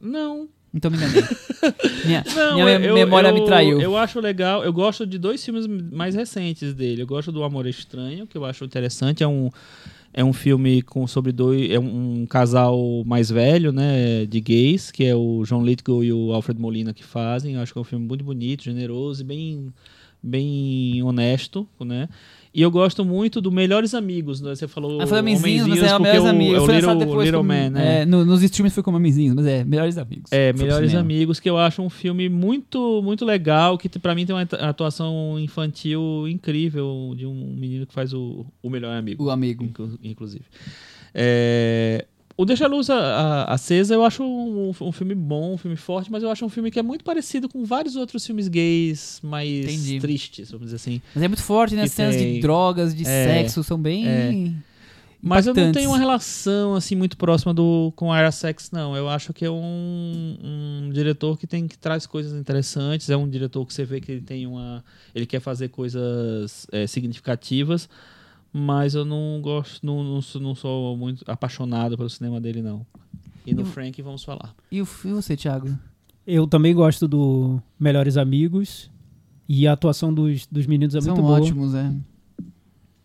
[0.00, 0.48] Não.
[0.72, 1.22] Então me enganei.
[2.04, 3.80] minha Não, minha eu- memória eu- me traiu.
[3.80, 7.02] Eu acho legal, eu gosto de dois filmes mais recentes dele.
[7.02, 9.22] Eu gosto do Amor Estranho, que eu acho interessante.
[9.22, 9.50] É um,
[10.12, 11.70] é um filme com, sobre dois.
[11.70, 14.26] É um, casal mais velho, né?
[14.26, 17.54] De gays, que é o John Lithgow e o Alfred Molina que fazem.
[17.54, 19.72] Eu acho que é um filme muito bonito, generoso e bem,
[20.26, 22.08] bem honesto, né?
[22.52, 24.54] E eu gosto muito do Melhores Amigos, né?
[24.54, 26.56] Você falou Ah, foi Homenzinhos, mas é o Melhores Amigos.
[26.56, 26.66] É o
[27.22, 28.00] Little, como- Man, né?
[28.00, 30.32] é, no- nos streams foi como Homenzinhos, mas é Melhores Amigos.
[30.32, 30.94] É, Melhores.
[30.94, 34.56] Amigos, que eu acho um filme muito muito legal, que pra mim tem uma atu-
[34.56, 39.62] atuação infantil incrível de um menino que faz o, o melhor amigo, O amigo.
[39.62, 40.44] inclu- inclusive.
[41.14, 42.06] É,
[42.36, 46.22] o Deixa a Luz Acesa eu acho um, um filme bom, um filme forte, mas
[46.22, 50.00] eu acho um filme que é muito parecido com vários outros filmes gays mais Entendi.
[50.00, 51.00] tristes, vamos dizer assim.
[51.14, 51.82] Mas é muito forte, né?
[51.82, 54.06] As cenas de tem- drogas, de É, sexo, são bem.
[54.06, 54.52] é.
[55.22, 58.94] Mas eu não tenho uma relação assim muito próxima do com a Sex, não.
[58.94, 60.36] Eu acho que é um,
[60.84, 63.10] um diretor que tem que traz coisas interessantes.
[63.10, 64.84] É um diretor que você vê que ele tem uma,
[65.14, 67.88] ele quer fazer coisas é, significativas,
[68.58, 72.86] mas eu não gosto, não, não, sou, não sou muito apaixonado pelo cinema dele não.
[73.44, 74.54] E no Eu- Frank vamos falar.
[74.72, 75.76] E, o, e você, Thiago?
[76.26, 78.90] Eu também gosto do Melhores Amigos.
[79.48, 81.38] E a atuação dos, dos meninos é São muito boa.
[81.40, 81.92] ótimos, é.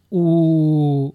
[0.09, 1.13] O,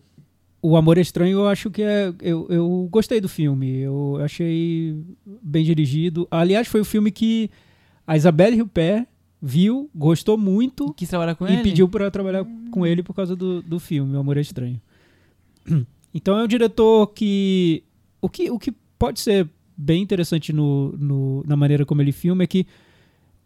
[0.62, 2.12] o Amor Estranho, eu acho que é.
[2.20, 3.78] Eu, eu gostei do filme.
[3.78, 4.96] Eu achei
[5.42, 6.26] bem dirigido.
[6.30, 7.50] Aliás, foi o filme que
[8.06, 9.06] a Isabelle Huppert
[9.40, 11.62] viu, gostou muito Quis trabalhar com e ele?
[11.62, 14.80] pediu pra trabalhar com ele por causa do, do filme, O Amor é Estranho.
[16.14, 17.82] Então é um diretor que.
[18.22, 19.46] O que, o que pode ser
[19.76, 22.66] bem interessante no, no- na maneira como ele filma é que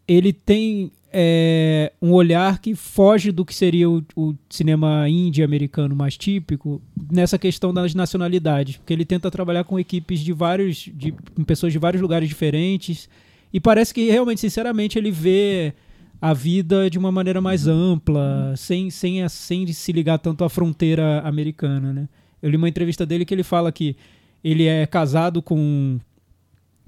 [0.07, 5.97] ele tem é, um olhar que foge do que seria o, o cinema indie americano
[5.97, 6.81] mais típico
[7.11, 11.73] nessa questão das nacionalidades, porque ele tenta trabalhar com equipes de vários, de, com pessoas
[11.73, 13.09] de vários lugares diferentes
[13.53, 15.73] e parece que realmente, sinceramente, ele vê
[16.21, 20.49] a vida de uma maneira mais ampla, sem, sem, a- sem se ligar tanto à
[20.51, 22.09] fronteira americana, né?
[22.43, 23.97] Eu li uma entrevista dele que ele fala que
[24.43, 25.99] ele é casado com,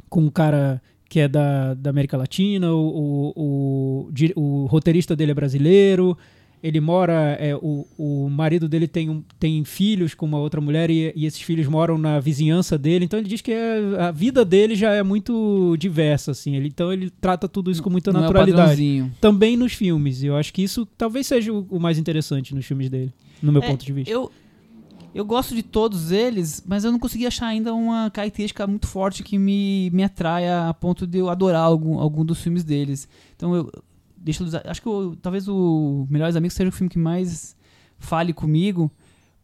[0.08, 5.32] com um cara que é da, da América Latina, o, o, o, o roteirista dele
[5.32, 6.16] é brasileiro,
[6.62, 10.90] ele mora, é, o, o marido dele tem, um, tem filhos com uma outra mulher
[10.90, 14.44] e, e esses filhos moram na vizinhança dele, então ele diz que é- a vida
[14.44, 18.20] dele já é muito diversa, assim, ele, então ele trata tudo isso com muita Não
[18.20, 18.60] é naturalidade.
[18.62, 19.12] padrãozinho.
[19.20, 22.64] Também nos filmes, e eu acho que isso talvez seja o, o mais interessante nos
[22.64, 23.12] filmes dele,
[23.42, 24.10] no meu É, ponto de vista.
[24.12, 24.30] Eu,
[25.14, 29.22] eu gosto de todos eles, mas eu não consegui achar ainda uma característica muito forte
[29.22, 33.08] que me, me atraia a ponto de eu adorar algum, algum dos filmes deles.
[33.36, 33.70] Então eu.
[34.22, 37.56] Deixa Acho que eu- talvez o Melhores Amigos seja o filme que mais
[37.98, 38.90] fale comigo.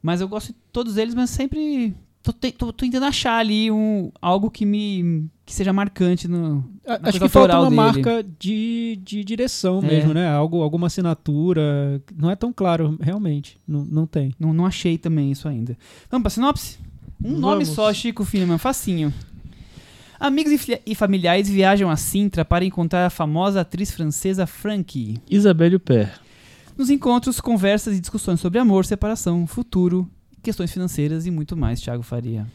[0.03, 1.95] Mas eu gosto de todos eles, mas sempre.
[2.23, 5.29] Tô, te- tô- tô tentando achar ali um, algo que me.
[5.47, 6.65] que seja marcante no.
[6.87, 7.77] Na Acho que falta uma dele.
[7.77, 9.87] marca de, de direção É.
[9.87, 10.29] mesmo, né?
[10.29, 12.03] Algo, alguma assinatura.
[12.17, 13.57] Não é tão claro, realmente.
[13.67, 14.33] Não, não tem.
[14.39, 15.77] Não, não achei também isso ainda.
[16.11, 16.79] Vamos pra sinopse?
[17.23, 17.69] Um nome Vamos.
[17.71, 19.13] só, Chico Firman, facinho.
[20.21, 25.21] Amigos e, e familiares viajam a Sintra para encontrar a famosa atriz francesa Frankie.
[25.31, 26.21] Isabelle Huppert.
[26.77, 30.11] Nos encontros, conversas e discussões sobre amor, separação, futuro,
[30.43, 32.47] questões financeiras e muito mais, Thiago Faria.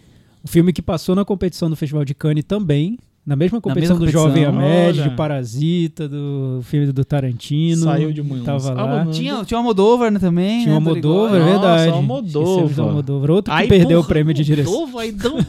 [0.44, 2.98] O filme que passou na competição do Festival de Cannes também.
[3.26, 4.44] Na mesma competição mesma do Jovem.
[4.44, 7.84] Amédio, de Parasita, do filme do Tarantino.
[7.84, 8.82] Saiu de um Tava lá.
[8.82, 9.14] Almodóvar.
[9.14, 10.64] Tinha, tinha o Almodóvar né, também.
[10.64, 11.54] Tinha o né, Almodóvar, é Rigoli.
[11.54, 12.80] Nossa, verdade.
[12.82, 13.32] Almodóvar.
[13.32, 14.74] Outro que Aí, perdeu o porra, prêmio de direção.
[14.74, 15.46] Almodóvar,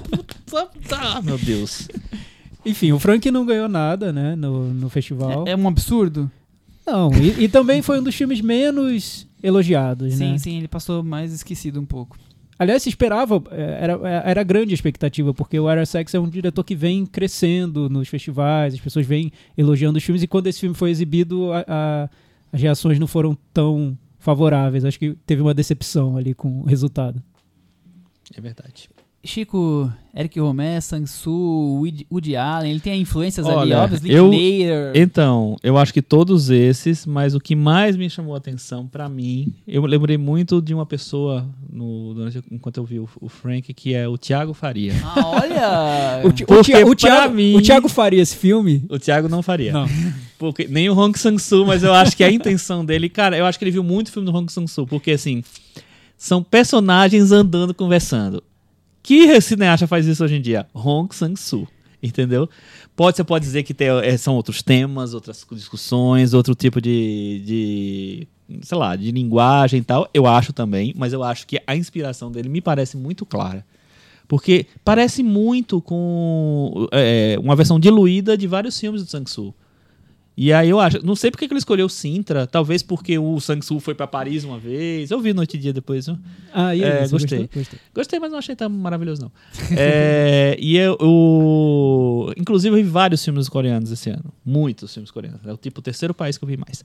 [0.47, 1.89] puta- Ah, meu Deus.
[2.65, 5.45] Enfim, o Frank não ganhou nada, né, no, no festival.
[5.47, 6.31] É, é um absurdo?
[6.87, 10.39] Não, e, e também foi um dos filmes menos elogiados, Sim, né?
[10.39, 12.17] sim, ele passou mais esquecido um pouco.
[12.59, 13.93] Aliás, se esperava, eh, era,
[14.25, 18.75] era grande a expectativa, porque o Sachs é um diretor que vem crescendo nos festivais,
[18.75, 22.09] as pessoas vêm elogiando os filmes, e quando esse filme foi exibido, a- a-
[22.53, 24.85] as reações não foram tão favoráveis.
[24.85, 27.21] Acho que teve uma decepção ali com o resultado.
[28.37, 28.89] É verdade.
[29.25, 34.31] Chico, Eric Romé, Sang-Soo, Woody, Woody Allen, ele tem influências ali, Olha, óbvias, eu-.
[34.95, 39.09] Então, eu acho que todos esses, mas o que mais me chamou a atenção pra
[39.09, 43.73] mim, eu lembrei muito de uma pessoa no, durante- enquanto eu vi o, o Frank,
[43.75, 44.93] que é o Thiago Faria.
[45.03, 46.21] Ah, olha!
[46.25, 48.85] O, Ti- o, Thiago, mim- o Thiago faria esse filme?
[48.89, 49.73] O Thiago não faria.
[49.73, 49.87] Não.
[50.39, 53.59] Porque, nem o Hong Sang-soo, mas eu acho que a intenção dele, cara, eu acho
[53.59, 55.43] que ele viu muito filme do Hong Sang-soo, porque assim,
[56.19, 58.43] são personagens andando conversando.
[59.05, 60.67] Que cineasta faz isso hoje em dia?
[60.73, 61.69] Hong Sang-soo,
[62.03, 62.49] entendeu?
[62.97, 67.43] Pode, você pode dizer que tem, é, são outros temas, outras discussões, outro tipo de,
[67.45, 68.29] de,
[68.63, 70.09] sei lá, de linguagem e tal.
[70.15, 73.63] Eu acho também, mas eu acho que a inspiração dele me parece muito clara.
[74.27, 79.55] Porque parece muito com é, uma versão diluída de vários filmes do Sang-soo.
[80.37, 83.79] E aí eu acho, não sei porque que ele escolheu Sintra, talvez porque o Sang-soo
[83.79, 85.11] foi pra Paris uma vez.
[85.13, 86.19] Eu vi Noite e Dia depois, viu?
[86.53, 87.39] Ah, e aí, É, gostei.
[87.43, 87.49] gostou?
[87.63, 87.79] Gostei.
[87.95, 89.33] Gostei, mas não achei tão maravilhoso, não.
[89.79, 94.25] É, e eu, eu- Inclusive, eu vi vários filmes coreanos esse ano.
[94.45, 95.41] Muitos filmes coreanos.
[95.47, 96.83] É o tipo o terceiro país que eu vi mais.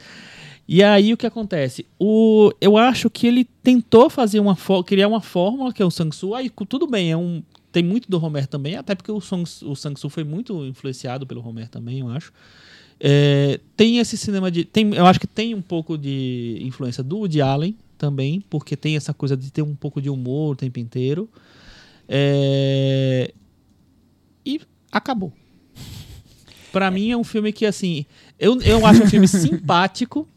[0.67, 1.85] E aí o que acontece?
[1.97, 4.55] O, eu acho que ele tentou fazer uma
[4.85, 6.35] criar uma fórmula que é o Sang-soo.
[6.35, 9.43] Aí cu- tudo bem, é um, tem muito do Homer também, até porque o, Song,
[9.63, 12.31] o Sang-soo foi muito influenciado pelo Homer também, eu acho.
[12.99, 14.65] É, tem esse cinema de.
[14.65, 18.95] Tem, eu acho que tem um pouco de influência do Woody Allen também, porque tem
[18.95, 21.29] essa coisa de ter um pouco de humor o tempo inteiro.
[22.07, 23.31] É,
[24.45, 24.61] e
[24.91, 25.31] acabou.
[26.71, 28.05] Pra mim é um filme que, assim,
[28.37, 30.27] eu, eu acho um filme simpático.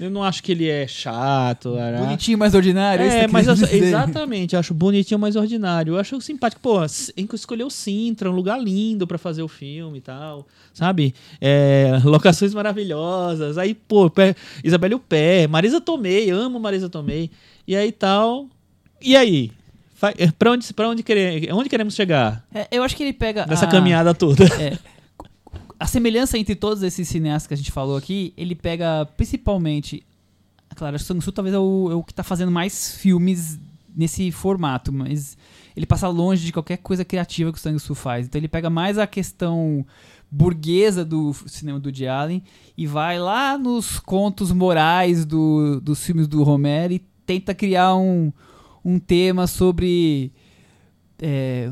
[0.00, 1.76] Eu não acho que ele é chato.
[1.78, 1.98] ará.
[1.98, 3.06] Bonitinho, mais ordinário.
[3.06, 5.94] isso É, que mas eu, exatamente, eu acho bonitinho, mas ordinário.
[5.94, 6.60] Eu acho simpático.
[6.60, 6.78] Pô,
[7.36, 11.14] escolheu Sintra, um lugar lindo pra fazer o filme e tal, sabe?
[11.40, 13.56] É, locações maravilhosas.
[13.58, 14.34] Aí, pô, pé,
[14.64, 17.30] Isabelle Pé, Marisa Tomei, amo Marisa Tomei.
[17.66, 18.46] E aí tal.
[19.00, 19.50] E aí?
[20.18, 23.46] É, Pra onde, pra onde, querer, onde queremos chegar É, eu acho que ele pega.
[23.46, 24.44] nessa a- caminhada toda?
[24.60, 24.76] É,
[25.84, 30.02] a semelhança entre todos esses cineastas que a gente falou aqui, ele pega principalmente.
[30.74, 33.60] Claro, o Sang-Soo talvez é o, é o que está fazendo mais filmes
[33.94, 35.36] nesse formato, mas
[35.76, 38.24] ele passa longe de qualquer coisa criativa que o Sang-Soo faz.
[38.24, 39.84] Então ele pega mais a questão
[40.30, 42.42] burguesa do cinema do Woody Allen
[42.78, 48.32] e vai lá nos contos morais do, dos filmes do Romero e tenta criar um,
[48.82, 50.32] um tema sobre
[51.20, 51.70] é,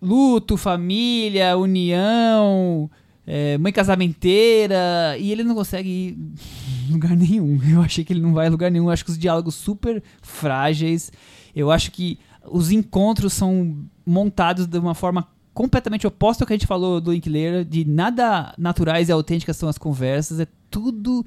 [0.00, 2.90] luto, família, união,
[3.26, 6.18] é, mãe casamenteira, e ele não consegue ir
[6.88, 7.60] em lugar nenhum.
[7.68, 8.86] Eu achei que ele não vai em lugar nenhum.
[8.86, 11.10] Eu acho que os diálogos super frágeis.
[11.54, 16.56] Eu acho que os encontros são montados de uma forma completamente oposta ao que a
[16.56, 21.24] gente falou do Linklater, de nada naturais e autênticas são as conversas, é tudo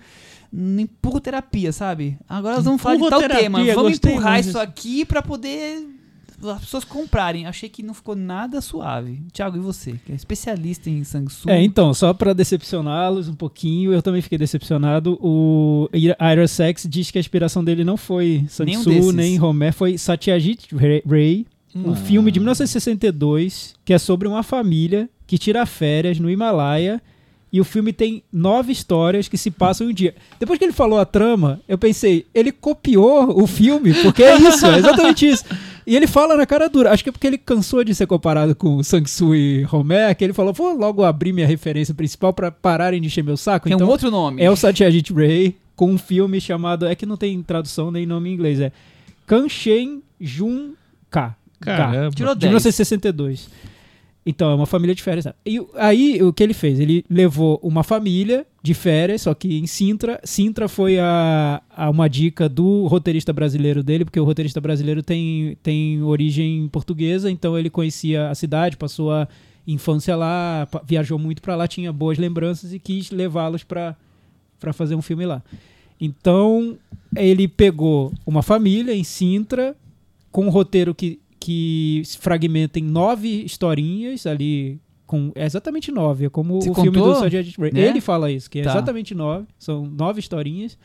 [0.54, 2.18] em empurro terapia, sabe?
[2.28, 5.97] Agora nós vamos falar de tal tema, vamos empurrar isso aqui pra poder
[6.44, 7.46] as pessoas comprarem.
[7.46, 9.22] Achei que não ficou nada suave.
[9.34, 9.96] Thiago, e você?
[10.06, 11.54] Que é especialista em sanguessuga.
[11.54, 15.18] É, então, só pra decepcioná-los um pouquinho, eu também fiquei decepcionado.
[15.22, 18.46] O Ira Sex diz que a inspiração dele não foi
[18.86, 19.14] desses.
[19.14, 21.46] nem Homer, foi Satyajit Ray- Ray,
[21.76, 21.96] um Ah.
[21.96, 27.02] filme de 1962 que é sobre uma família que tira férias no Himalaia
[27.52, 30.14] e o filme tem nove histórias que se passam em um dia.
[30.40, 34.66] Depois que ele falou a trama, eu pensei, ele copiou o filme, porque é isso,
[34.66, 35.46] é exatamente isso.
[35.88, 36.92] E ele fala na cara dura.
[36.92, 40.34] Acho que é porque ele cansou de ser comparado com Sang-Soo e Homer, que ele
[40.34, 43.70] falou, vou logo abrir minha referência principal pra pararem de encher meu saco.
[43.70, 44.44] Tem então, um outro nome.
[44.44, 46.86] é o Satyajit Ray com um filme chamado.
[46.86, 48.60] É que não tem tradução nem nome em inglês.
[48.60, 48.74] É
[49.26, 50.74] Kanshen Jun
[51.10, 51.38] Ka.
[51.62, 52.14] Caramba.
[52.14, 52.50] Tirou De 10.
[52.52, 53.50] 1962.
[54.30, 55.26] Então, é uma família de férias.
[55.46, 56.80] E o- aí, o que ele fez?
[56.82, 60.20] Ele levou uma família de férias, só que em Sintra.
[60.24, 65.58] Sintra foi a, a uma dica do roteirista brasileiro dele, porque o roteirista brasileiro tem,
[65.64, 69.30] tem origem portuguesa, então ele conhecia a cidade, passou a
[69.66, 73.96] infância lá, viajou muito pra lá, tinha boas lembranças e quis levá-los para
[74.74, 75.42] fazer um filme lá.
[76.00, 76.78] Então,
[77.16, 79.76] ele pegou uma família em Sintra,
[80.32, 84.80] com um roteiro que, que se fragmenta em nove historinhas ali.
[85.06, 87.14] Com, é exatamente nove, é como Você o filme contou?
[87.14, 87.72] do Satyajit Ray.
[87.72, 87.88] Né?
[87.88, 88.72] Ele fala isso, que é Tá.
[88.72, 89.46] exatamente nove.
[89.58, 90.78] São nove historinhas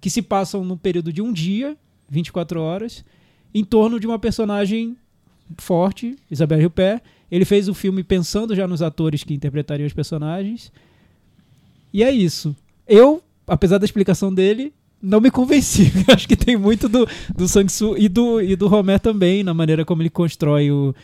[0.00, 1.76] que se passam no período de um dia,
[2.10, 3.04] 24 horas,
[3.54, 4.96] em torno de uma personagem
[5.58, 7.00] forte, Isabelle Huppert.
[7.30, 10.72] Ele fez o filme pensando já nos atores que interpretariam os personagens.
[11.92, 12.56] E é isso.
[12.86, 14.72] Eu, apesar da explicação dele,
[15.02, 15.92] não me convenci.
[16.12, 17.06] Acho que tem muito do,
[17.36, 20.94] do Sang-Soo e do, e do Homer também, na maneira como ele constrói o,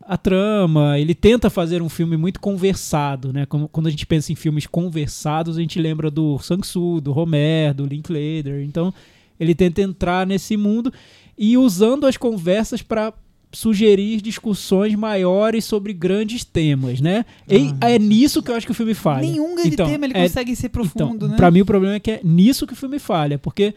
[0.00, 0.98] a trama.
[0.98, 3.46] Ele tenta fazer um filme muito conversado, né?
[3.46, 7.74] Como- Quando a gente pensa em filmes conversados, a gente lembra do Sang-Soo, do Homer,
[7.74, 8.62] do Linklater.
[8.64, 8.92] Então,
[9.38, 10.92] ele tenta entrar nesse mundo
[11.36, 13.12] e usando as conversas para
[13.52, 17.24] sugerir discussões maiores sobre grandes temas, né?
[17.48, 19.28] E é nisso que eu acho que o filme falha.
[19.28, 21.36] Nenhum grande Então, tema ele é- consegue ser profundo, então, né?
[21.36, 23.74] Pra mim o problema é que é nisso que o filme falha, porque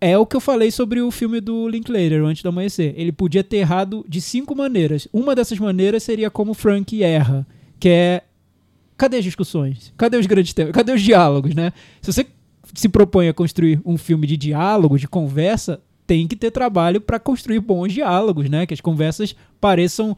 [0.00, 2.92] é o que eu falei sobre o filme do Linklater, Antes do Amanhecer.
[2.96, 5.08] Ele podia ter errado de cinco maneiras.
[5.12, 7.46] Uma dessas maneiras seria como o Frank erra,
[7.80, 8.22] que é
[8.98, 9.94] cadê as discussões?
[9.96, 10.72] Cadê os grandes temas?
[10.72, 11.72] Cadê os diálogos, né?
[12.02, 12.26] Se você
[12.74, 17.18] se propõe a construir um filme de diálogo, de conversa, tem que ter trabalho para
[17.18, 18.66] construir bons diálogos, né?
[18.66, 20.16] Que as conversas pareçam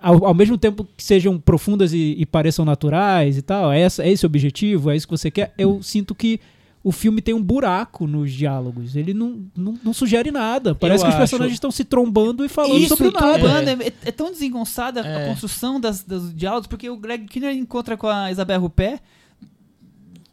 [0.00, 4.04] ao, ao mesmo tempo que sejam profundas e, e pareçam naturais e tal, é, essa,
[4.04, 5.54] é esse o objetivo, é isso que você quer.
[5.56, 6.38] Eu sinto que
[6.82, 8.94] o filme tem um buraco nos diálogos.
[8.94, 10.74] Ele não, não, não sugere nada.
[10.74, 13.38] Parece que os acho- personagens estão se trombando e falando Isso, sobre nada.
[13.38, 15.28] trombando, é, é tão desengonçada a É.
[15.30, 19.00] construção das, dos diálogos, porque o Greg Kinnear encontra com a Isabelle Huppert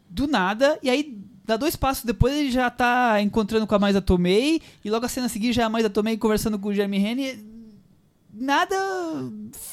[0.09, 4.01] do nada, e aí dá dois passos depois ele já tá encontrando com a Maisa
[4.01, 6.73] Tomei, e logo a cena a seguir já é a Maisa Tomei conversando com o
[6.73, 7.39] Jeremy Renner.
[8.33, 8.75] Nada.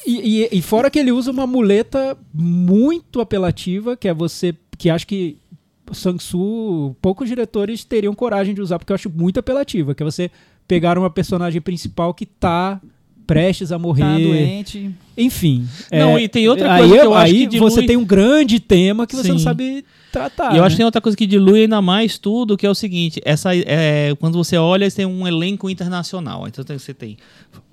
[0.07, 4.55] E, e- e fora que ele usa uma muleta muito apelativa, que é você.
[4.77, 5.37] que acho que
[5.93, 10.31] Sang-Soo, poucos diretores teriam coragem de usar, porque eu acho muito apelativa, que é você
[10.67, 12.81] pegar uma personagem principal que tá
[13.27, 14.03] prestes a morrer.
[14.03, 14.91] Tá doente.
[15.17, 15.67] Enfim.
[15.91, 17.97] Não, é, e tem outra aí, coisa que eu acho aí que você dilui- tem
[17.97, 19.45] um grande tema que você não Sim.
[19.45, 19.85] sabe
[20.19, 20.53] tratar.
[20.53, 20.67] E eu né?
[20.67, 23.55] acho que tem outra coisa que dilui ainda mais tudo, que é o seguinte, essa,
[23.57, 26.47] é, quando você olha, você tem um elenco internacional.
[26.47, 27.17] Então você tem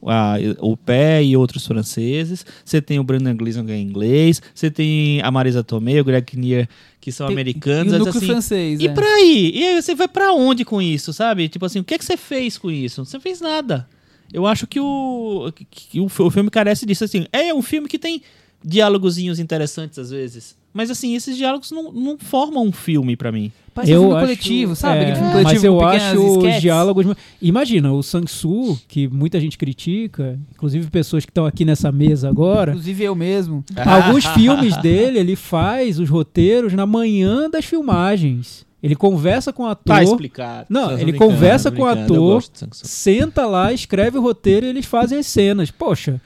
[0.07, 4.69] a- o Pé e outros franceses, você tem o Brandon Gleeson que é inglês, você
[4.69, 6.67] tem a Marisa Tomei, o Greg Kinnear,
[7.01, 7.93] que são Tem- americanos.
[7.93, 8.79] e o assim, francês.
[8.79, 8.91] E é.
[8.93, 9.51] pra aí?
[9.55, 11.47] E aí você vai pra onde com isso, sabe?
[11.49, 13.03] Tipo assim, o que é que você fez com isso?
[13.05, 13.87] Você fez nada.
[14.33, 17.25] Eu acho que o, que- que o, o filme carece disso, assim.
[17.31, 18.21] É um filme que tem
[18.63, 20.55] diálogozinhos interessantes às vezes.
[20.75, 23.49] Mas assim, esses diálogos não, não formam um filme pra mim.
[23.73, 24.97] Parece um filme acho- coletivo, sabe?
[24.97, 26.61] é, Aquele filme coletivo mas eu acho os sketches.
[26.61, 27.05] diálogos.
[27.41, 32.71] Imagina, o Sang-Soo, que muita gente critica, inclusive pessoas que estão aqui nessa mesa agora.
[32.71, 33.63] Inclusive eu mesmo.
[33.85, 38.65] Alguns filmes dele, ele faz os roteiros na manhã das filmagens.
[38.83, 40.67] Ele conversa com o ator, Tá explicado.
[40.69, 45.17] Não, ele conversa com o eu ator, senta lá, escreve o roteiro e eles fazem
[45.19, 45.71] as cenas.
[45.71, 46.21] Poxa,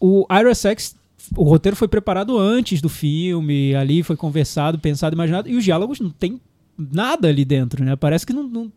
[0.00, 0.94] o Ira Sex,
[1.36, 6.00] o roteiro foi preparado antes do filme, ali foi conversado, pensado, imaginado, e os diálogos
[6.00, 6.40] não tem
[6.76, 7.94] nada ali dentro, né?
[7.96, 8.72] Parece que não, não,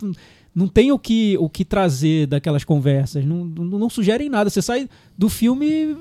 [0.55, 4.49] não tem o que, o que trazer daquelas conversas, não, não, não sugerem nada.
[4.49, 4.87] Você sai
[5.17, 5.95] do filme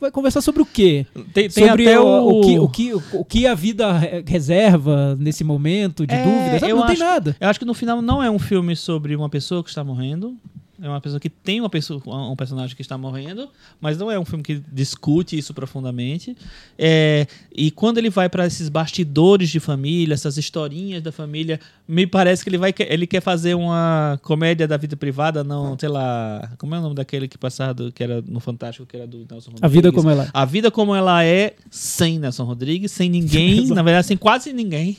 [0.00, 1.06] vai conversar sobre o quê?
[1.32, 4.22] Tem, tem sobre até o, o, o que, o, que, o que a vida re-
[4.26, 6.58] reserva nesse momento de É, dúvida.
[6.58, 6.72] sabe?
[6.72, 7.36] eu Não tem acho- nada.
[7.40, 10.36] Eu acho que no final não é um filme sobre uma pessoa que está morrendo.
[10.84, 13.48] É uma pessoa que tem uma pessoa, um personagem que está morrendo,
[13.80, 16.36] mas não é um filme que discute isso profundamente.
[16.78, 21.58] É, e quando ele vai para esses bastidores de família, essas historinhas da família,
[21.88, 25.88] me parece que ele vai ele quer fazer uma comédia da vida privada, não, sei
[25.88, 29.20] lá, como é o nome daquele que passado que era no Fantástico, que era do
[29.20, 29.62] Nelson Rodrigues.
[29.62, 30.28] A vida como ela é.
[30.34, 34.98] A vida como ela é sem Nelson Rodrigues, sem ninguém, na verdade, sem quase ninguém.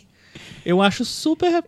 [0.65, 1.63] Eu acho super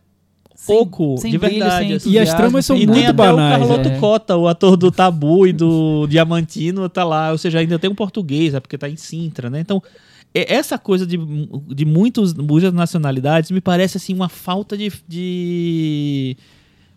[0.68, 1.86] pouco, sem de brilho, verdade.
[1.88, 2.12] sem assim.
[2.12, 3.98] E as tramas são E muito tem até banais, o Carloto é.
[4.00, 7.32] Cota, o ator do Tabu e do Diamantino, tá lá.
[7.32, 9.60] Ou seja, ainda tem um português, é porque tá em Sintra, né?
[9.60, 9.82] Então,
[10.34, 11.18] é- essa coisa de,
[11.68, 14.92] de muitos, muitas nacionalidades me parece, assim, uma falta de...
[15.08, 16.38] de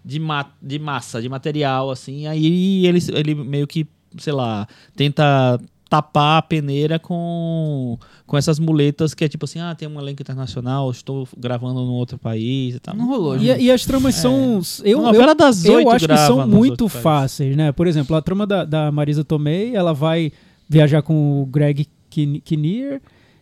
[0.02, 2.26] de, ma de massa, de material, assim.
[2.26, 3.86] Aí ele, ele meio que,
[4.16, 4.66] sei lá,
[4.97, 5.60] tenta
[5.91, 10.23] tapar a peneira com, com essas muletas que é tipo assim, ah, tem um elenco
[10.23, 12.95] internacional, estou gravando num outro país e tal.
[12.95, 14.61] Não rolou, E, e as tramas são.
[14.85, 17.73] Eu, A novela das eu, eu oito acho que são muito fáceis, né?
[17.73, 20.31] Por exemplo, a trama da, da Marisa Tomei, ela vai
[20.69, 23.01] viajar com o Greg Kin- Kinnear.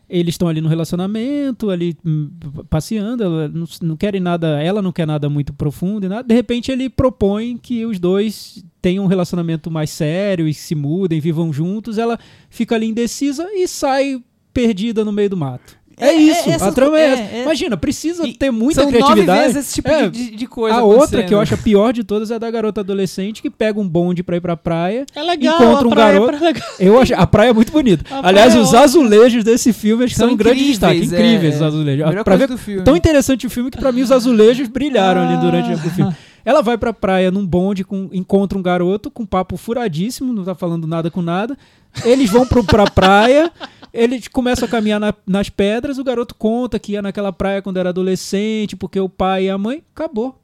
[0.09, 2.30] Eles estão ali no relacionamento, ali hum,
[2.70, 6.26] passeando, não, não querem nada, ela não quer nada muito profundo e nada.
[6.26, 11.20] De repente ele propõe que os dois tenham um relacionamento mais sério e se mudem,
[11.20, 11.98] vivam juntos.
[11.98, 12.18] Ela
[12.48, 14.22] fica ali indecisa e sai
[14.52, 15.76] perdida no meio do mato.
[16.01, 17.23] É, É, isso, é, a essas trama é, co- essa.
[17.35, 17.43] é, é.
[17.43, 19.27] Imagina, precisa E ter muita São criatividade.
[19.27, 21.93] nove vezes esse tipo É, de, de coisa a outra que eu acho a pior
[21.93, 25.05] de todas é a da garota adolescente que pega um bonde pra ir pra praia.
[25.15, 26.62] É legal, Encontra a um é garoto-.
[26.79, 28.05] Eu acho a praia é muito bonita.
[28.11, 31.01] A Aliás, é os azulejos desse filme acho que são, São um grande destaque.
[31.01, 31.65] é, Incríveis os é.
[31.65, 32.07] azulejos.
[32.09, 32.49] Melhor Pra ver
[32.85, 36.15] tão interessante o filme que pra mim os azulejos brilharam ali durante o filme.
[36.45, 40.55] Ela vai pra praia num bonde, com, encontra um garoto com papo furadíssimo, não tá
[40.55, 41.59] falando nada com nada.
[42.05, 43.51] Eles vão pro, pra praia,
[43.93, 47.78] eles começam a caminhar na- nas pedras, o garoto conta que ia naquela praia quando
[47.78, 49.82] era adolescente, porque o pai e a mãe.
[49.94, 50.39] Acabou.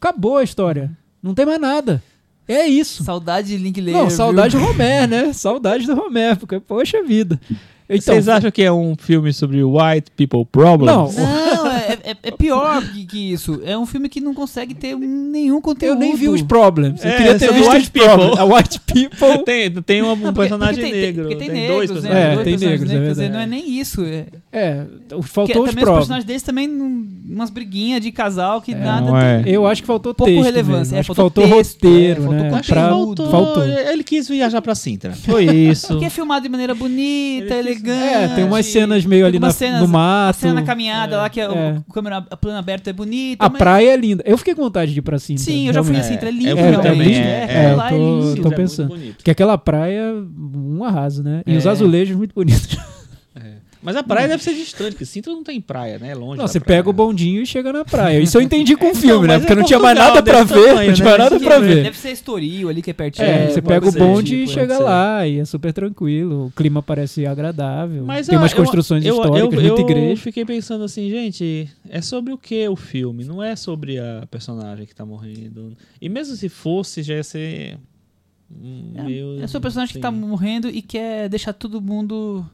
[0.00, 0.90] Acabou a história.
[1.22, 2.02] Não tem mais nada.
[2.48, 3.02] É isso.
[3.02, 3.92] Saudade de Linklater.
[3.92, 4.64] Não, saudade viu?
[4.64, 5.32] do Romer, né?
[5.32, 7.40] Saudade do Romer, porque, poxa vida.
[7.88, 10.92] Então, Vocês acham que é um filme sobre white people problems?
[10.94, 11.45] Não, Não,
[12.04, 13.60] é, é- é pior que, que isso.
[13.64, 15.94] É um filme que não consegue ter nenhum conteúdo.
[15.94, 17.04] eu nem vi os problems.
[17.04, 18.30] Eu É, queria ter visto white os problems.
[18.30, 18.40] people.
[18.40, 19.44] A White People.
[19.46, 21.22] Tem, tem um, Não, porque- personagem porque tem- negro.
[21.28, 22.14] Porque tem, dois negros, personagens.
[22.14, 22.20] né?
[22.20, 23.32] É, Dois tem personagens negros, é verdade.
[23.32, 24.02] não é nem isso.
[24.04, 25.98] É, É, porque faltou os também os problems.
[25.98, 26.68] personagens deles também,
[27.28, 29.42] umas briguinhas de casal que nada não é.
[29.42, 29.52] tem.
[29.52, 30.96] Eu acho que faltou Pouco texto relevância, mesmo.
[30.96, 32.62] é, Acho que faltou faltou texto, roteiro, é, faltou né?
[32.62, 33.64] Faltou, faltou.
[33.68, 35.12] Ele quis viajar pra Sintra.
[35.12, 35.88] Foi isso.
[35.88, 38.14] Porque é filmado de maneira bonita, elegante.
[38.14, 40.30] É, tem umas cenas meio ali Tem umas na- cenas- no mato.
[40.30, 41.76] A cena na caminhada lá, que é, o- É.
[41.88, 43.44] o, câmera, a plano aberto é bonita.
[43.44, 44.22] A mas- praia é linda.
[44.26, 45.44] Eu fiquei com vontade de ir pra Sintra.
[45.44, 46.28] Sim, eu já fui a Sintra.
[46.28, 46.90] É lindo, eu fui realmente.
[46.92, 48.42] também, É, é, eu lá tô- é lindo.
[48.42, 48.88] tô é pensando.
[48.88, 49.16] bonito.
[49.16, 51.42] Porque aquela praia, um arraso, né?
[51.46, 51.56] E É.
[51.56, 52.76] os azulejos muito bonitos.
[53.86, 56.10] Mas a praia deve ser distante, porque Sintra não tem praia, né?
[56.10, 56.38] É longe.
[56.40, 56.78] Não, você praia.
[56.80, 58.18] pega o bondinho e chega na praia.
[58.18, 59.34] Isso eu entendi com o Então, filme, né?
[59.34, 60.54] mas Porque é não tinha mais nada pra ver.
[60.66, 61.10] tamanho, não tinha né?
[61.10, 61.82] mais nada Isso pra ver.
[61.84, 63.28] Deve ser Estoril ali, que é pertinho.
[63.28, 66.46] É, É, você pega o bonde tipo, e chega lá e é super tranquilo.
[66.46, 68.04] O clima parece agradável.
[68.04, 70.20] Mas Tem eu- umas eu- construções eu, históricas, eu, muita eu igreja.
[70.20, 73.24] fiquei pensando assim, gente, é sobre o que o filme?
[73.24, 75.76] Não é sobre a personagem que tá morrendo.
[76.02, 77.78] E mesmo se fosse, já ia ser.
[78.50, 82.44] hum, meio- É, é seu personagem que tá morrendo e quer deixar todo mundo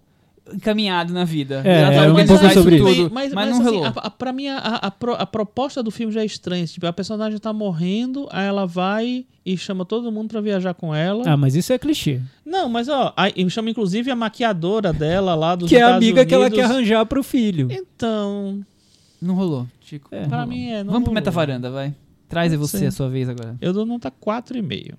[0.52, 1.62] encaminhado na vida.
[1.64, 3.02] É, Ela é um pouco sobre isso isso.
[3.02, 3.85] tudo, mas, não assim, rolou.
[3.85, 6.66] A, a, pra mim, a, a, pro- a proposta do filme já é estranha.
[6.66, 10.94] Tipo, a personagem tá morrendo, aí ela vai e chama todo mundo pra viajar com
[10.94, 11.24] ela.
[11.27, 12.20] Ah, mas isso é clichê.
[12.44, 15.97] Não, mas ó, aí, chama inclusive a maquiadora dela lá dos Que é a Estados
[16.09, 16.59] amiga que ela Unidos.
[16.59, 17.69] quer arranjar pro filho.
[17.70, 18.60] Então,
[19.20, 20.09] Não rolou, Chico.
[20.12, 20.27] É.
[20.27, 20.52] Pra rolou.
[20.52, 20.78] mim é.
[20.85, 21.14] Não Vamos pro rolou.
[21.14, 21.94] Metavaranda, vai.
[22.28, 23.56] Traz você a sua vez agora.
[23.60, 24.94] Eu dou nota 4,5.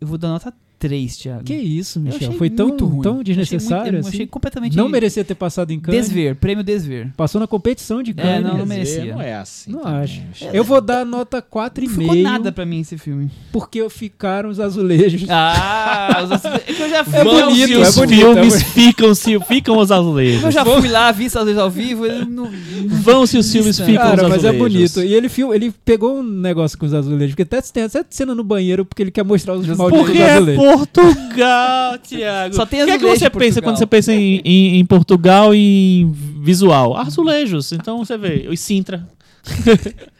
[0.00, 0.52] Eu vou dar nota
[0.88, 1.44] 3, Thiago.
[1.44, 2.32] Que isso, Michel?
[2.32, 3.00] Foi tão, muito ruim.
[3.00, 4.16] tão desnecessário achei, muito, assim?
[4.16, 6.08] achei completamente Não merecia ter passado em Cannes.
[6.08, 7.10] desver, prêmio desver.
[7.16, 8.42] Passou na competição de É, Cannes.
[8.42, 9.14] não, não dizer, merecia.
[9.14, 9.70] Não é assim.
[9.72, 10.20] Não também, acho.
[10.28, 10.50] Michel.
[10.52, 11.88] Eu vou dar nota 4,5.
[11.88, 13.30] Não ficou nada pra mim esse filme.
[13.50, 15.24] Porque ficaram os azulejos.
[15.30, 17.18] Ah, os azules- é eu já fui.
[17.18, 20.42] É bonito, é os bonito, filmes é ficam, se, ficam os azulejos.
[20.44, 22.04] Eu já fui lá, vi essas vezes ao vivo.
[22.28, 22.50] Não,
[22.88, 24.92] Vão se os filmes ficam Cara, os mas é azulejos.
[24.92, 25.02] bonito.
[25.02, 27.34] E ele, ele pegou um negócio com os azulejos.
[27.34, 30.64] Porque até tem até cena no banheiro porque ele quer mostrar os malditos é azulejos.
[30.78, 32.54] Portugal, Thiago.
[32.54, 35.54] Só tem O que, é que você pensa quando você pensa em, em- em Portugal
[35.54, 36.96] e em visual?
[36.96, 37.72] Azulejos.
[37.72, 38.46] Então você vê.
[38.50, 39.08] Os Sintra.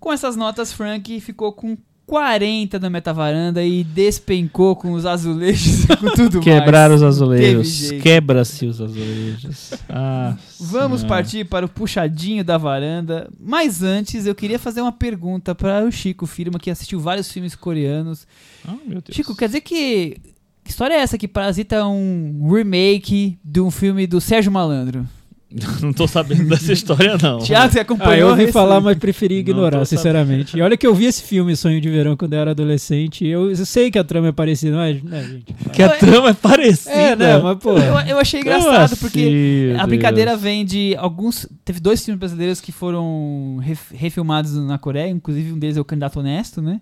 [0.00, 1.76] Com essas notas, Frank ficou com
[2.06, 7.00] 40 na metavaranda e despencou com os azulejos e com tudo Quebrar mais.
[7.00, 7.90] os azulejos.
[8.02, 9.70] Quebra-se os azulejos.
[9.88, 11.16] Ah, Vamos senhora.
[11.16, 13.28] partir para o puxadinho da varanda.
[13.40, 17.54] Mas antes, eu queria fazer uma pergunta para o Chico Firma, que assistiu vários filmes
[17.54, 18.26] coreanos.
[18.86, 19.04] Meu Deus.
[19.10, 20.16] Chico, quer dizer que.
[20.62, 25.06] Que história é essa que Parasita é um remake de um filme do Sérgio Malandro?
[25.80, 27.38] Não tô sabendo dessa história, não.
[27.38, 28.52] Tiago, você acompanhou Ah, eu ouvi esse?
[28.52, 30.56] falar, mas preferi ignorar, sinceramente.
[30.56, 33.24] E olha que eu vi esse filme, Sonho de Verão, quando eu era adolescente.
[33.24, 35.54] Eu, eu sei que a trama é parecida, mas, né, gente?
[35.72, 36.90] Que a trama é parecida.
[36.92, 37.70] É, né, mas, pô...
[37.78, 39.88] Eu, eu achei engraçado, assim, porque a Deus?
[39.88, 41.46] brincadeira vem de alguns.
[41.64, 45.84] Teve dois filmes brasileiros que foram ref- refilmados na Coreia, inclusive um deles é o
[45.84, 46.80] Candidato Honesto, né?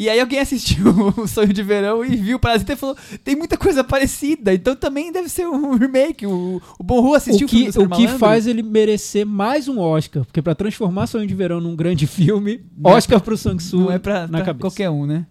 [0.00, 0.86] E aí alguém assistiu
[1.18, 4.74] o Sonho de Verão e viu o Parasita e falou: tem muita coisa parecida, então
[4.74, 6.24] também deve ser um remake.
[6.26, 8.18] O, o Bonru assistiu o filme que, do Super o que Malandro?
[8.18, 12.62] faz ele merecer mais um Oscar, porque pra transformar Sonho de Verão num grande filme,
[12.78, 14.60] Não é Oscar pro Sang-soo Não é pra, na pra cabeça.
[14.62, 15.26] qualquer um, né?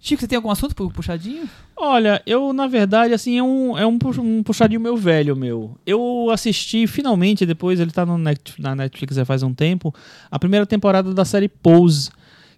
[0.00, 1.48] Chico, você tem algum assunto pu- puxadinho?
[1.76, 5.76] Olha, eu, na verdade, assim, é um, é um, pu- puxadinho meu velho, meu.
[5.84, 9.92] Eu assisti, finalmente, depois, ele tá no Net- na Netflix já faz um tempo,
[10.30, 12.10] a primeira temporada da série Pose,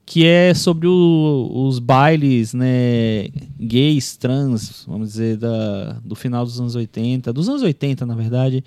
[0.06, 3.28] que é sobre o- os bailes, né,
[3.58, 8.64] gays, trans, vamos dizer, da, do final dos anos 80, dos anos 80, na verdade,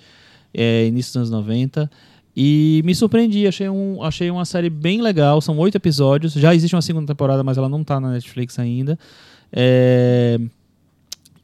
[0.52, 1.90] é, início dos anos 90.
[2.36, 6.74] E me surpreendi, achei, um, achei uma série bem legal, são oito episódios, já existe
[6.74, 8.98] uma segunda temporada, mas ela não tá na Netflix ainda.
[9.52, 10.40] É,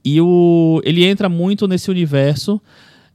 [0.04, 2.60] e o, ele entra muito nesse universo,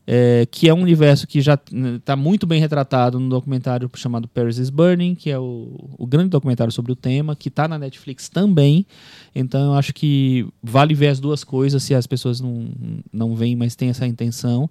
[0.08, 1.60] é, que é um universo que já
[1.96, 6.30] está muito bem retratado no documentário chamado Paris is Burning, que é o, o grande
[6.30, 8.86] documentário sobre o tema, que está na Netflix também.
[9.34, 12.68] Então eu acho que vale ver as duas coisas se as pessoas não,
[13.12, 14.70] não veem, mas tem essa intenção.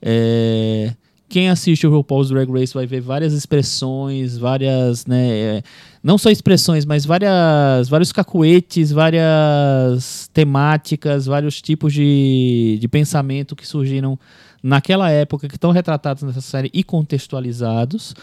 [0.00, 0.94] É,
[1.28, 5.62] quem assiste o RuPaul's Drag Race vai ver várias expressões, várias, né, é,
[6.00, 13.66] não só expressões, mas várias, vários cacuetes, várias temáticas, vários tipos de, de pensamento que
[13.66, 14.16] surgiram
[14.66, 18.14] naquela época, que estão retratados nessa série e contextualizados.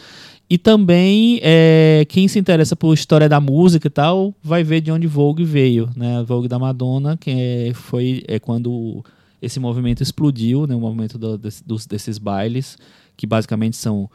[0.49, 4.91] E também, é, quem se interessa por história da música e tal, vai ver de
[4.91, 6.22] onde Vogue veio, né?
[6.24, 9.03] Vogue da Madonna, que é, foi é quando
[9.41, 10.76] esse movimento explodiu, né?
[10.76, 12.78] O movimento do- dos, desses bailes,
[13.15, 14.10] que basicamente são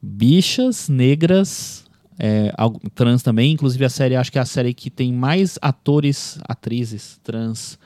[0.00, 1.84] bichas negras,
[2.18, 2.52] é,
[2.94, 3.52] trans também.
[3.52, 7.78] Inclusive a série, acho que é a série que tem mais atores, atrizes trans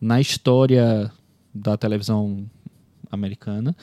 [0.00, 1.10] na história
[1.54, 2.44] da televisão
[3.10, 3.74] americana.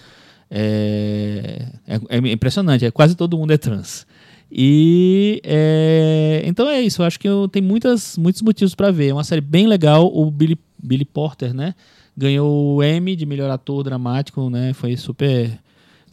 [0.49, 4.05] É, é- é impressionante, é, quase todo mundo é trans.
[4.51, 9.07] E é, então é isso, eu acho que eu, tem muitas, muitos motivos para ver.
[9.09, 10.05] É uma série bem legal.
[10.13, 11.73] O Billy, Billy Porter, né?
[12.15, 14.71] Ganhou o Emmy de melhor ator dramático, né?
[14.73, 15.59] Foi super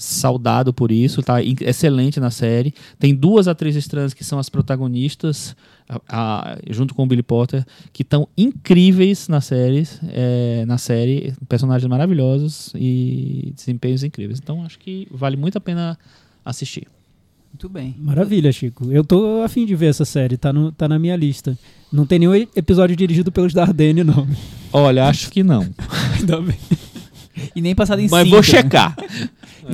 [0.02, 2.74] saudado por isso, tá excelente na série.
[2.98, 5.54] Tem duas atrizes trans que são as protagonistas,
[5.88, 11.32] a- a- junto com o Billy Potter, que estão incríveis na série, é, na série,
[11.48, 14.38] personagens maravilhosos e desempenhos incríveis.
[14.42, 15.98] Então acho que vale muito a pena
[16.44, 16.86] assistir.
[17.52, 17.94] Muito bem.
[17.98, 18.90] Maravilha, Chico.
[18.90, 21.56] Eu tô afim de ver essa série, tá, no, tá na minha lista.
[21.92, 24.26] Não tem nenhum episódio dirigido pelos Dardenne, não.
[24.72, 25.68] Olha, acho que não.
[26.18, 26.56] Ainda bem.
[27.54, 28.30] E nem passado em Mas cinta.
[28.34, 28.96] vou checar.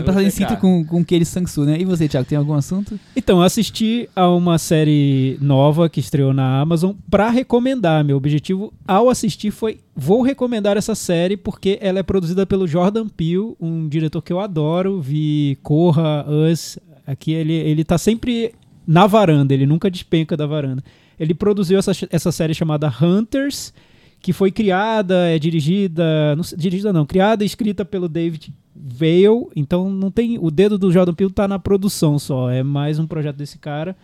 [0.05, 1.79] passado em cinta com, com aquele Sangsu, né?
[1.81, 2.99] E você, Thiago, tem algum assunto?
[3.17, 8.05] Então, eu assisti a uma série nova que estreou na Amazon pra recomendar.
[8.05, 13.09] Meu objetivo ao assistir foi vou recomendar essa série porque ela é produzida pelo Jordan
[13.09, 15.01] Peele, um diretor que eu adoro.
[15.01, 16.79] Vi Corra, Us.
[17.07, 18.55] Aqui ele, ele tá sempre
[18.87, 20.83] na varanda, ele nunca despenca da varanda.
[21.19, 23.75] Ele produziu essa, essa série chamada Hunters,
[24.21, 29.91] que foi criada, é dirigida, não dirigida não, criada e escrita pelo David Vale, então
[29.91, 33.37] não tem, o dedo do Jordan Peele tá na produção só, é mais um projeto
[33.37, 33.97] desse cara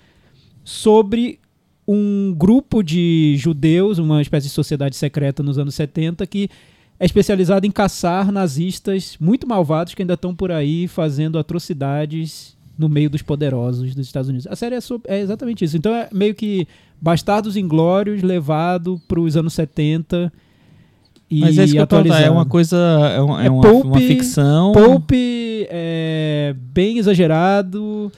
[0.64, 1.38] sobre
[1.86, 6.48] um grupo de judeus, uma espécie de sociedade secreta nos anos 70 que
[6.98, 12.88] é especializada em caçar nazistas muito malvados que ainda estão por aí fazendo atrocidades no
[12.88, 14.46] meio dos poderosos dos Estados Unidos.
[14.48, 15.76] A série é, sobre- é exatamente isso.
[15.76, 16.66] Então é meio que
[17.00, 20.32] Bastardos Inglórios levado para os anos 70
[21.30, 21.96] e Mas é isso que eu tô
[22.26, 22.76] é uma coisa,
[23.16, 24.72] é, uma, é É uma, pulp- uma ficção.
[24.72, 28.10] Pulp é bem exagerado,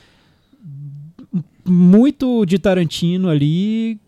[1.64, 3.98] muito de Tarantino ali.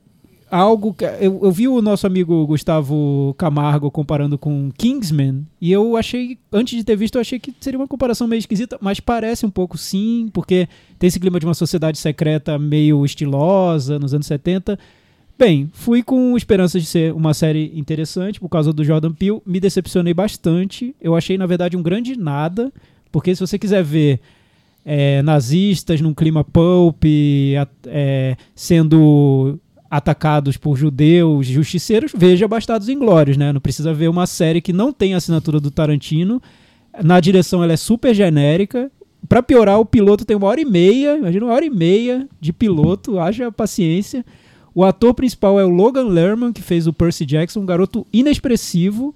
[0.51, 1.05] Algo que.
[1.05, 6.77] Eu, eu vi o nosso amigo Gustavo Camargo comparando com Kingsman, e eu achei, antes
[6.77, 9.77] de ter visto, eu achei que seria uma comparação meio esquisita, mas parece um pouco
[9.77, 10.69] sim, porque
[10.99, 14.79] tem esse clima de uma sociedade secreta meio estilosa nos anos 70.
[15.39, 19.41] Bem, fui com esperanças de ser uma série interessante por causa do Jordan Peele.
[19.47, 20.97] Me decepcionei bastante.
[21.01, 22.73] Eu achei, na verdade, um grande nada.
[23.13, 24.21] Porque se você quiser ver
[24.85, 27.05] é, nazistas num clima pulp,
[27.87, 29.61] é, sendo
[29.91, 33.53] atacados por judeus, justiceiros, veja Bastardos Inglórios, né?
[33.53, 36.43] Não precisa ver uma série que não tem assinatura do Tarantino.
[37.03, 38.91] Na direção ela é super genérica.
[39.29, 42.53] Pra piorar, o piloto tem uma hora e meia, imagina uma hora e meia de
[42.53, 44.25] piloto, haja paciência.
[44.75, 49.15] O ator principal é o Logan Lerman, que fez o Percy Jackson, um garoto inexpressivo.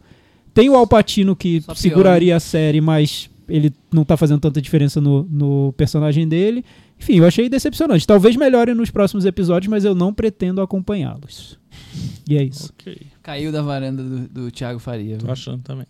[0.53, 4.61] Tem o Al Pacino, que piora, seguraria a série, mas ele não tá fazendo tanta
[4.61, 6.65] diferença no, no personagem dele.
[7.03, 8.07] Enfim, eu achei decepcionante.
[8.07, 11.59] Talvez melhore nos próximos episódios, mas eu não pretendo acompanhá-los.
[12.29, 12.73] E é isso.
[12.79, 12.97] Ok.
[13.21, 15.19] Caiu da varanda do, do Thiago Faria.
[15.19, 15.87] Tô achando também.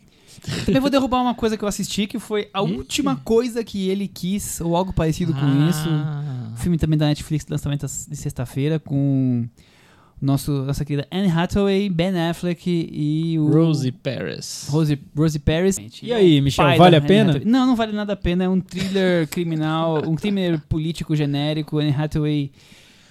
[0.64, 4.08] Também vou derrubar uma coisa que eu assisti, que foi a última coisa que ele
[4.08, 5.86] quis, ou algo parecido com isso.
[5.86, 6.52] Ah.
[6.54, 9.46] O filme também da Netflix, lançamento de sexta-feira, com
[10.22, 12.62] nosso, nossa querida Anne Hathaway, Ben Affleck
[12.92, 13.48] e o...
[13.52, 14.68] Rosie Paris.
[14.70, 15.76] Rose, Rose Paris.
[16.02, 17.30] E aí, Michel, vale a pena?
[17.32, 17.48] Hathaway.
[17.50, 18.44] Não, não vale nada a pena.
[18.44, 21.78] É um thriller criminal, um thriller político genérico.
[21.78, 22.52] Anne Hathaway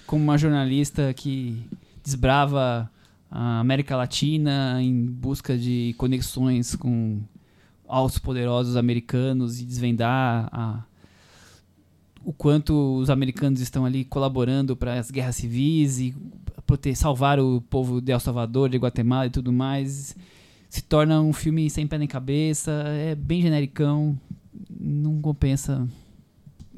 [0.06, 1.56] como uma jornalista que
[2.02, 2.90] desbrava
[3.30, 7.20] a América Latina em busca de conexões com
[7.88, 10.84] altos poderosos americanos e desvendar a-
[12.24, 16.14] o quanto os americanos estão ali colaborando para as guerras civis e
[16.66, 20.16] prote- salvar o povo de El Salvador, de Guatemala e tudo mais.
[20.68, 24.18] Se torna um filme sem pé nem cabeça, é bem genericão,
[24.70, 25.86] não compensa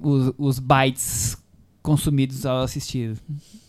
[0.01, 1.37] os, os bytes
[1.83, 3.15] consumidos ao assistir.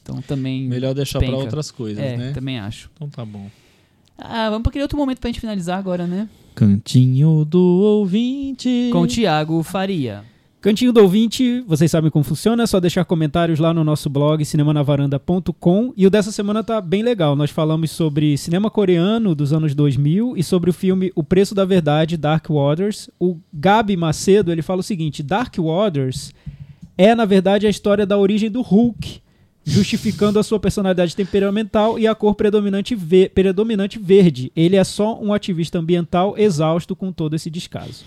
[0.02, 0.68] Então também.
[0.68, 1.36] Melhor deixar Penca.
[1.36, 2.32] outras coisas, é, né?
[2.32, 2.90] também acho.
[2.96, 3.50] Então tá bom.
[4.18, 6.30] Ah, vamos para aquele outro momento pra gente finalizar agora, né?
[6.56, 8.90] Cantinho do ouvinte.
[8.92, 10.24] Com o Thiago Faria.
[10.66, 14.44] Cantinho do ouvinte, vocês sabem como funciona, é só deixar comentários lá no nosso blog
[14.44, 17.36] cinemanavaranda.com e o dessa semana tá bem legal.
[17.36, 21.66] Nós falamos sobre cinema coreano dos anos 2000 e sobre o filme O Preço da
[21.66, 23.12] Verdade, Dark Waters.
[23.20, 26.34] O Gabi Macedo, ele fala o seguinte: Dark Waters
[26.98, 29.22] é na verdade a história da origem do Hulk,
[29.64, 34.52] justificando a sua personalidade temperamental e a cor predominante, ve- predominante verde.
[34.56, 38.04] Ele é só um ativista ambiental exausto com todo esse descaso.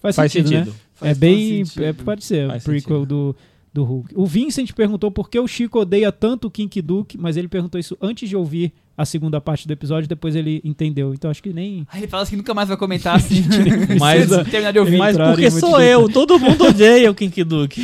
[0.00, 0.70] Faz, Faz sentido, sentido.
[0.70, 0.76] né?
[0.96, 1.62] Faz é bem.
[1.78, 3.06] É, pode ser, Faz o prequel sentido.
[3.06, 3.36] do,
[3.72, 4.14] do Hulk.
[4.16, 7.78] O Vincent perguntou por que o Chico odeia tanto o Kink Duke, mas ele perguntou
[7.78, 11.12] isso antes de ouvir a segunda parte do episódio, depois ele entendeu.
[11.12, 11.86] Então acho que nem.
[11.92, 13.44] Aí ele fala assim que nunca mais vai comentar assim.
[14.00, 14.96] Mas- se terminar de ouvir.
[14.96, 17.82] Mas porque sou eu, todo mundo odeia o Kinky Duke.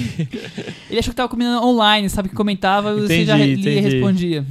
[0.89, 2.31] Ele achou que tava combinando online, sabe?
[2.31, 3.81] Que comentava e você já lia e entendi.
[3.81, 4.47] respondia.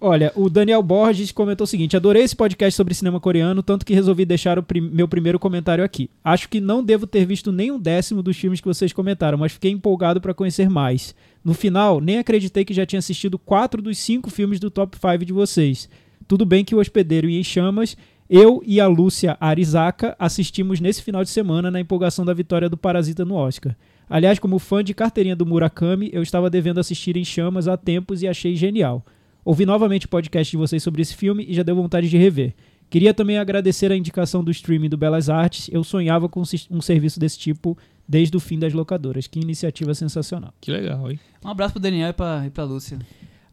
[0.00, 3.92] Olha, o Daniel Borges comentou o seguinte: adorei esse podcast sobre cinema coreano, tanto que
[3.92, 6.08] resolvi deixar o prim- meu primeiro comentário aqui.
[6.22, 9.52] Acho que não devo ter visto nem um décimo dos filmes que vocês comentaram, mas
[9.52, 11.14] fiquei empolgado para conhecer mais.
[11.44, 15.24] No final, nem acreditei que já tinha assistido quatro dos cinco filmes do top 5
[15.24, 15.88] de vocês.
[16.28, 17.96] Tudo bem que o Hospedeiro e Em Chamas,
[18.30, 22.76] eu e a Lúcia Arizaka assistimos nesse final de semana na empolgação da vitória do
[22.76, 23.74] Parasita no Oscar.
[24.08, 28.22] Aliás, como fã de carteirinha do Murakami, eu estava devendo assistir Em Chamas há tempos
[28.22, 29.04] e achei genial.
[29.44, 32.54] Ouvi novamente o podcast de vocês sobre esse filme e já deu vontade de rever.
[32.90, 35.68] Queria também agradecer a indicação do streaming do Belas Artes.
[35.72, 37.76] Eu sonhava com um serviço desse tipo
[38.08, 39.26] desde o fim das locadoras.
[39.26, 40.54] Que iniciativa sensacional.
[40.60, 41.20] Que legal, hein?
[41.44, 42.98] Um abraço pro Daniel e pra, e pra Lúcia.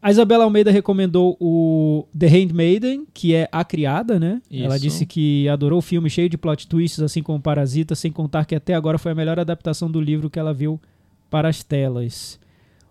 [0.00, 4.40] A Isabela Almeida recomendou o The Handmaiden, que é A Criada, né?
[4.50, 4.84] Ela Isso.
[4.84, 8.54] disse que adorou o filme, cheio de plot twists, assim como Parasita, sem contar que
[8.54, 10.80] até agora foi a melhor adaptação do livro que ela viu
[11.28, 12.38] para as telas.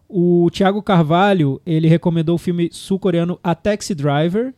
[0.07, 4.53] O Thiago Carvalho, ele recomendou o filme sul-coreano A Taxi Driver,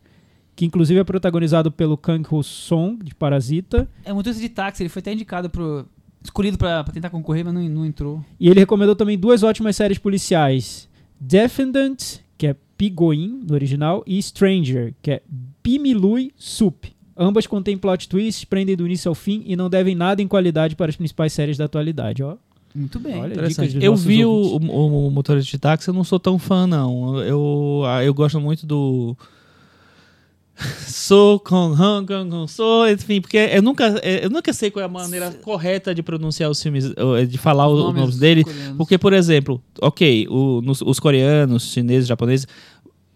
[0.56, 3.88] que inclusive é protagonizado pelo Kang Ho-song, de Parasita.
[4.04, 5.86] É motorista de táxi, ele foi até indicado pro.
[6.24, 8.24] escolhido pra, pra tentar concorrer, mas não, não entrou.
[8.40, 14.22] E ele recomendou também duas ótimas séries policiais: Defendant, que é Pigoin, no original, e
[14.22, 15.22] Stranger, que é
[15.64, 16.86] Bimilui Sup.
[17.16, 20.76] Ambas contêm plot twists, prendem do início ao fim e não devem nada em qualidade
[20.76, 22.22] para as principais séries da atualidade.
[22.22, 22.38] Ó,
[22.78, 23.20] Muito bem.
[23.20, 23.70] Olha, Interessante.
[23.70, 27.18] dicas Eu vi o, o, o motorista de táxi, eu não sou tão fã, não.
[27.24, 29.18] Eu, ah, eu gosto muito do.
[30.88, 34.86] Sou com Hong Kong, sou, enfim, porque eu nunca, eh, eu nunca sei qual é
[34.86, 38.44] a maneira correta de pronunciar os filmes, eh, de falar os nomes dele.
[38.44, 38.76] coreanos.
[38.78, 42.48] Porque, por exemplo, ok, o- nos- os coreanos, chineses, japoneses,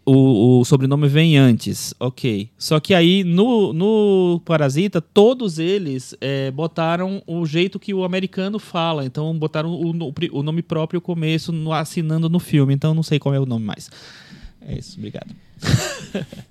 [0.06, 2.50] o, o sobrenome vem antes, ok.
[2.58, 8.58] Só que aí no, no Parasita, todos eles eh, botaram o jeito que o americano
[8.60, 9.06] fala.
[9.06, 12.74] Então botaram o, no- o nome próprio o começo no- assinando no filme.
[12.74, 13.90] Então não sei qual é o nome mais.
[14.68, 15.28] É isso, obrigado.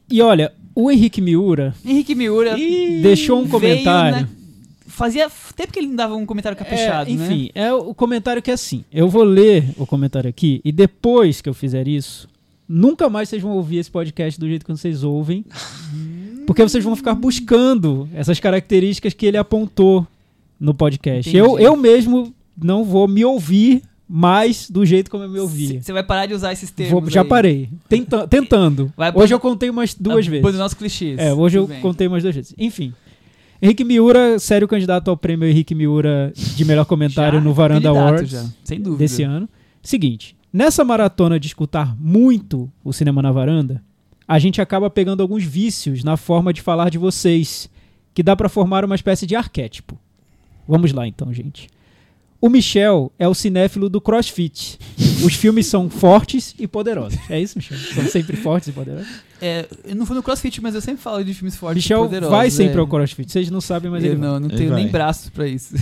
[0.09, 2.57] E olha, o Henrique Miura Henrique Miura
[3.03, 4.17] deixou um veio, comentário.
[4.23, 4.29] né,
[4.87, 7.25] Fazia tempo que ele não dava um comentário caprichado, É, né?
[7.27, 8.85] enfim, é o comentário que é assim.
[8.93, 12.29] Eu vou ler o comentário aqui e depois que eu fizer isso,
[12.73, 15.45] nunca mais vocês vão ouvir esse podcast do jeito que vocês ouvem.
[16.47, 20.07] Porque vocês vão ficar buscando essas características que ele apontou
[20.59, 21.29] no podcast.
[21.29, 21.37] Entendi.
[21.39, 25.81] Eu, eu mesmo não vou me ouvir mais do jeito como eu me ouvia.
[25.81, 27.01] Você vai parar de usar esses termos.
[27.03, 27.29] Vou- já aí.
[27.29, 27.69] parei.
[27.89, 28.93] Tenta- tentando.
[28.97, 30.43] Vai hoje eu contei umas duas vezes.
[30.45, 31.19] Abandonar os clichês.
[31.19, 31.81] É, hoje eu Tudo bem.
[31.81, 32.55] contei umas duas vezes.
[32.59, 32.93] Enfim.
[33.63, 38.09] Henrique Miura, sério candidato ao prêmio Henrique Miura de melhor comentário Já, no Varanda candidato
[38.09, 38.99] Awards já, sem dúvida.
[38.99, 39.47] desse ano.
[39.83, 43.83] Seguinte, nessa maratona de escutar muito o Cinema na Varanda,
[44.27, 47.69] a gente acaba pegando alguns vícios na forma de falar de vocês,
[48.15, 49.99] que dá pra formar uma espécie de arquétipo.
[50.69, 51.69] Vamos lá então, gente.
[52.41, 54.79] O Michel é o cinéfilo do CrossFit.
[55.23, 57.19] Os filmes são fortes e poderosos.
[57.29, 57.77] É isso, Michel?
[57.77, 59.09] São sempre fortes e poderosos.
[59.43, 62.07] É, eu não fui no CrossFit, mas eu sempre falo de filmes fortes Michel e
[62.07, 62.31] poderosos.
[62.35, 62.79] vai sempre é.
[62.79, 63.31] ao CrossFit.
[63.31, 64.29] Vocês não sabem, mas eu ele vai.
[64.29, 64.93] não, não Ele tenho nem vai.
[64.93, 65.75] braço pra isso.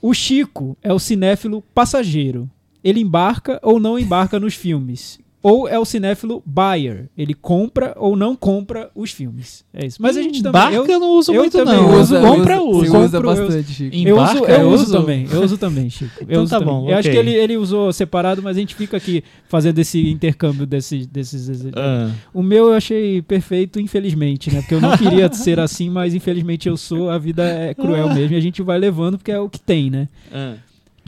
[0.00, 2.48] O Chico é o cinéfilo passageiro.
[2.82, 5.18] Ele embarca ou não embarca nos filmes.
[5.40, 7.08] Ou é o cinéfilo buyer.
[7.16, 9.64] Ele compra ou não compra os filmes.
[9.72, 9.96] É isso.
[10.02, 10.60] Mas a gente também.
[10.60, 12.00] Barca eu- eu não uso eu muito, também não.
[12.00, 12.90] uso, compra, eu uso.
[12.90, 13.96] Você usa bastante, Chico.
[13.96, 14.92] Eu uso, Embarca, eu eu uso uso.
[14.92, 16.10] também, eu uso também, Chico.
[16.20, 16.74] Eu Então uso tá também.
[16.74, 20.10] bom, Eu acho que ele, ele usou separado, mas a gente fica aqui fazendo esse
[20.10, 21.06] intercâmbio desses.
[21.06, 24.60] desses Ah, O meu eu achei perfeito, infelizmente, né?
[24.60, 27.10] Porque eu não queria ser assim, mas infelizmente eu sou.
[27.10, 29.88] A vida é cruel mesmo e a gente vai levando porque é o que tem,
[29.88, 30.08] né?
[30.32, 30.54] ah.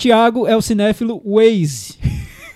[0.00, 1.98] Tiago é o cinéfilo Waze.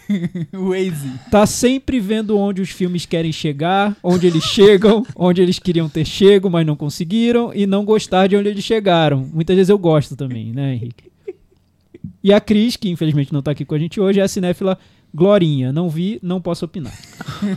[0.50, 1.12] Waze.
[1.30, 6.06] Tá sempre vendo onde os filmes querem chegar, onde eles chegam, onde eles queriam ter
[6.06, 9.28] chego, mas não conseguiram, e não gostar de onde eles chegaram.
[9.30, 11.12] Muitas vezes eu gosto também, né, Henrique?
[12.22, 14.78] E a Cris, que infelizmente não tá aqui com a gente hoje, é a cinéfila
[15.12, 15.70] Glorinha.
[15.70, 16.98] Não vi, não posso opinar.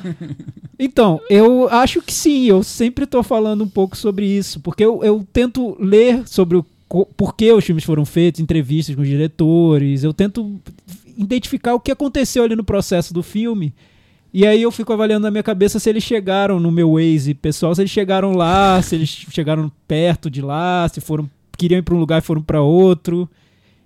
[0.78, 5.02] então, eu acho que sim, eu sempre tô falando um pouco sobre isso, porque eu,
[5.02, 10.04] eu tento ler sobre o por que os filmes foram feitos, entrevistas com os diretores,
[10.04, 10.60] eu tento
[11.18, 13.74] identificar o que aconteceu ali no processo do filme.
[14.34, 17.74] E aí eu fico avaliando na minha cabeça se eles chegaram no meu Waze pessoal,
[17.74, 21.96] se eles chegaram lá, se eles chegaram perto de lá, se foram queriam ir para
[21.96, 23.28] um lugar e foram para outro.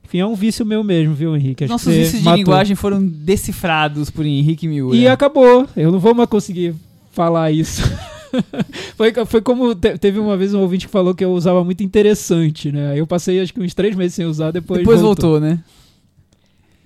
[0.04, 1.64] Enfim, é um vício meu mesmo, viu, Henrique?
[1.64, 2.38] Acho Nossos vícios de matou.
[2.38, 4.98] linguagem foram decifrados por Henrique Miura.
[4.98, 5.66] E acabou.
[5.76, 6.76] Eu não vou mais conseguir
[7.14, 7.82] falar isso.
[8.96, 11.84] foi, foi como te- teve uma vez um ouvinte que falou que eu usava muito
[11.84, 12.92] interessante, né?
[12.92, 15.60] Aí eu passei acho que uns três meses sem usar, depois, Depois voltou, né?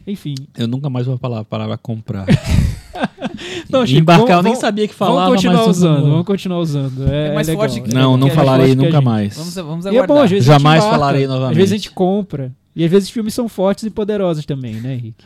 [0.08, 0.36] Enfim.
[0.58, 2.26] Eu nunca mais vou falar a palavra comprar.
[3.70, 6.26] Não, Chico, embarcar, eu vamos- nem sabia que falava, Vamos continuar mas usando, eu- vamos
[6.26, 7.12] continuar usando.
[7.12, 9.04] É, É mais legal, forte que- é Não, não É falarei nunca gente.
[9.04, 9.36] mais.
[9.36, 10.24] Vamos, vamos E é bom, aguardar.
[10.26, 11.56] às vezes Jamais embarca, falarei Às novamente.
[11.58, 12.52] vezes a gente compra.
[12.76, 15.26] E às vezes os filmes são fortes e poderosos também, né, Henrique?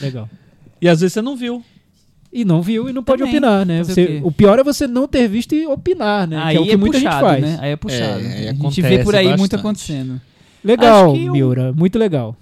[0.00, 0.28] Legal.
[0.80, 1.62] E às vezes você não viu.
[2.32, 3.36] E não viu e não pode Também.
[3.36, 3.80] opinar, né?
[3.80, 6.36] O Você- o pior é você não ter visto e opinar, né?
[6.38, 7.42] Aí que é o que muita puxado, gente faz.
[7.42, 7.58] né?
[7.60, 8.02] Aí é puxado.
[8.20, 9.60] É, aí a gente vê por aí muito bastante.
[9.60, 10.20] acontecendo.
[10.62, 11.72] Legal, eu- Miura.
[11.72, 12.36] Muito legal.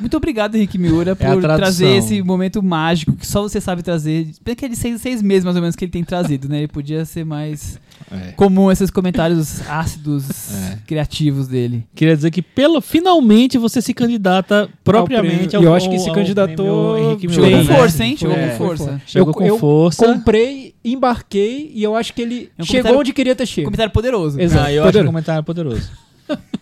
[0.00, 1.56] Muito obrigado, Henrique Miura, É por tradução.
[1.56, 4.28] trazer esse momento mágico que só você sabe trazer.
[4.44, 6.58] Pena que é de seis, seis meses, mais ou menos, que ele tem trazido, né?
[6.58, 7.78] Ele podia ser mais
[8.10, 8.32] É.
[8.36, 10.24] comum esses comentários ácidos,
[10.54, 10.78] É.
[10.86, 11.84] criativos dele.
[11.94, 15.56] Queria dizer que pelo, finalmente você se candidata propriamente prêmio.
[15.56, 17.78] ao E eu acho que se candidatou prêmio Chegou Miura, com né?
[17.78, 18.16] força, hein?
[18.16, 18.48] Chegou É.
[18.48, 19.02] com força.
[19.06, 20.06] Chegou Eu- com eu força.
[20.06, 23.66] Comprei, embarquei e eu acho que ele É um chegou onde queria ter chegado.
[23.66, 24.40] Comentário poderoso.
[24.40, 24.64] Exato.
[24.66, 25.06] Ah, eu acho que Poderoso.
[25.12, 25.90] comentário é poderoso.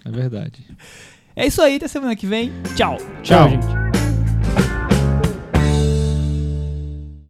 [0.05, 0.53] é verdade.
[1.37, 2.53] É isso aí, até semana que vem.
[2.77, 2.97] Tchau.
[3.25, 3.94] Tchau, gente.